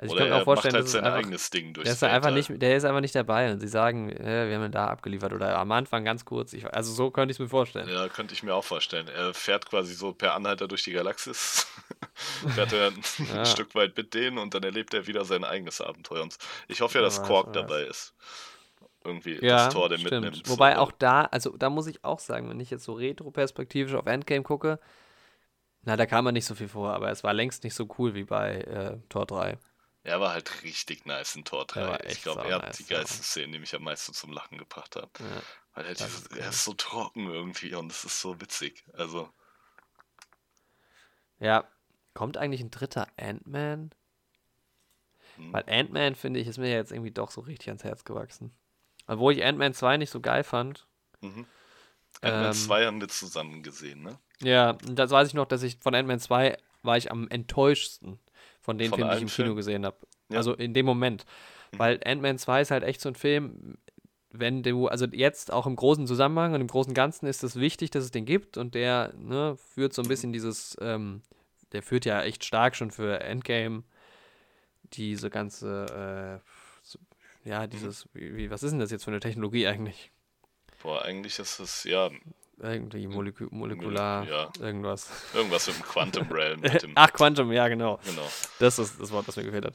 [0.00, 1.84] Also Oder ich kann mir auch vorstellen, macht halt sein einfach, eigenes Ding durch.
[1.84, 4.66] Der ist, einfach nicht, der ist einfach nicht dabei und sie sagen, äh, wir haben
[4.66, 6.52] ihn da abgeliefert oder am Anfang ganz kurz.
[6.52, 7.88] Ich, also so könnte ich es mir vorstellen.
[7.88, 9.08] Ja, könnte ich mir auch vorstellen.
[9.08, 11.66] Er fährt quasi so per Anhalter durch die Galaxis,
[12.54, 13.02] fährt er ein,
[13.34, 13.44] ja.
[13.44, 16.22] Stück weit mit denen und dann erlebt er wieder sein eigenes Abenteuer.
[16.22, 16.38] Und
[16.68, 18.14] ich hoffe ja, dass Quark dabei ist.
[19.04, 20.26] Irgendwie ja, das Tor, der stimmt.
[20.26, 20.48] mitnimmt.
[20.48, 20.80] Wobei so.
[20.80, 24.44] auch da, also da muss ich auch sagen, wenn ich jetzt so retro-perspektivisch auf Endgame
[24.44, 24.78] gucke,
[25.82, 28.14] na, da kam man nicht so viel vor, aber es war längst nicht so cool
[28.14, 29.58] wie bei äh, Tor 3.
[30.04, 31.98] Er war halt richtig nice in Tor 3.
[32.06, 33.24] Ich glaube, er hat nice, die geilsten ja.
[33.24, 35.10] Szenen, die mich am meisten zum Lachen gebracht haben.
[35.18, 35.42] Ja,
[35.74, 38.84] Weil er, dieses, ist er ist so trocken irgendwie und es ist so witzig.
[38.94, 39.28] Also.
[41.40, 41.68] Ja,
[42.14, 43.90] kommt eigentlich ein dritter Ant-Man?
[45.36, 45.52] Hm.
[45.52, 48.52] Weil Ant-Man, finde ich, ist mir jetzt irgendwie doch so richtig ans Herz gewachsen.
[49.06, 50.86] Obwohl ich Ant-Man 2 nicht so geil fand.
[51.20, 51.46] Mhm.
[52.22, 54.18] Ant-Man ähm, 2 haben wir zusammen gesehen, ne?
[54.40, 58.20] Ja, das weiß ich noch, dass ich von Ant-Man 2 war ich am enttäuschsten
[58.68, 59.96] von den Filmen, die ich im Kino gesehen habe.
[60.28, 60.36] Ja.
[60.36, 61.24] Also in dem Moment.
[61.72, 61.78] Mhm.
[61.78, 63.78] Weil Ant-Man 2 ist halt echt so ein Film,
[64.30, 67.90] wenn du, also jetzt auch im großen Zusammenhang und im großen Ganzen ist es wichtig,
[67.90, 71.22] dass es den gibt und der ne, führt so ein bisschen dieses, ähm,
[71.72, 73.84] der führt ja echt stark schon für Endgame
[74.92, 76.48] diese ganze, äh,
[76.82, 76.98] so,
[77.44, 80.12] ja, dieses, wie, wie, was ist denn das jetzt für eine Technologie eigentlich?
[80.82, 82.10] Boah, eigentlich ist es, ja,
[82.60, 84.50] irgendwie Molekü molekular, ja.
[84.60, 85.10] irgendwas.
[85.34, 86.62] Irgendwas mit dem Quantum Realm.
[86.62, 87.98] Dem Ach, Quantum, ja, genau.
[88.04, 88.26] genau.
[88.58, 89.74] Das ist das Wort, das mir gefehlt hat.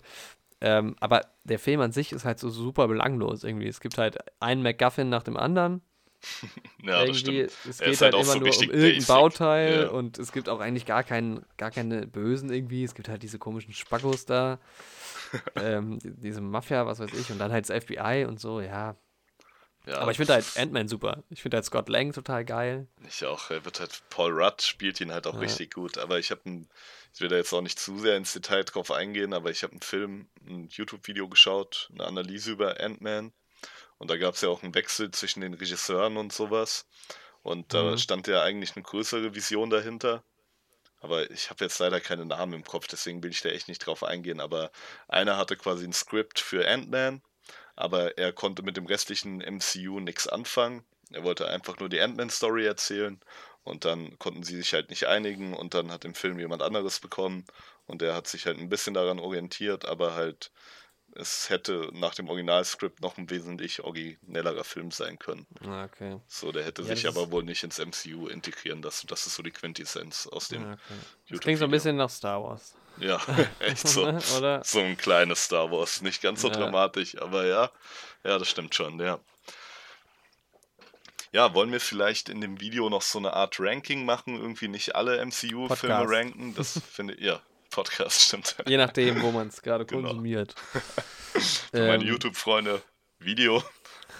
[0.62, 3.68] Ähm, aber der Film an sich ist halt so super belanglos irgendwie.
[3.68, 5.82] Es gibt halt einen MacGuffin nach dem anderen.
[6.82, 9.08] ja, irgendwie, Es geht halt, halt immer so nur um irgendein basic.
[9.08, 9.90] Bauteil ja.
[9.90, 12.84] und es gibt auch eigentlich gar, kein, gar keine Bösen irgendwie.
[12.84, 14.60] Es gibt halt diese komischen Spackos da.
[15.56, 18.96] ähm, diese Mafia, was weiß ich, und dann halt das FBI und so, ja.
[19.86, 19.98] Ja.
[19.98, 21.24] Aber ich finde halt Ant-Man super.
[21.30, 22.88] Ich finde halt Scott Lang total geil.
[23.08, 23.50] Ich auch.
[23.50, 25.42] Er wird halt, Paul Rudd spielt ihn halt auch ja.
[25.42, 25.98] richtig gut.
[25.98, 26.42] Aber ich habe
[27.14, 29.74] ich will da jetzt auch nicht zu sehr ins Detail drauf eingehen, aber ich habe
[29.74, 33.34] einen Film, ein YouTube-Video geschaut, eine Analyse über Ant-Man.
[33.98, 36.88] Und da gab es ja auch einen Wechsel zwischen den Regisseuren und sowas.
[37.44, 37.98] Und da mhm.
[37.98, 40.24] stand ja eigentlich eine größere Vision dahinter.
[41.02, 43.80] Aber ich habe jetzt leider keine Namen im Kopf, deswegen will ich da echt nicht
[43.80, 44.40] drauf eingehen.
[44.40, 44.72] Aber
[45.10, 47.22] einer hatte quasi ein Skript für Ant-Man
[47.76, 50.84] aber er konnte mit dem restlichen MCU nichts anfangen.
[51.12, 53.20] Er wollte einfach nur die Ant-Man-Story erzählen
[53.64, 57.00] und dann konnten sie sich halt nicht einigen und dann hat im Film jemand anderes
[57.00, 57.46] bekommen
[57.86, 60.52] und der hat sich halt ein bisschen daran orientiert, aber halt
[61.16, 65.46] es hätte nach dem Originalskript noch ein wesentlich originellerer Film sein können.
[65.64, 66.20] Ah, okay.
[66.28, 69.08] So, der hätte Ja, sich aber wohl nicht ins MCU integrieren lassen.
[69.08, 71.00] Das ist so die Quintessenz aus dem Ah, okay.
[71.30, 72.76] Das klingt so ein bisschen nach Star Wars.
[72.98, 73.20] Ja,
[73.60, 74.20] echt so.
[74.64, 76.02] So ein kleines Star Wars.
[76.02, 76.56] Nicht ganz so Ja.
[76.56, 77.72] dramatisch, aber ja.
[78.24, 79.20] Ja, das stimmt schon, ja.
[81.32, 84.36] Ja, wollen wir vielleicht in dem Video noch so eine Art Ranking machen?
[84.39, 86.54] Irgendwie nicht alle MCU-Filme ranken?
[86.56, 87.39] Das finde ich, ja,
[87.72, 88.56] Podcast stimmt.
[88.68, 90.10] Je nachdem, wo man es gerade Genau.
[90.10, 90.54] konsumiert.
[91.72, 92.84] Für meine Ähm, YouTube-Freunde
[93.18, 93.64] Video,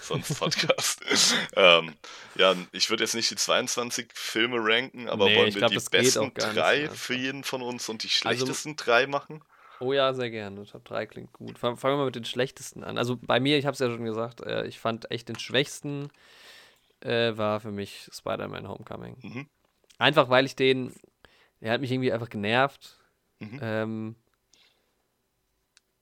[0.04, 1.02] sonst Podcast.
[1.56, 1.94] ähm,
[2.36, 5.76] ja, ich würde jetzt nicht die 22 Filme ranken, aber Nee, wollen wir glaub, die
[5.90, 9.42] besten nicht drei für jeden von uns und die Also- schlechtesten drei machen?
[9.80, 10.64] Oh ja, sehr gerne.
[10.66, 11.58] Top 3 klingt gut.
[11.58, 12.96] Fang- Fangen wir mal mit den schlechtesten an.
[12.96, 16.10] Also bei mir, ich habe es ja schon gesagt, äh, ich fand echt den schwächsten
[17.00, 19.16] äh, war für mich Spider-Man Homecoming.
[19.20, 19.48] Mhm.
[19.98, 20.94] Einfach weil ich den,
[21.60, 22.96] der hat mich irgendwie einfach genervt.
[23.40, 23.58] Mhm.
[23.60, 24.16] Ähm,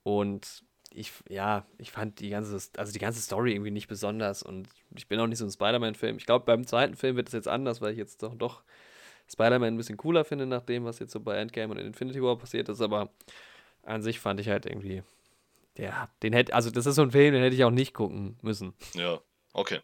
[0.03, 4.67] und ich, ja, ich fand die ganze, also die ganze Story irgendwie nicht besonders und
[4.95, 6.17] ich bin auch nicht so ein Spider-Man-Film.
[6.17, 8.63] Ich glaube, beim zweiten Film wird es jetzt anders, weil ich jetzt doch, doch
[9.31, 12.37] Spider-Man ein bisschen cooler finde, nach dem, was jetzt so bei Endgame und Infinity War
[12.37, 13.09] passiert ist, aber
[13.83, 15.03] an sich fand ich halt irgendwie,
[15.77, 18.37] ja, den hätte, also das ist so ein Film, den hätte ich auch nicht gucken
[18.41, 18.73] müssen.
[18.93, 19.19] Ja,
[19.53, 19.79] okay.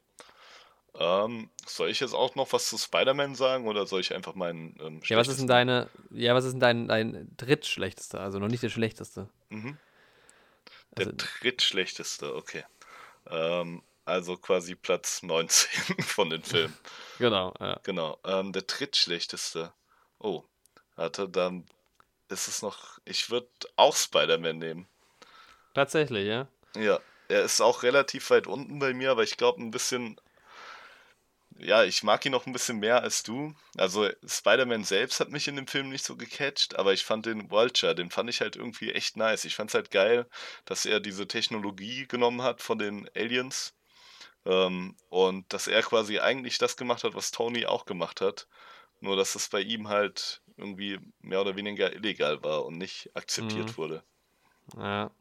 [0.96, 4.76] Ähm, soll ich jetzt auch noch was zu Spider-Man sagen oder soll ich einfach meinen
[4.82, 8.48] ähm, Ja, was ist denn deine, ja, was ist denn dein, dein drittschlechtester, also noch
[8.48, 9.30] nicht der schlechteste?
[9.50, 9.78] Mhm.
[10.98, 12.64] Der Also- drittschlechteste, okay.
[13.28, 15.70] Ähm, also quasi Platz 19
[16.04, 16.76] von den Filmen.
[17.20, 17.80] Genau, ja.
[17.84, 18.18] Genau.
[18.26, 19.72] Ähm, der drittschlechteste.
[20.18, 20.44] Oh,
[20.96, 21.66] warte, dann
[22.30, 23.00] ist es noch.
[23.06, 24.88] Ich würde auch Spider-Man nehmen.
[25.74, 26.48] Tatsächlich, ja.
[26.76, 30.20] Ja, er ist auch relativ weit unten bei mir, aber ich glaube ein bisschen.
[31.60, 33.54] Ja, ich mag ihn noch ein bisschen mehr als du.
[33.78, 37.52] Also Spider-Man selbst hat mich in dem Film nicht so gecatcht, aber ich fand den
[37.52, 39.46] Vulture, den fand ich halt irgendwie echt nice.
[39.46, 40.28] Ich fand es halt geil,
[40.66, 43.76] dass er diese Technologie genommen hat von den Aliens
[44.46, 48.48] ähm, und dass er quasi eigentlich das gemacht hat, was Tony auch gemacht hat.
[49.02, 53.78] Nur dass es bei ihm halt irgendwie mehr oder weniger illegal war und nicht akzeptiert
[53.78, 53.78] Mhm.
[53.78, 54.04] wurde.
[54.76, 55.12] Ja,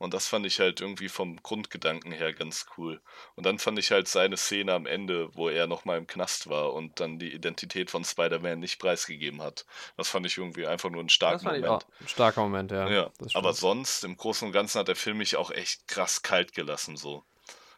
[0.00, 3.02] Und das fand ich halt irgendwie vom Grundgedanken her ganz cool.
[3.34, 6.72] Und dann fand ich halt seine Szene am Ende, wo er nochmal im Knast war
[6.72, 9.66] und dann die Identität von Spider-Man nicht preisgegeben hat.
[9.98, 11.86] Das fand ich irgendwie einfach nur einen das starken fand ich Moment.
[12.00, 12.88] ein starker Moment, ja.
[12.88, 16.54] Ja, aber sonst, im Großen und Ganzen hat der Film mich auch echt krass kalt
[16.54, 17.22] gelassen, so.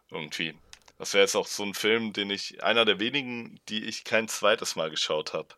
[0.09, 0.55] Irgendwie.
[0.99, 4.29] Das wäre jetzt auch so ein Film, den ich, einer der wenigen, die ich kein
[4.29, 5.49] zweites Mal geschaut habe.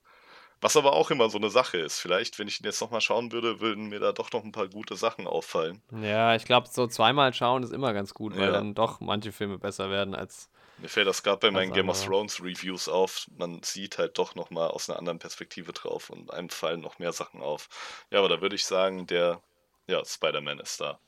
[0.65, 1.99] Was aber auch immer so eine Sache ist.
[2.01, 4.67] Vielleicht, wenn ich ihn jetzt nochmal schauen würde, würden mir da doch noch ein paar
[4.67, 5.83] gute Sachen auffallen.
[6.01, 8.53] Ja, ich glaube, so zweimal schauen ist immer ganz gut, weil Ja.
[8.53, 10.49] dann doch manche Filme besser werden als.
[10.79, 12.03] Mir fällt das gerade bei meinen Game of.
[12.03, 13.27] Thrones Reviews auf.
[13.37, 17.12] Man sieht halt doch nochmal aus einer anderen Perspektive drauf und einem fallen noch mehr
[17.12, 17.69] Sachen auf.
[18.11, 19.43] Ja, aber da würde ich sagen, der,
[19.87, 20.99] ja, Spider-Man ist da.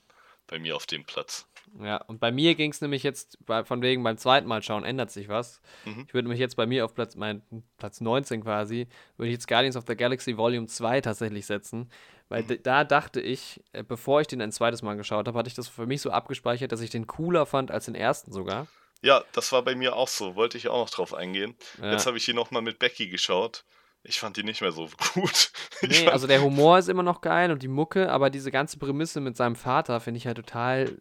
[0.47, 1.47] Bei mir auf dem Platz.
[1.83, 4.85] Ja, und bei mir ging es nämlich jetzt, bei, von wegen beim zweiten Mal schauen,
[4.85, 5.61] ändert sich was.
[5.85, 6.05] Mhm.
[6.07, 7.43] Ich würde mich jetzt bei mir auf Platz, mein,
[7.77, 8.87] Platz 19 quasi,
[9.17, 11.91] würde ich jetzt Guardians of the Galaxy Volume 2 tatsächlich setzen.
[12.29, 12.63] Weil Mhm.
[12.63, 15.69] da dachte ich, äh, bevor ich den ein zweites Mal geschaut habe, hatte ich das
[15.69, 18.69] für mich so abgespeichert, dass ich den cooler fand als den ersten sogar.
[19.03, 20.35] Ja, das war bei mir auch so.
[20.37, 21.55] Wollte ich auch noch drauf eingehen.
[21.81, 21.93] Ja.
[21.93, 23.65] Jetzt habe ich ihn nochmal mit Becky geschaut.
[24.03, 25.51] Ich fand die nicht mehr so gut.
[25.83, 28.79] Ich Nee, also der Humor ist immer noch geil und die Mucke, aber diese ganze
[28.79, 31.01] Prämisse mit seinem Vater finde ich halt total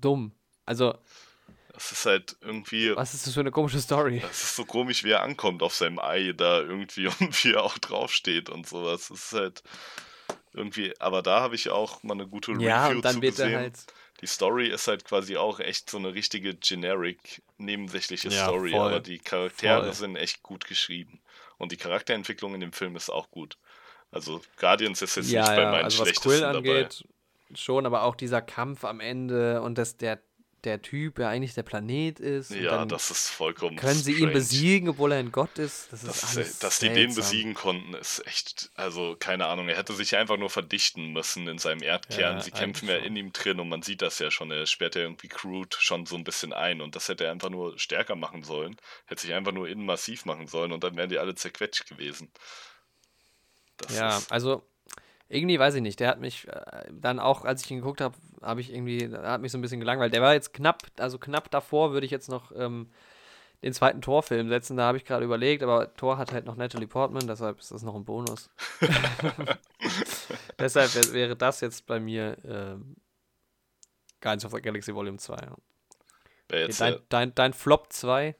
[0.00, 0.32] dumm.
[0.64, 0.94] Also,
[1.72, 2.94] das ist halt irgendwie.
[2.94, 4.20] was ist das für eine komische Story?
[4.20, 7.64] Das ist so komisch, wie er ankommt auf seinem Ei da irgendwie und wie er
[7.64, 9.08] auch draufsteht und sowas.
[9.08, 9.62] Das ist halt
[10.52, 10.94] irgendwie.
[11.00, 13.44] Aber da habe ich auch mal eine gute Ja, Review und dann zu wird er
[13.46, 13.58] gesehen.
[13.60, 13.78] halt.
[14.20, 18.80] Die Story ist halt quasi auch echt so eine richtige generic, nebensächliche Ja, Story, voll.
[18.80, 19.94] aber die Charaktere Voll.
[19.94, 21.20] sind echt gut geschrieben.
[21.60, 23.58] Und die Charakterentwicklung in dem Film ist auch gut.
[24.10, 26.86] Also Guardians ist jetzt Ja, nicht bei ja, meinen also was schlechtesten Quill dabei.
[26.86, 27.04] angeht,
[27.54, 30.22] schon, aber auch dieser Kampf am Ende und dass der,
[30.64, 32.50] der Typ ja eigentlich der Planet ist.
[32.50, 35.92] Ja, das ist vollkommen können sie ihn besiegen, obwohl er ein Gott ist.
[35.92, 37.22] Das ist Das ist, alles dass die den seltsam.
[37.24, 41.58] besiegen konnten, ist echt, also keine Ahnung, er hätte sich einfach nur verdichten müssen in
[41.58, 42.36] seinem Erdkern.
[42.36, 44.94] Ja, Sie kämpfen ja in ihm drin und man sieht das ja schon, er sperrt
[44.94, 48.16] ja irgendwie Groot schon so ein bisschen ein und das hätte er einfach nur stärker
[48.16, 51.34] machen sollen, hätte sich einfach nur innen massiv machen sollen und dann wären die alle
[51.34, 52.30] zerquetscht gewesen.
[53.78, 54.69] Das Ja, also
[55.30, 56.00] irgendwie weiß ich nicht.
[56.00, 59.40] Der hat mich äh, dann auch, als ich ihn geguckt habe, habe ich irgendwie, hat
[59.40, 60.12] mich so ein bisschen gelangweilt.
[60.12, 62.90] Der war jetzt knapp, also knapp davor würde ich jetzt noch ähm,
[63.62, 64.76] den zweiten Torfilm setzen.
[64.76, 67.82] Da habe ich gerade überlegt, aber Tor hat halt noch Natalie Portman, deshalb ist das
[67.82, 68.50] noch ein Bonus.
[70.58, 72.96] deshalb wär, wäre das jetzt bei mir ähm,
[74.20, 75.34] Guardians of the Galaxy Volume 2.
[75.36, 75.56] Ja.
[76.48, 78.34] wär jetzt Dein, dein, dein Flop 2?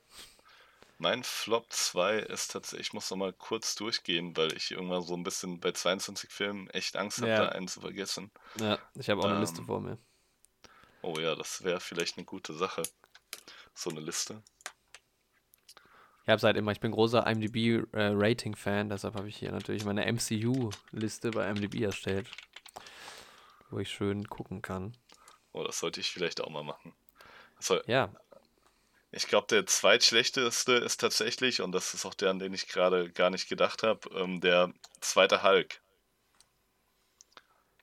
[1.01, 5.23] Mein Flop 2 ist tatsächlich, ich muss nochmal kurz durchgehen, weil ich irgendwann so ein
[5.23, 7.45] bisschen bei 22 Filmen echt Angst habe, Ja.
[7.45, 8.31] da einen zu vergessen.
[8.59, 9.99] Ja, ich habe auch eine Ähm, Liste vor mir.
[11.03, 12.83] Oh ja, das wäre vielleicht eine gute Sache.
[13.75, 14.43] So eine Liste.
[16.25, 20.05] Ich habe halt immer, ich bin großer IMDb-Rating-Fan, äh, deshalb habe ich hier natürlich meine
[20.05, 22.29] MCU-Liste bei IMDb erstellt,
[23.71, 24.95] wo ich schön gucken kann.
[25.53, 26.95] Oh, das sollte ich vielleicht auch mal machen.
[27.59, 28.11] Soll, ja.
[29.13, 33.11] Ich glaube, der zweitschlechteste ist tatsächlich, und das ist auch der, an den ich gerade
[33.11, 35.81] gar nicht gedacht habe, ähm, der zweite Hulk.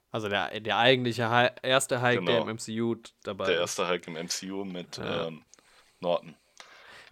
[0.09, 2.32] Also der, der eigentliche Hulk, erste Hulk, genau.
[2.32, 3.49] der im MCU dabei ist.
[3.49, 5.28] Der erste Hulk im MCU mit ja.
[5.28, 5.43] ähm,
[5.99, 6.36] Norton.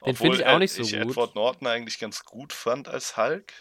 [0.05, 1.11] Den finde ich auch nicht so ich gut.
[1.11, 3.51] Edward Norton eigentlich ganz gut fand als Hulk.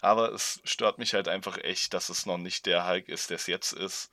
[0.00, 3.36] Aber es stört mich halt einfach echt, dass es noch nicht der Hulk ist, der
[3.36, 4.10] es jetzt ist.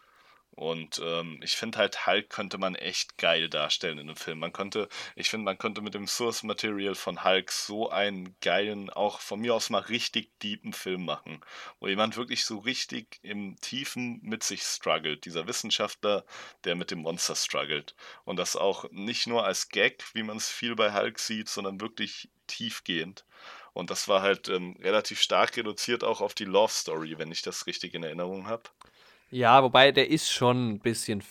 [0.53, 4.39] Und ähm, ich finde halt, Hulk könnte man echt geil darstellen in einem Film.
[4.39, 8.89] Man konnte, ich finde, man könnte mit dem Source Material von Hulk so einen geilen,
[8.89, 11.41] auch von mir aus mal richtig deepen Film machen,
[11.79, 15.25] wo jemand wirklich so richtig im Tiefen mit sich struggelt.
[15.25, 16.25] Dieser Wissenschaftler,
[16.65, 17.95] der mit dem Monster struggelt.
[18.25, 21.79] Und das auch nicht nur als Gag, wie man es viel bei Hulk sieht, sondern
[21.79, 23.25] wirklich tiefgehend.
[23.73, 27.41] Und das war halt ähm, relativ stark reduziert auch auf die Love Story, wenn ich
[27.41, 28.63] das richtig in Erinnerung habe.
[29.31, 31.23] Ja, wobei der ist schon ein bisschen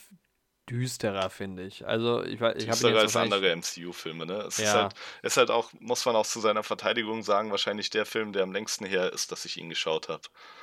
[0.70, 1.86] düsterer, finde ich.
[1.86, 4.44] Also ich, ich Düsterer als andere MCU-Filme, ne?
[4.46, 4.64] Es ja.
[4.64, 8.32] ist, halt, ist halt auch, muss man auch zu seiner Verteidigung sagen, wahrscheinlich der Film,
[8.32, 10.22] der am längsten her ist, dass ich ihn geschaut habe.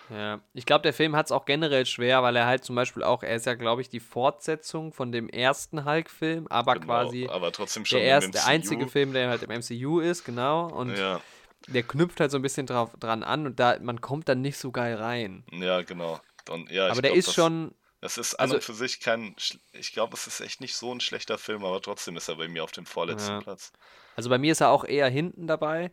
[0.10, 3.04] Ja, ich glaube, der Film hat es auch generell schwer, weil er halt zum Beispiel
[3.04, 7.28] auch, er ist ja, glaube ich, die Fortsetzung von dem ersten Hulk-Film, aber genau, quasi
[7.30, 10.68] aber trotzdem schon der, erste, der einzige Film, der halt im MCU ist, genau.
[10.68, 11.20] Und ja.
[11.68, 14.58] der knüpft halt so ein bisschen drauf, dran an und da, man kommt dann nicht
[14.58, 15.44] so geil rein.
[15.52, 16.22] Ja, genau.
[16.50, 17.74] Und ja, aber der glaub, ist das, schon.
[18.00, 19.36] Das ist also, an und für sich kein.
[19.74, 22.48] Ich glaube, es ist echt nicht so ein schlechter Film, aber trotzdem ist er bei
[22.48, 23.42] mir auf dem vorletzten ja.
[23.42, 23.72] Platz.
[24.16, 25.92] Also bei mir ist er auch eher hinten dabei.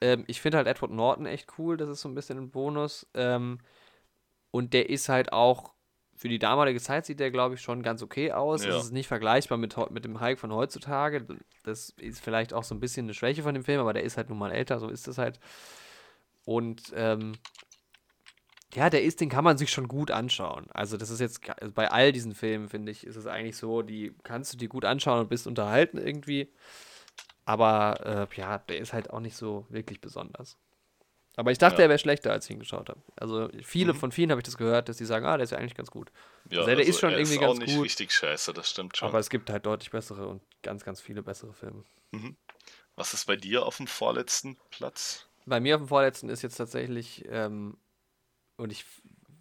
[0.00, 3.06] Ähm, ich finde halt Edward Norton echt cool, das ist so ein bisschen ein Bonus.
[3.14, 3.58] Ähm,
[4.50, 5.72] und der ist halt auch,
[6.14, 8.64] für die damalige Zeit sieht der, glaube ich, schon ganz okay aus.
[8.64, 8.70] Ja.
[8.70, 11.26] Das ist nicht vergleichbar mit, mit dem Hulk von heutzutage.
[11.64, 14.16] Das ist vielleicht auch so ein bisschen eine Schwäche von dem Film, aber der ist
[14.16, 15.38] halt nun mal älter, so ist es halt.
[16.44, 17.32] Und ähm,
[18.78, 20.66] ja, der ist, den kann man sich schon gut anschauen.
[20.70, 23.82] Also das ist jetzt also bei all diesen Filmen, finde ich, ist es eigentlich so,
[23.82, 26.48] die kannst du dir gut anschauen und bist unterhalten irgendwie.
[27.44, 30.56] Aber äh, ja, der ist halt auch nicht so wirklich besonders.
[31.34, 31.86] Aber ich dachte, ja.
[31.86, 33.00] er wäre schlechter, als ich ihn geschaut habe.
[33.16, 33.98] Also viele, mhm.
[33.98, 35.90] von vielen habe ich das gehört, dass die sagen, ah, der ist ja eigentlich ganz
[35.90, 36.12] gut.
[36.50, 37.84] Ja, also, der also ist schon irgendwie ist ganz auch nicht gut.
[37.84, 39.08] richtig scheiße, das stimmt schon.
[39.08, 41.82] Aber es gibt halt deutlich bessere und ganz, ganz viele bessere Filme.
[42.12, 42.36] Mhm.
[42.94, 45.26] Was ist bei dir auf dem vorletzten Platz?
[45.46, 47.76] Bei mir auf dem vorletzten ist jetzt tatsächlich ähm,
[48.58, 48.84] und ich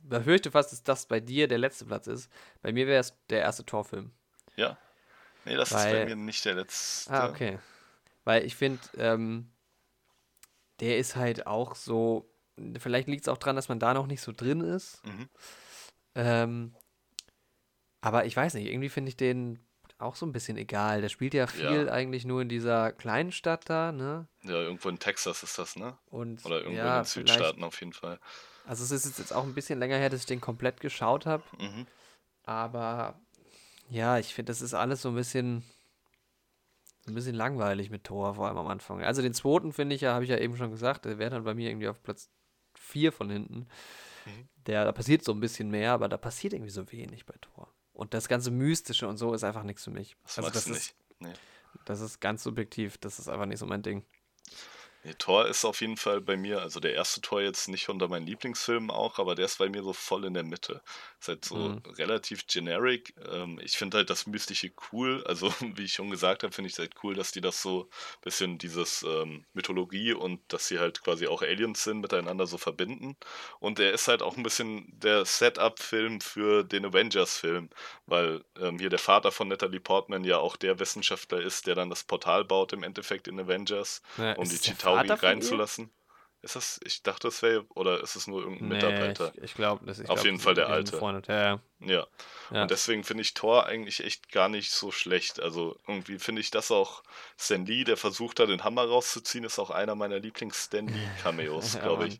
[0.03, 2.31] befürchte fast, dass das bei dir der letzte Platz ist.
[2.61, 4.11] Bei mir wäre es der erste Torfilm.
[4.55, 4.77] Ja.
[5.43, 7.11] Nee, das Weil, ist bei mir nicht der letzte.
[7.11, 7.59] Ah, okay.
[8.23, 9.51] Weil ich finde, ähm,
[10.79, 12.29] der ist halt auch so.
[12.79, 15.05] Vielleicht liegt es auch daran, dass man da noch nicht so drin ist.
[15.05, 15.29] Mhm.
[16.15, 16.75] Ähm,
[18.01, 19.59] aber ich weiß nicht, irgendwie finde ich den
[19.99, 21.01] auch so ein bisschen egal.
[21.01, 21.91] Der spielt ja viel ja.
[21.91, 24.27] eigentlich nur in dieser kleinen Stadt da, ne?
[24.43, 25.97] Ja, irgendwo in Texas ist das, ne?
[26.09, 28.19] Und, Oder irgendwo ja, in den Südstaaten auf jeden Fall.
[28.67, 31.43] Also es ist jetzt auch ein bisschen länger her, dass ich den komplett geschaut habe.
[31.57, 31.87] Mhm.
[32.43, 33.19] Aber
[33.89, 35.63] ja, ich finde, das ist alles so ein bisschen,
[37.07, 39.01] ein bisschen langweilig mit Thor, vor allem am Anfang.
[39.03, 41.45] Also den zweiten finde ich ja, habe ich ja eben schon gesagt, der wäre dann
[41.45, 42.29] bei mir irgendwie auf Platz
[42.75, 43.67] 4 von hinten.
[44.25, 44.49] Mhm.
[44.67, 47.73] Der, da passiert so ein bisschen mehr, aber da passiert irgendwie so wenig bei Thor.
[47.93, 50.17] Und das ganze Mystische und so ist einfach nichts für mich.
[50.23, 51.33] Das also das ist, nee.
[51.85, 54.05] das ist ganz subjektiv, das ist einfach nicht so mein Ding.
[55.07, 58.09] Nee, Tor ist auf jeden Fall bei mir, also der erste Tor jetzt nicht unter
[58.09, 60.81] meinen Lieblingsfilmen auch, aber der ist bei mir so voll in der Mitte.
[61.21, 61.81] Ist halt so mhm.
[61.97, 63.13] relativ generic.
[63.31, 65.23] Ähm, ich finde halt das Mystische cool.
[65.25, 67.83] Also, wie ich schon gesagt habe, finde ich es halt cool, dass die das so
[67.83, 72.57] ein bisschen dieses ähm, Mythologie und dass sie halt quasi auch Aliens sind, miteinander so
[72.57, 73.15] verbinden.
[73.61, 77.69] Und er ist halt auch ein bisschen der Setup-Film für den Avengers-Film,
[78.07, 81.89] weil ähm, hier der Vater von Natalie Portman ja auch der Wissenschaftler ist, der dann
[81.89, 85.91] das Portal baut im Endeffekt in Avengers, ja, um die Chitauri Tauri reinzulassen.
[86.43, 89.31] Ist das, ich dachte, das wäre, oder ist es nur irgendein nee, Mitarbeiter?
[89.37, 90.97] Ich, ich glaube, Auf glaub, jeden Fall der alte.
[91.27, 92.07] Ja, ja.
[92.51, 92.61] ja.
[92.61, 95.41] Und deswegen finde ich Thor eigentlich echt gar nicht so schlecht.
[95.41, 97.03] Also irgendwie finde ich das auch
[97.37, 101.81] Stan Lee, der versucht da den Hammer rauszuziehen, ist auch einer meiner Lieblings-Stan Lee-Cameos, ja,
[101.81, 102.19] glaube ich.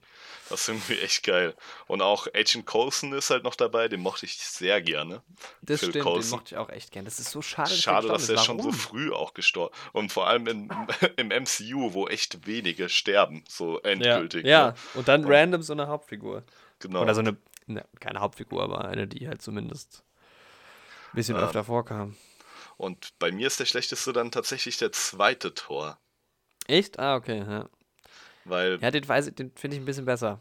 [0.49, 1.56] Das ist irgendwie echt geil.
[1.88, 5.22] Und auch Agent Coulson ist halt noch dabei, den mochte ich sehr gerne.
[5.61, 6.22] Das Phil stimmt, Coulson.
[6.22, 7.06] den mochte ich auch echt gerne.
[7.06, 7.69] Das ist so schade.
[7.69, 10.69] Schade, dass er schon so früh auch gestorben Und vor allem in,
[11.18, 14.07] im MCU, wo echt wenige sterben, so endgültig.
[14.08, 14.68] Ja, ja.
[14.68, 14.74] Ne?
[14.96, 16.44] und dann und, random so eine Hauptfigur.
[16.80, 17.02] Genau.
[17.02, 20.04] Oder so eine, ne, keine Hauptfigur, aber eine, die halt zumindest
[21.14, 22.16] bisschen ähm, öfter vorkam.
[22.78, 25.98] Und bei mir ist der schlechteste dann tatsächlich der zweite Tor.
[26.68, 27.00] Echt?
[27.00, 27.70] Ah, okay, ja.
[28.46, 28.80] Weil.
[28.82, 30.40] Ja, den, den finde ich ein bisschen besser.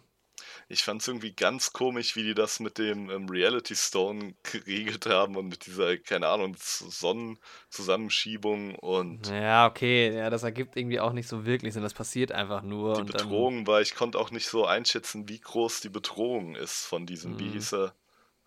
[0.68, 5.06] Ich fand es irgendwie ganz komisch, wie die das mit dem ähm, Reality Stone geregelt
[5.06, 9.28] haben und mit dieser, keine Ahnung, Sonnenzusammenschiebung und.
[9.28, 11.82] Ja, okay, ja, das ergibt irgendwie auch nicht so wirklich Sinn.
[11.82, 12.96] Das passiert einfach nur.
[12.96, 17.06] Die Bedrohung war, ich konnte auch nicht so einschätzen, wie groß die Bedrohung ist von
[17.06, 17.38] diesem, mhm.
[17.38, 17.94] wie hieß er?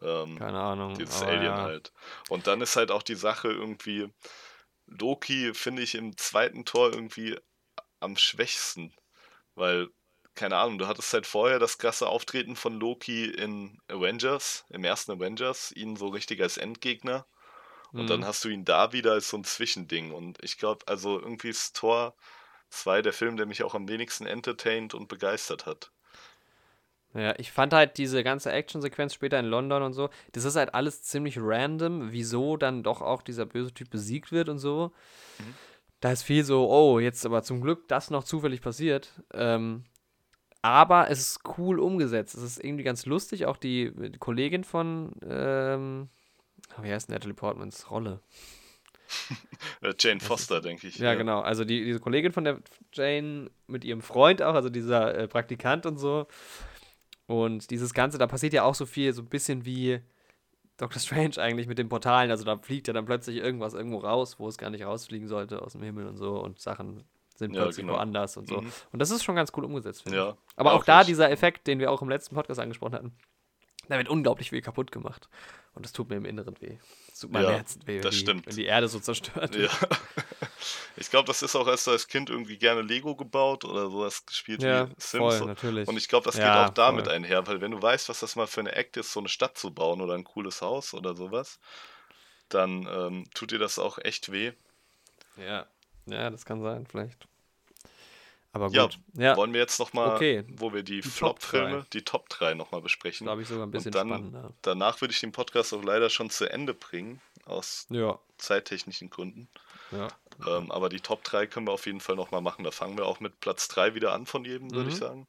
[0.02, 0.98] Ähm, keine Ahnung.
[0.98, 1.62] Dieses Alien ja.
[1.62, 1.92] halt.
[2.30, 4.10] Und dann ist halt auch die Sache irgendwie,
[4.88, 7.38] Loki finde ich im zweiten Tor irgendwie
[8.00, 8.94] am schwächsten.
[9.56, 9.90] Weil
[10.36, 15.12] keine Ahnung, du hattest halt vorher das krasse Auftreten von Loki in Avengers, im ersten
[15.12, 17.26] Avengers, ihn so richtig als Endgegner.
[17.92, 18.08] Und mhm.
[18.08, 20.12] dann hast du ihn da wieder als so ein Zwischending.
[20.12, 22.14] Und ich glaube, also irgendwie ist Thor
[22.70, 25.92] 2 der Film, der mich auch am wenigsten entertained und begeistert hat.
[27.16, 30.76] Ja, ich fand halt diese ganze Actionsequenz später in London und so, das ist halt
[30.76, 34.92] alles ziemlich random, wieso dann doch auch dieser böse Typ besiegt wird und so.
[35.40, 35.56] Mhm.
[36.02, 39.12] Da ist viel so, oh, jetzt aber zum Glück das noch zufällig passiert.
[39.34, 39.86] Ähm,
[40.62, 42.36] aber es ist cool umgesetzt.
[42.36, 43.46] Es ist irgendwie ganz lustig.
[43.46, 46.10] Auch die, Kollegin von, ähm,
[46.82, 48.22] wie heißt Natalie Portmans Rolle?
[49.82, 50.98] Äh, Jane Foster, denke ich.
[50.98, 51.40] Ja, ja, genau.
[51.42, 52.60] Also die, diese Kollegin von der
[52.94, 56.28] Jane mit ihrem Freund auch, also dieser äh, Praktikant und so.
[57.26, 60.00] Und dieses Ganze, da passiert ja auch so viel, so ein bisschen wie
[60.78, 62.32] Doctor Strange eigentlich mit den Portalen.
[62.32, 65.62] Also da fliegt ja dann plötzlich irgendwas irgendwo raus, wo es gar nicht rausfliegen sollte
[65.62, 67.04] aus dem Himmel und so und Sachen
[67.40, 67.98] sind ja, plötzlich genau.
[67.98, 68.62] woanders und so.
[68.62, 68.72] Mhm.
[68.92, 70.30] Und das ist schon ganz cool umgesetzt, finde ja.
[70.30, 70.36] ich.
[70.58, 73.18] Aber auch, auch da dieser Effekt, den wir auch im letzten Podcast angesprochen hatten,
[73.88, 75.30] da wird unglaublich viel kaputt gemacht.
[75.74, 76.78] Und das tut mir im Inneren weh.
[77.10, 79.72] Das tut meinem ja, Herzen weh, wenn, die, wenn die Erde so zerstört wird.
[79.72, 79.88] Ja.
[80.98, 84.62] Ich glaube, das ist auch erst als Kind irgendwie gerne Lego gebaut oder sowas gespielt
[84.62, 85.38] ja, wie Sims.
[85.38, 85.88] Voll, natürlich.
[85.88, 87.16] Und ich glaube, das geht ja, auch damit voll.
[87.16, 89.58] einher, weil wenn du weißt, was das mal für eine Act ist, so eine Stadt
[89.58, 91.60] zu bauen oder ein cooles Haus oder sowas,
[92.50, 94.52] dann ähm, tut dir das auch echt weh.
[95.38, 95.68] Ja,
[96.06, 97.28] ja, das kann sein, vielleicht.
[98.52, 99.00] Aber gut.
[99.14, 99.38] Ja, ja.
[99.38, 100.44] wollen wir jetzt nochmal, okay.
[100.48, 103.26] wo wir die, die Flop-Filme, die Top 3 nochmal besprechen.
[103.26, 104.54] Glaube ich sogar ein bisschen Und dann, spannender.
[104.64, 108.18] Danach würde ich den Podcast auch leider schon zu Ende bringen, aus ja.
[108.38, 109.48] zeittechnischen Gründen.
[109.92, 110.08] Ja.
[110.48, 112.64] Ähm, aber die Top 3 können wir auf jeden Fall nochmal machen.
[112.64, 114.90] Da fangen wir auch mit Platz 3 wieder an von jedem, würde mhm.
[114.90, 115.28] ich sagen.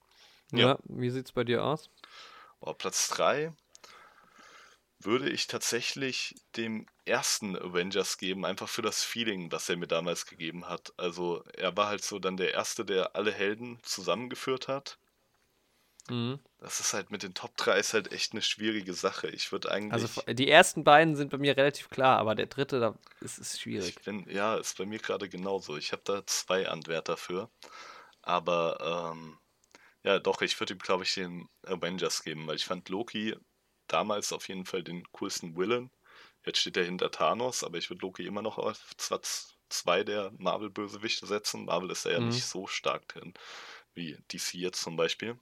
[0.53, 0.79] Ja, ja.
[0.85, 1.91] wie sieht es bei dir aus?
[2.61, 3.53] Oh, Platz 3
[5.03, 10.27] würde ich tatsächlich dem ersten Avengers geben, einfach für das Feeling, was er mir damals
[10.27, 10.93] gegeben hat.
[10.97, 14.99] Also er war halt so dann der Erste, der alle Helden zusammengeführt hat.
[16.09, 16.39] Mhm.
[16.59, 19.29] Das ist halt mit den Top 3 ist halt echt eine schwierige Sache.
[19.29, 19.93] Ich würde eigentlich.
[19.93, 23.59] Also die ersten beiden sind bei mir relativ klar, aber der dritte, da ist es
[23.59, 24.03] schwierig.
[24.03, 25.77] Bin, ja, ist bei mir gerade genauso.
[25.77, 27.49] Ich habe da zwei Anwärter für.
[28.23, 29.39] Aber ähm,
[30.03, 33.37] ja, doch, ich würde ihm, glaube ich, den Avengers geben, weil ich fand Loki
[33.93, 35.91] damals auf jeden Fall den coolsten Villain.
[36.45, 38.97] Jetzt steht er hinter Thanos, aber ich würde Loki immer noch auf
[39.69, 41.67] zwei der Marvel-Bösewichte setzen.
[41.67, 42.29] Marvel ist ja mhm.
[42.29, 43.35] nicht so stark drin
[43.95, 45.39] wie DC jetzt zum Beispiel.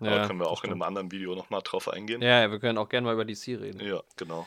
[0.00, 2.20] Ja, aber können wir auch in einem anderen Video nochmal drauf eingehen.
[2.20, 3.80] Ja, wir können auch gerne mal über DC reden.
[3.80, 4.46] Ja, genau.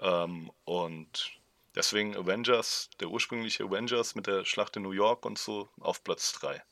[0.00, 1.32] Ähm, und
[1.74, 6.32] deswegen Avengers, der ursprüngliche Avengers mit der Schlacht in New York und so auf Platz
[6.40, 6.62] 3.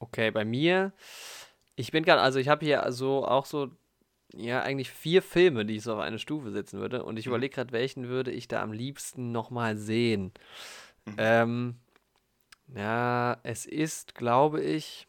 [0.00, 0.92] Okay, bei mir,
[1.76, 3.70] ich bin gerade, also ich habe hier so auch so
[4.34, 7.04] ja, eigentlich vier Filme, die ich so auf eine Stufe setzen würde.
[7.04, 7.32] Und ich mhm.
[7.32, 10.32] überlege gerade, welchen würde ich da am liebsten nochmal sehen.
[11.04, 11.14] Mhm.
[11.18, 11.76] Ähm,
[12.74, 15.06] ja, es ist, glaube ich,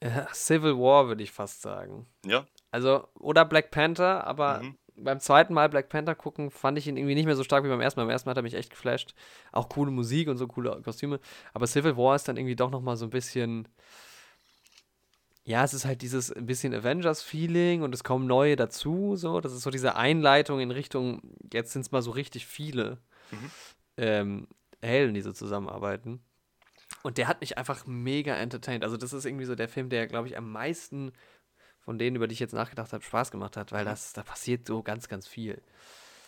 [0.00, 2.06] äh, Civil War, würde ich fast sagen.
[2.26, 2.46] Ja.
[2.70, 4.76] Also, oder Black Panther, aber mhm.
[4.96, 7.68] beim zweiten Mal Black Panther gucken, fand ich ihn irgendwie nicht mehr so stark wie
[7.68, 8.04] beim ersten Mal.
[8.04, 9.14] Beim ersten Mal hat er mich echt geflasht.
[9.52, 11.20] Auch coole Musik und so coole Kostüme.
[11.54, 13.68] Aber Civil War ist dann irgendwie doch nochmal so ein bisschen
[15.44, 19.40] ja, es ist halt dieses ein bisschen Avengers-Feeling und es kommen neue dazu, so.
[19.40, 21.20] Das ist so diese Einleitung in Richtung,
[21.52, 22.98] jetzt sind es mal so richtig viele
[23.30, 23.50] mhm.
[23.96, 24.48] ähm,
[24.80, 26.22] Helden, die so zusammenarbeiten.
[27.02, 28.84] Und der hat mich einfach mega entertained.
[28.84, 31.12] Also, das ist irgendwie so der Film, der, glaube ich, am meisten
[31.80, 33.88] von denen, über die ich jetzt nachgedacht habe, Spaß gemacht hat, weil mhm.
[33.88, 35.60] das, da passiert so ganz, ganz viel.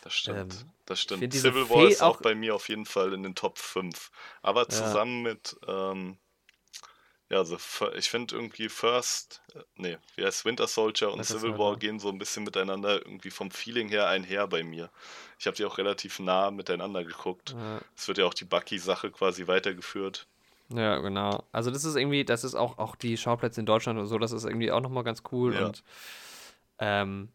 [0.03, 0.55] Das stimmt.
[0.55, 1.33] Ähm, das stimmt.
[1.33, 4.11] Civil War ist auch bei mir auf jeden Fall in den Top 5.
[4.43, 5.33] Aber zusammen ja.
[5.33, 6.19] mit ähm,
[7.35, 7.57] ja, also
[7.97, 11.99] ich finde irgendwie First, äh, nee, wie heißt Winter Soldier und Winter Civil War gehen
[11.99, 14.89] so ein bisschen miteinander irgendwie vom Feeling her einher bei mir.
[15.41, 17.51] Ich habe die auch relativ nah miteinander geguckt.
[17.59, 17.81] Ja.
[17.97, 20.29] Es wird ja auch die Bucky-Sache quasi weitergeführt.
[20.69, 21.43] Ja, genau.
[21.51, 24.31] Also das ist irgendwie, das ist auch, auch die Schauplätze in Deutschland und so, das
[24.31, 25.67] ist irgendwie auch nochmal ganz cool ja.
[25.67, 25.83] und
[26.79, 27.31] ähm,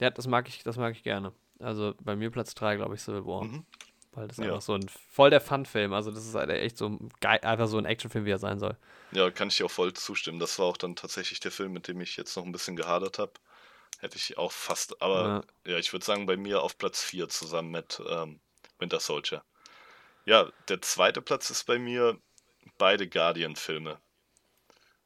[0.00, 1.32] ja, das mag ich, das mag ich gerne.
[1.60, 3.44] Also bei mir Platz 3, glaube ich, Civil War.
[3.44, 3.64] Mhm.
[4.14, 4.50] Weil das ist ja.
[4.50, 5.92] einfach so ein voll der Fun-Film.
[5.92, 8.76] Also, das ist halt echt so geil, einfach so ein Actionfilm, wie er sein soll.
[9.12, 10.38] Ja, kann ich dir auch voll zustimmen.
[10.38, 13.18] Das war auch dann tatsächlich der Film, mit dem ich jetzt noch ein bisschen gehadert
[13.18, 13.32] habe.
[14.00, 17.28] Hätte ich auch fast, aber ja, ja ich würde sagen, bei mir auf Platz 4
[17.28, 18.40] zusammen mit ähm,
[18.78, 19.42] Winter Soldier.
[20.26, 22.18] Ja, der zweite Platz ist bei mir
[22.78, 23.98] beide Guardian-Filme.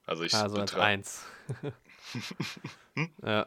[0.07, 1.25] Also ich Also als eins.
[3.23, 3.47] ja.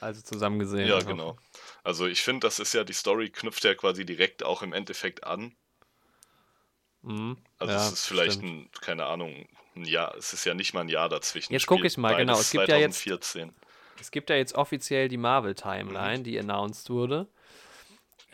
[0.00, 0.88] Also zusammen gesehen.
[0.88, 1.10] Ja, einfach.
[1.10, 1.36] genau.
[1.84, 5.24] Also ich finde, das ist ja, die Story knüpft ja quasi direkt auch im Endeffekt
[5.24, 5.54] an.
[7.02, 7.36] Mhm.
[7.58, 10.80] Also ja, es ist vielleicht ein, keine Ahnung, ein Jahr, es ist ja nicht mal
[10.80, 11.52] ein Jahr dazwischen.
[11.52, 13.54] Jetzt guck Spielt ich mal, genau, es gibt ja jetzt- 2014.
[14.00, 15.22] Es gibt ja jetzt offiziell die Mhm.
[15.22, 17.28] Marvel-Timeline, die announced wurde.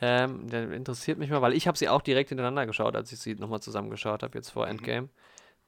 [0.00, 3.20] Ähm, der interessiert mich mal, weil ich habe sie auch direkt hintereinander geschaut, als ich
[3.20, 4.52] sie nochmal zusammengeschaut habe, jetzt Mhm.
[4.54, 5.08] vor Endgame.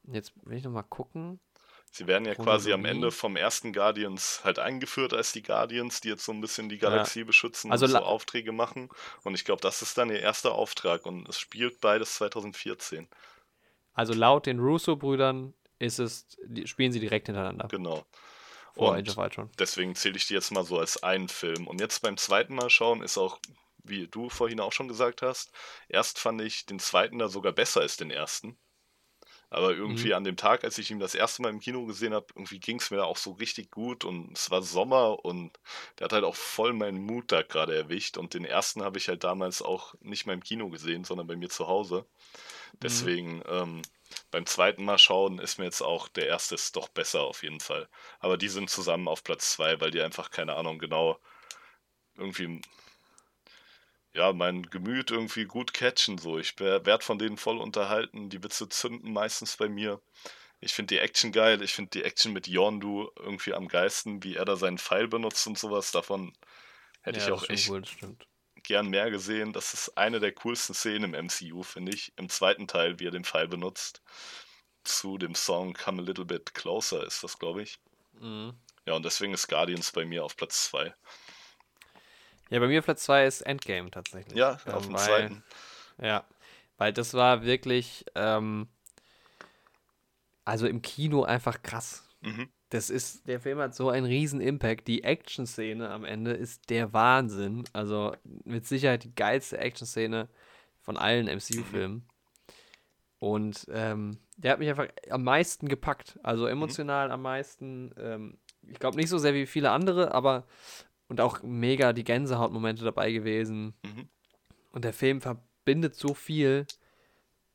[0.09, 1.39] Jetzt will ich nochmal gucken.
[1.97, 2.85] Sie werden ja quasi am.
[2.85, 6.79] Ende vom ersten Guardians halt eingeführt als die Guardians, die jetzt so ein bisschen die
[6.79, 8.89] Galaxie beschützen Also und so Aufträge machen.
[9.23, 13.07] Und ich glaube, das ist dann ihr erster Auftrag und es spielt beides 2014.
[13.93, 17.69] Also laut den Russo-Brüdern ist es, die, spielen sie direkt hintereinander.
[17.69, 18.05] Genau.
[18.73, 18.97] Vor
[19.43, 21.69] Und deswegen zähle ich die jetzt mal so als einen Film.
[21.69, 23.39] Und jetzt beim zweiten Mal schauen ist auch,
[23.85, 25.53] wie du vorhin auch schon gesagt hast,
[25.89, 28.59] erst fand ich den zweiten da sogar besser als den ersten.
[29.55, 30.15] Aber irgendwie Mhm.
[30.15, 32.79] an dem Tag, als ich ihn das erste Mal im Kino gesehen habe, irgendwie ging
[32.81, 35.53] es mir da auch so richtig gut und es war Sommer und
[35.99, 38.17] der hat halt auch voll meinen Mut da gerade erwischt.
[38.19, 41.37] Und den ersten habe ich halt damals auch nicht mal im Kino gesehen, sondern bei
[41.37, 42.07] mir zu Hause.
[42.83, 43.83] Deswegen ähm,
[44.31, 47.61] beim zweiten Mal schauen ist mir jetzt auch der erste ist doch besser auf jeden
[47.61, 47.89] Fall.
[48.21, 51.19] Aber die sind zusammen auf Platz zwei, weil die einfach, keine Ahnung, genau
[52.17, 52.61] irgendwie,
[54.15, 56.19] ja, mein Gemüt irgendwie gut catchen.
[56.19, 56.39] So.
[56.39, 58.31] Ich werde von denen voll unterhalten.
[58.31, 60.01] Die Witze zünden meistens bei mir.
[60.61, 61.61] Ich finde die Action geil.
[61.63, 65.47] Ich finde die Action mit Yondu irgendwie am geilsten, wie er da seinen Pfeil benutzt
[65.47, 65.91] und sowas.
[65.91, 66.33] Davon
[67.03, 68.27] hätte ja, ich auch echt stimmt.
[68.63, 69.53] gern mehr gesehen.
[69.53, 72.13] Das ist eine der coolsten Szenen im MCU, finde ich.
[72.17, 74.01] Im zweiten Teil, wie er den Pfeil benutzt.
[74.85, 77.79] Zu dem Song Come a Little Bit Closer ist das, glaube ich.
[78.21, 78.55] Mhm.
[78.87, 80.95] Ja, und deswegen ist Guardians bei mir auf Platz 2.
[82.55, 84.39] Ja, bei mir Platz 2 ist Endgame tatsächlich.
[84.39, 85.45] Ja, Ähm, auf dem weil- zweiten.
[86.01, 86.25] Ja,
[86.79, 88.69] weil das war wirklich, ähm,
[90.45, 92.09] also im Kino einfach krass.
[92.21, 92.49] Mhm.
[92.71, 94.87] Das ist, der Film hat so einen riesen Impact.
[94.89, 97.65] Die Action-Szene am Ende ist der Wahnsinn.
[97.73, 98.15] Also
[98.45, 100.29] mit Sicherheit die geilste Action-Szene
[100.81, 102.07] von allen MCU-Filmen.
[103.19, 106.19] Und ähm, der hat mich einfach am meisten gepackt.
[106.23, 107.93] Also emotional am meisten.
[107.99, 110.47] Ähm, ich glaube nicht so sehr wie viele andere, aber
[111.09, 113.75] und auch mega die Gänsehautmomente dabei gewesen.
[113.85, 114.09] Mhm.
[114.73, 116.67] Und der Film verbindet so viel.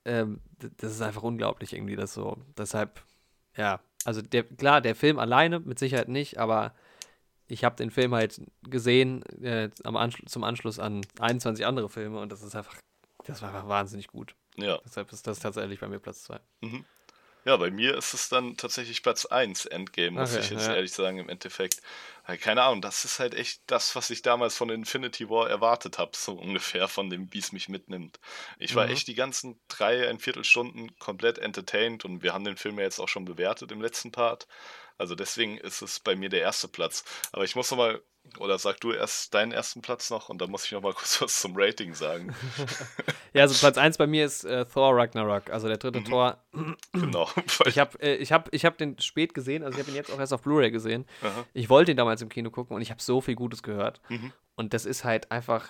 [0.05, 0.41] Ähm,
[0.77, 2.37] das ist einfach unglaublich irgendwie, das so.
[2.57, 3.03] Deshalb,
[3.55, 6.73] ja, also der, klar, der Film alleine mit Sicherheit nicht, aber
[7.47, 12.19] ich habe den Film halt gesehen äh, am Anschlu zum Anschluss an 21 andere Filme
[12.19, 12.77] und das ist einfach,
[13.25, 14.35] das war einfach wahnsinnig gut.
[14.55, 14.79] Ja.
[14.85, 16.39] Deshalb ist das tatsächlich bei mir Platz 2.
[16.61, 16.85] Mhm.
[17.45, 20.69] Ja, bei mir ist es dann tatsächlich Platz 1 Endgame, muss Okay, ich jetzt ja.
[20.69, 21.81] ehrlich sagen, im Endeffekt.
[22.41, 26.11] Keine Ahnung, das ist halt echt das, was ich damals von Infinity War erwartet habe,
[26.15, 28.19] so ungefähr, von dem, wie es mich mitnimmt.
[28.59, 28.89] Ich war Mhm.
[28.89, 32.99] echt die ganzen drei, ein Viertelstunden komplett entertained und wir haben den Film ja jetzt
[32.99, 34.45] auch schon bewertet im letzten Part.
[34.99, 37.03] Also deswegen ist es bei mir der erste Platz.
[37.31, 38.01] Aber ich muss nochmal,
[38.37, 41.39] oder sag du erst deinen ersten Platz noch und dann muss ich nochmal kurz was
[41.39, 42.35] zum Rating sagen.
[43.31, 46.05] Ja, also Platz 1 bei mir ist äh, Thor Ragnarok, also der dritte Mhm.
[46.05, 46.43] Tor.
[46.93, 47.29] genau.
[47.67, 50.11] Ich habe äh, ich hab, ich hab den spät gesehen, also ich habe ihn jetzt
[50.11, 51.05] auch erst auf Blu-ray gesehen.
[51.21, 51.45] Aha.
[51.53, 54.01] Ich wollte ihn damals im Kino gucken und ich habe so viel Gutes gehört.
[54.09, 54.33] Mhm.
[54.55, 55.69] Und das ist halt einfach,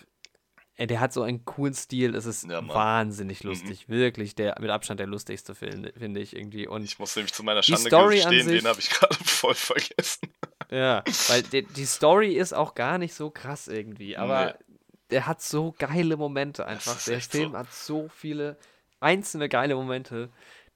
[0.80, 2.66] ey, der hat so einen coolen Stil, es ist Ja, Mann.
[2.66, 2.70] Mhm.
[2.70, 6.68] wahnsinnig lustig, wirklich der mit Abstand der lustigste Film, finde ich irgendwie.
[6.68, 10.30] Und Ich muss nämlich zu meiner Schande gestehen, sich- den habe ich gerade voll vergessen.
[10.72, 14.76] ja, weil die, die Story ist auch gar nicht so krass irgendwie, aber Nee.
[15.12, 17.04] der hat so geile Momente einfach.
[17.04, 17.58] Der Film so.
[17.58, 18.58] hat so viele
[19.02, 20.30] einzelne geile Momente,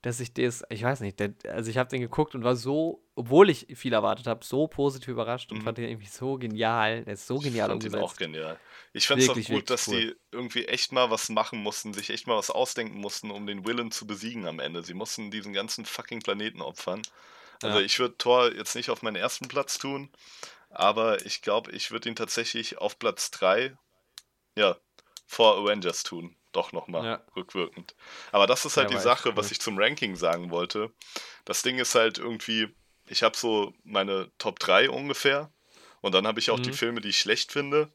[0.03, 3.01] dass ich das, ich weiß nicht, der, also ich habe den geguckt und war so,
[3.15, 5.63] obwohl ich viel erwartet habe, so positiv überrascht und Mhm.
[5.63, 7.05] fand den irgendwie so genial.
[7.05, 8.03] Der ist so genial ich fand umgesetzt.
[8.03, 8.59] auch genial.
[8.91, 10.01] Ich fand es auch gut, dass cool.
[10.01, 13.65] die irgendwie echt mal was machen mussten, sich echt mal was ausdenken mussten, um den
[13.65, 14.83] Willen zu besiegen am Ende.
[14.83, 17.01] Sie mussten diesen ganzen fucking Planeten opfern.
[17.61, 17.85] Also Ja.
[17.85, 20.11] ich würde Thor jetzt nicht auf meinen ersten Platz tun,
[20.69, 23.77] aber ich glaube, ich würde ihn tatsächlich auf Platz 3,
[24.57, 24.75] ja,
[25.25, 26.35] vor Avengers tun.
[26.53, 27.21] Doch nochmal, Ja.
[27.35, 27.95] rückwirkend.
[28.31, 29.51] Aber das ist halt Der die Sache, was cool.
[29.53, 30.91] ich zum Ranking sagen wollte.
[31.45, 32.69] Das Ding ist halt irgendwie,
[33.07, 35.51] ich habe so meine Top 3 ungefähr
[36.01, 36.75] und dann habe ich auch die Mhm.
[36.75, 37.91] Filme, die ich schlecht finde,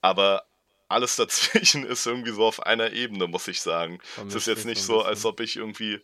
[0.00, 0.46] aber
[0.88, 4.00] alles dazwischen ist irgendwie so auf einer Ebene, muss ich sagen.
[4.28, 6.00] Es ist jetzt nicht so als ob ich irgendwie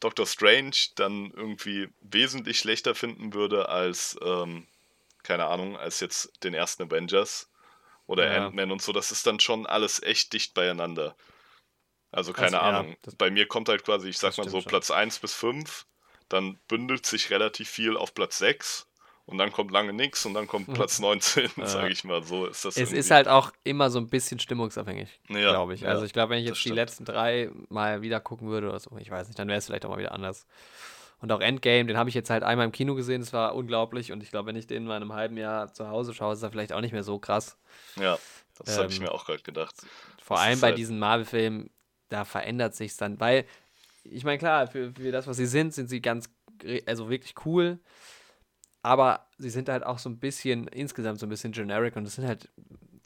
[0.00, 4.66] Doctor Strange dann irgendwie wesentlich schlechter finden würde als, ähm,
[5.22, 7.50] keine Ahnung, als jetzt den ersten Avengers
[8.06, 8.46] oder Ja.
[8.46, 8.92] Ant-Man und so.
[8.92, 11.16] Das ist dann schon alles echt dicht beieinander.
[12.14, 12.96] Also keine Also, ja, Ahnung.
[13.02, 14.68] das- Bei mir kommt halt quasi, ich sag mal so, schon.
[14.70, 15.86] Platz 1 bis 5,
[16.28, 18.86] dann bündelt sich relativ viel auf Platz 6
[19.26, 21.66] und dann kommt lange nichts und dann kommt Platz 19, Ja.
[21.66, 22.22] sage ich mal.
[22.22, 22.98] So ist das Es irgendwie.
[22.98, 25.80] ist halt auch immer so ein bisschen stimmungsabhängig, Ja, glaube ich.
[25.80, 28.78] ja, Also ich glaube, wenn ich jetzt die letzten drei mal wieder gucken würde oder
[28.80, 30.46] so, ich weiß nicht, dann wäre es vielleicht auch mal wieder anders.
[31.20, 34.12] Und auch Endgame, den habe ich jetzt halt einmal im Kino gesehen, das war unglaublich.
[34.12, 36.42] Und ich glaube, wenn ich den mal in einem halben Jahr zu Hause schaue, ist
[36.42, 37.56] er vielleicht auch nicht mehr so krass.
[37.96, 38.18] Ja,
[38.58, 39.74] das habe ich Ähm, mir auch gerade gedacht.
[40.22, 41.70] Vor Das allem bei halt- diesen Marvel-Filmen,
[42.08, 43.44] da verändert sich dann, weil,
[44.04, 46.28] ich meine, klar, für, für das, was sie sind, sind sie ganz,
[46.86, 47.78] also wirklich cool,
[48.82, 52.16] aber sie sind halt auch so ein bisschen, insgesamt so ein bisschen generic und es
[52.16, 52.50] sind halt,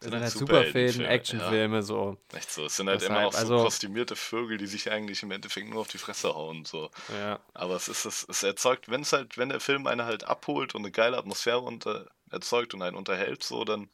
[0.01, 1.11] es sind halt halt Superfilme, ja.
[1.11, 2.17] Actionfilme, so.
[2.33, 2.67] Echt so.
[2.67, 5.69] Es sind halt immer Deshalb, auch so also- kostümierte Vögel, die sich eigentlich im Endeffekt
[5.69, 6.65] nur auf die Fresse hauen.
[6.65, 6.91] So.
[7.21, 7.41] Ja.
[7.55, 10.77] Aber es ist es, es erzeugt, wenn es halt, wenn der Film einen halt abholt
[10.77, 13.89] und eine geile Atmosphäre unter, erzeugt und einen unterhält, so, dann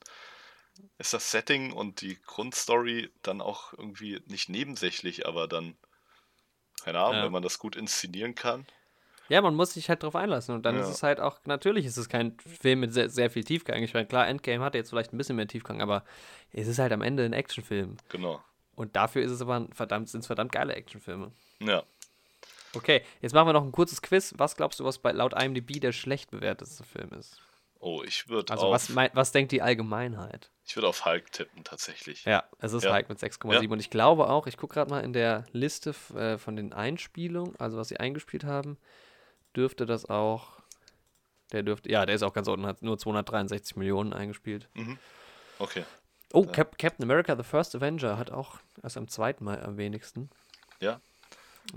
[0.99, 5.77] ist das Setting und die Grundstory dann auch irgendwie nicht nebensächlich, aber dann,
[6.83, 7.25] keine Ahnung, Ja.
[7.25, 8.67] wenn man das gut inszenieren kann.
[9.29, 10.55] Ja, man muss sich halt drauf einlassen.
[10.55, 10.93] Und dann ist Ja.
[10.93, 13.83] es halt auch, natürlich ist es kein Film mit sehr, sehr viel Tiefgang.
[13.83, 16.05] Ich meine, klar, Endgame hatte jetzt vielleicht ein bisschen mehr Tiefgang, aber
[16.53, 17.97] es ist halt am Ende ein Actionfilm.
[18.11, 18.43] Genau.
[18.75, 21.33] Und dafür ist es aber ein verdammt, sind es verdammt geile Actionfilme.
[21.61, 21.85] Ja.
[22.75, 24.35] Okay, jetzt machen wir noch ein kurzes Quiz.
[24.37, 27.41] Was glaubst du, was bei laut IMDb der schlecht bewertetste Film ist?
[27.79, 30.51] Oh, ich würde Also, was, mei- was denkt die Allgemeinheit?
[30.67, 32.25] Ich würd auf Hulk tippen, tatsächlich.
[32.25, 32.95] Ja, es ist Ja.
[32.95, 33.73] Hulk mit 6,7.
[33.73, 37.55] Und ich glaube auch, ich gucke gerade mal in der Liste äh, von den Einspielungen,
[37.59, 38.79] also was sie eingespielt haben,
[39.55, 40.49] dürfte das auch.
[41.53, 44.69] Der dürfte, ja, der ist auch ganz unten, hat nur 263 Millionen eingespielt.
[44.75, 44.99] Mhm.
[45.59, 45.85] Okay.
[46.33, 50.31] Oh, Cap Captain America, The First Avenger hat auch erst am zweiten Mal am wenigsten.
[50.81, 51.01] Ja.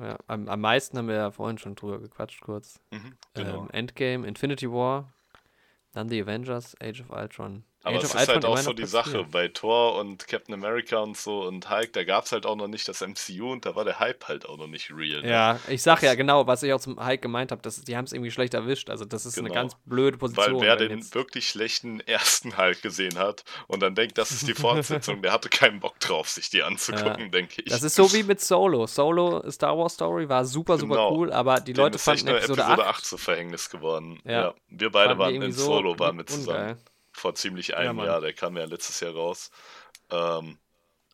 [0.01, 2.79] Ja, am, am meisten haben wir ja vorhin schon drüber gequatscht, kurz.
[2.91, 3.17] Mhm.
[3.35, 3.63] Genau.
[3.63, 5.13] Ähm, Endgame, Infinity War,
[5.93, 7.63] dann The Avengers, Age of Ultron.
[7.87, 9.25] Aber Age es ist halt auch so die Sache.
[9.31, 12.67] Bei Thor und Captain America und so und Hulk, da gab es halt auch noch
[12.67, 15.21] nicht das MCU und da war der Hype halt auch noch nicht real.
[15.21, 15.29] Ne?
[15.29, 18.13] Ja, ich sag ja genau, was ich auch zum Hulk gemeint habe, die haben es
[18.13, 18.89] irgendwie schlecht erwischt.
[18.89, 19.47] Also das ist Genau.
[19.47, 20.55] eine ganz blöde Position.
[20.55, 24.53] Weil wer den wirklich schlechten ersten Hulk gesehen hat und dann denkt, das ist die
[24.53, 27.69] Fortsetzung, der hatte keinen Bock drauf, sich die anzugucken, denke ich.
[27.71, 28.87] das ist so wie mit Solo.
[28.87, 31.11] Solo, Star Wars Story, war super, super Genau.
[31.15, 34.19] cool, aber die Dem Leute fanden nur Episode, Episode 8, 8 zu Verhängnis geworden.
[34.23, 34.31] Ja.
[34.31, 34.53] Ja.
[34.69, 36.77] Wir beide waren in so Solo, waren mit zusammen.
[37.17, 38.05] Vor ziemlich einem Mann.
[38.05, 39.49] Jahr, der kam ja letztes Jahr raus.
[40.11, 40.59] Ähm,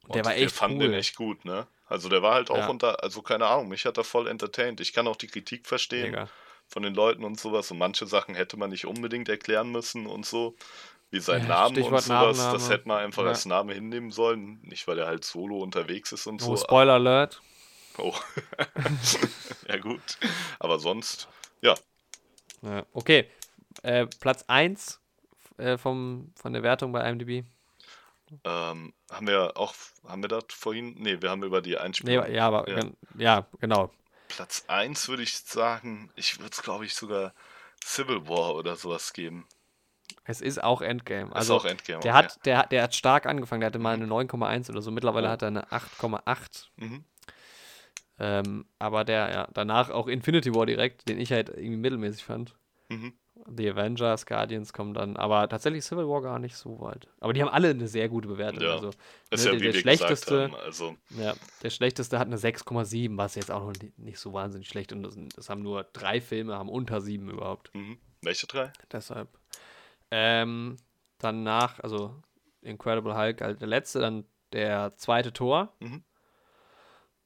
[0.09, 0.89] Der und war wir echt fanden cool.
[0.89, 1.65] den echt gut, ne?
[1.87, 2.67] Also der war halt auch Ja.
[2.67, 4.81] unter, also keine Ahnung, mich hat er voll entertained.
[4.81, 6.29] Ich kann auch die Kritik verstehen Mega.
[6.67, 7.71] von den Leuten und sowas.
[7.71, 10.55] Und manche Sachen hätte man nicht unbedingt erklären müssen und so.
[11.09, 12.37] Wie sein Ja, Name und Stichwort sowas.
[12.37, 12.57] Nachname.
[12.57, 13.29] Das hätte man einfach Ja.
[13.29, 14.59] als Name hinnehmen sollen.
[14.63, 16.63] Nicht, weil er halt solo unterwegs ist und Oh, so.
[16.63, 17.41] Spoiler Alert.
[17.97, 18.13] Oh.
[19.69, 20.01] ja, gut.
[20.59, 21.27] Aber sonst,
[21.61, 21.75] ja.
[22.61, 23.29] Ja, okay.
[23.83, 24.99] Äh, Platz 1
[25.57, 27.45] äh, vom, von der Wertung bei IMDb.
[28.45, 29.73] Ähm, haben wir auch,
[30.07, 30.95] haben wir das vorhin?
[30.97, 32.25] Nee, wir haben über die Nee, Einspielung.
[32.33, 32.75] ja, aber Ja.
[32.75, 33.91] gen- ja, genau.
[34.27, 37.33] Platz 1 würde ich sagen, ich würde es glaube ich sogar
[37.81, 39.47] Civil War oder sowas geben.
[40.25, 41.33] Es ist auch Endgame.
[41.33, 41.99] Ist Also auch Endgame.
[42.03, 42.13] der okay.
[42.13, 43.61] hat, der, hat- der hat stark angefangen.
[43.61, 44.91] Der hatte mal eine 9,1 oder so.
[44.91, 45.29] Mittlerweile Oh.
[45.29, 46.71] hat er eine 8,8.
[46.77, 47.03] Mhm.
[48.19, 52.55] Ähm, aber der, ja, danach auch Infinity War direkt, den ich halt irgendwie mittelmäßig fand.
[52.89, 53.13] Mhm.
[53.45, 57.07] The Avengers, Guardians kommen dann, aber tatsächlich Civil War gar nicht so weit.
[57.19, 58.61] Aber die haben alle eine sehr gute Bewertung.
[58.61, 58.75] Ja.
[58.75, 58.89] Also,
[59.31, 60.49] Ist ne, ja der, der schlechteste.
[60.63, 64.69] Also, ja, der schlechteste hat eine 6,7, was jetzt auch noch ni- nicht so wahnsinnig
[64.69, 67.73] schlecht und das, das haben nur drei Filme, haben unter sieben überhaupt.
[67.75, 67.97] mhm.
[68.21, 68.71] welche drei?
[68.91, 69.27] Deshalb.
[70.11, 70.77] Ähm,
[71.17, 72.15] danach, also
[72.61, 76.03] Incredible Hulk, halt der letzte, dann der zweite Tor Mhm.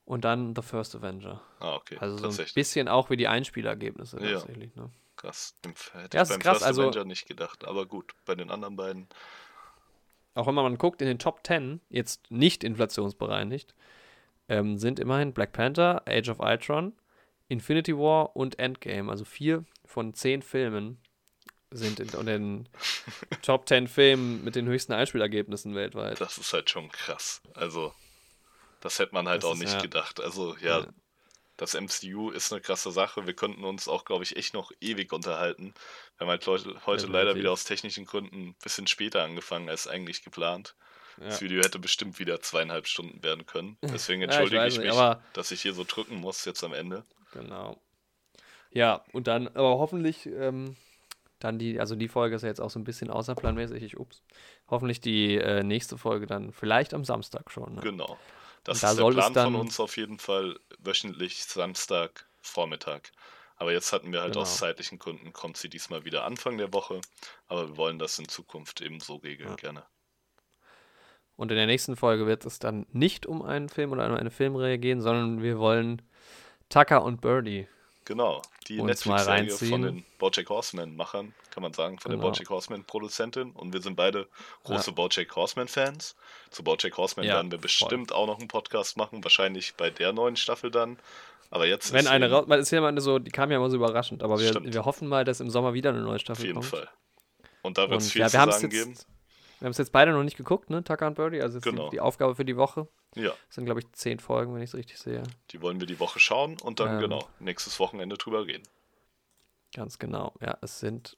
[0.06, 1.42] und dann The First Avenger.
[1.60, 1.98] Ah, okay.
[2.00, 4.32] Also so ein bisschen auch wie die Einspielergebnisse Ja.
[4.40, 4.74] tatsächlich.
[4.76, 4.90] Ne?
[5.18, 5.56] Krass.
[5.94, 7.66] Hätte Ja, ich beim krass, First also- Avenger nicht gedacht.
[7.66, 9.08] Aber gut, bei den anderen beiden.
[10.36, 13.74] Auch wenn man guckt in den Top 10, jetzt nicht inflationsbereinigt,
[14.50, 16.94] ähm, sind immerhin Black Panther, Age of Ultron,
[17.50, 19.10] Infinity War und Endgame.
[19.12, 21.02] Also vier von zehn Filmen
[21.72, 22.70] sind in, in den
[23.42, 26.22] Top 10 Filmen mit den höchsten Einspielergebnissen weltweit.
[26.22, 27.42] Das ist halt schon krass.
[27.56, 27.94] Also,
[28.80, 29.82] das hätte man halt Das auch ist, nicht ja.
[29.82, 30.22] gedacht.
[30.22, 30.88] Also, ja, Ja.
[31.58, 33.26] Das MCU ist eine krasse Sache.
[33.28, 35.74] Wir könnten uns auch, glaube ich, echt noch ewig unterhalten.
[36.18, 37.40] Wir haben halt Leute, heute leider Definitiv.
[37.42, 40.76] wieder aus technischen Gründen ein bisschen später angefangen als eigentlich geplant.
[41.18, 41.48] Das Ja.
[41.48, 43.78] Video hätte bestimmt wieder zweieinhalb Stunden werden können.
[43.82, 46.46] Deswegen Ja, ich entschuldige weiß ich, nicht, mich, aber- dass ich hier so drücken muss
[46.46, 47.06] jetzt am Ende.
[47.34, 47.82] Genau.
[48.70, 50.76] Ja, und dann, aber hoffentlich, ähm,
[51.40, 54.22] dann die, also die Folge ist ja jetzt auch so ein bisschen außerplanmäßig, ich, ups.
[54.70, 57.76] Hoffentlich die äh, nächste Folge dann vielleicht am Samstag schon.
[57.76, 57.82] Ne?
[57.82, 58.18] Genau.
[58.68, 63.12] Das da ist der Plan von uns auf jeden Fall wöchentlich Samstag Vormittag.
[63.56, 64.44] Aber jetzt hatten wir halt Genau.
[64.44, 67.02] aus zeitlichen Gründen, kommt sie diesmal wieder Anfang der Woche.
[67.48, 69.56] Aber wir wollen das in Zukunft eben so regeln Ja.
[69.56, 69.84] gerne.
[71.36, 74.32] Und in der nächsten Folge wird es dann nicht um einen Film oder um eine
[74.32, 76.02] Filmreihe gehen, sondern wir wollen
[76.70, 77.68] Tucker und Birdie.
[78.06, 78.42] Genau.
[78.68, 82.24] Die Netflix-Serie von den Bojack Horseman-Machern, kann man sagen, von Genau.
[82.24, 83.52] der Bojack Horseman-Produzentin.
[83.52, 84.28] Und wir sind beide
[84.64, 86.16] große Bojack Horseman-Fans.
[86.50, 87.64] Zu Bojack Horseman Ja, werden wir voll.
[87.64, 90.98] bestimmt auch noch einen Podcast machen, wahrscheinlich bei der neuen Staffel dann.
[91.50, 93.78] Aber jetzt Wenn ist eine raus, ist ja immer so, die kam ja immer so
[93.78, 94.74] überraschend, aber wir, Stimmt.
[94.74, 96.66] wir hoffen mal, dass im Sommer wieder eine neue Auf Staffel jeden kommt.
[96.68, 96.90] Fall.
[97.62, 98.96] Und da wird es viel ja, zu sagen jetzt, geben.
[99.60, 101.90] wir haben es jetzt beide noch nicht geguckt, ne, Tucker und Birdie, also Genau.
[101.90, 102.90] die Aufgabe für die Woche.
[103.18, 105.24] Ja, Das sind, glaube ich, zehn Folgen, wenn ich es richtig sehe.
[105.52, 107.02] die wollen wir die Woche schauen und dann Ähm.
[107.02, 108.64] genau nächstes Wochenende drüber reden.
[109.74, 110.34] Ganz genau.
[110.42, 111.18] Ja, es sind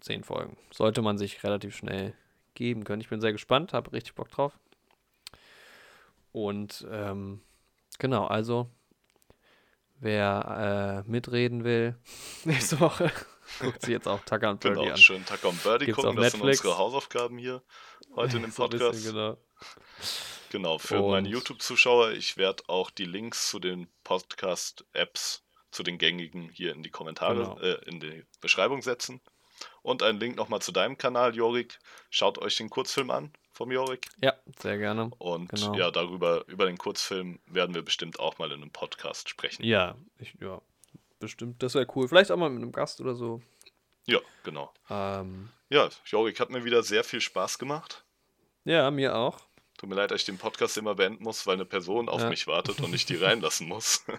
[0.00, 0.56] zehn Folgen.
[0.72, 2.14] Sollte man sich relativ schnell
[2.54, 3.00] geben können.
[3.00, 4.58] Ich bin sehr gespannt, habe richtig Bock drauf.
[6.32, 7.40] Und ähm,
[7.98, 8.68] genau, also
[10.00, 11.96] wer äh, mitreden will
[12.44, 13.10] nächste Woche,
[13.60, 14.98] guckt sich jetzt auch Tucker und Birdie Genau, an.
[14.98, 16.16] schön Tucker und Birdie Gibt's gucken.
[16.20, 17.62] Das sind unsere Hausaufgaben hier
[18.14, 19.06] heute in dem So ein bisschen, Podcast.
[19.06, 19.36] genau.
[20.50, 25.98] Genau, für Und- meine YouTube-Zuschauer, ich werde auch die Links zu den Podcast-Apps, zu den
[25.98, 27.58] gängigen hier in die Kommentare, Genau.
[27.60, 29.20] äh, in die Beschreibung setzen.
[29.82, 31.78] Und einen Link nochmal zu deinem Kanal, Jorik.
[32.10, 34.08] Schaut euch den Kurzfilm an vom Jorik.
[34.22, 35.10] Ja, sehr gerne.
[35.18, 35.74] Und Genau.
[35.74, 39.64] ja, darüber, über den Kurzfilm werden wir bestimmt auch mal in einem Podcast sprechen.
[39.64, 40.60] Ja, ich, ja,
[41.18, 41.62] bestimmt.
[41.62, 42.06] Das wäre cool.
[42.08, 43.42] Vielleicht auch mal mit einem Gast oder so.
[44.06, 44.72] Ja, genau.
[44.88, 48.04] Ähm, Ja, Jorik, hat mir wieder sehr viel Spaß gemacht.
[48.64, 49.40] ja, mir auch.
[49.78, 52.28] Tut mir leid, dass ich den Podcast immer beenden muss, weil eine Person auf Ja.
[52.28, 54.04] mich wartet und ich die reinlassen muss.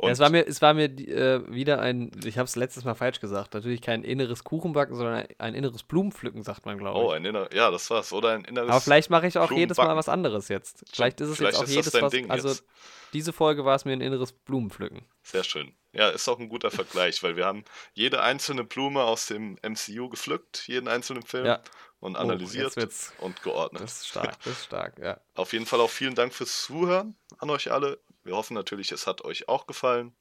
[0.00, 2.94] Ja, es war mir, es war mir äh, wieder ein, ich habe es letztes Mal
[2.94, 7.04] falsch gesagt, natürlich kein inneres Kuchenbacken, sondern ein, ein inneres Blumenpflücken, sagt man, glaube ich.
[7.04, 8.12] Oh, ein inner, ja, das war's.
[8.12, 8.70] Oder ein inneres.
[8.70, 10.84] Aber vielleicht mache ich auch jedes Mal was anderes jetzt.
[10.92, 12.10] Vielleicht ist es Vielleicht jetzt auch jedes was.
[12.12, 12.64] Ding also jetzt.
[13.12, 15.02] diese Folge war es mir ein inneres Blumenpflücken.
[15.22, 15.72] Sehr schön.
[15.92, 20.08] Ja, ist auch ein guter Vergleich, weil wir haben jede einzelne Blume aus dem MCU
[20.08, 21.60] gepflückt, jeden einzelnen Film Ja.
[22.04, 23.82] Und Oh, analysiert wird's- und geordnet.
[23.82, 25.18] Das ist stark, das ist stark, ja.
[25.34, 27.98] Auf jeden Fall auch vielen Dank fürs Zuhören an euch alle.
[28.22, 30.14] Wir hoffen natürlich, es hat euch auch gefallen.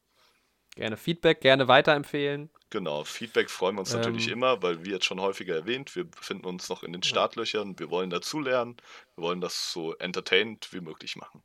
[0.76, 2.49] Gerne Feedback, gerne weiterempfehlen.
[2.72, 4.34] Genau, Feedback freuen wir uns natürlich Ähm.
[4.34, 7.91] immer, weil wie jetzt schon häufiger erwähnt, wir befinden uns noch in den Startlöchern, wir
[7.91, 8.77] wollen dazulernen,
[9.15, 11.43] wir wollen das so entertained wie möglich machen.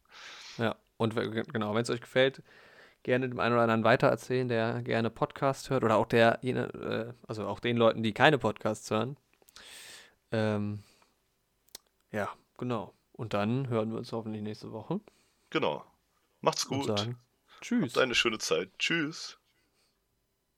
[0.56, 1.14] Ja, und
[1.52, 2.42] genau, wenn es euch gefällt,
[3.02, 7.46] gerne dem einen oder anderen weitererzählen, der gerne Podcast hört oder auch der, äh, also
[7.46, 9.16] auch den Leuten, die keine Podcasts hören.
[10.32, 10.82] Ähm,
[12.12, 12.94] ja, genau.
[13.12, 15.00] Und dann hören wir uns hoffentlich nächste Woche
[15.50, 15.84] Genau.
[16.40, 16.86] Macht's gut.
[16.86, 17.18] sagen
[17.60, 17.94] Tschüss.
[17.94, 18.70] Habt eine schöne Zeit.
[18.78, 19.38] Tschüss.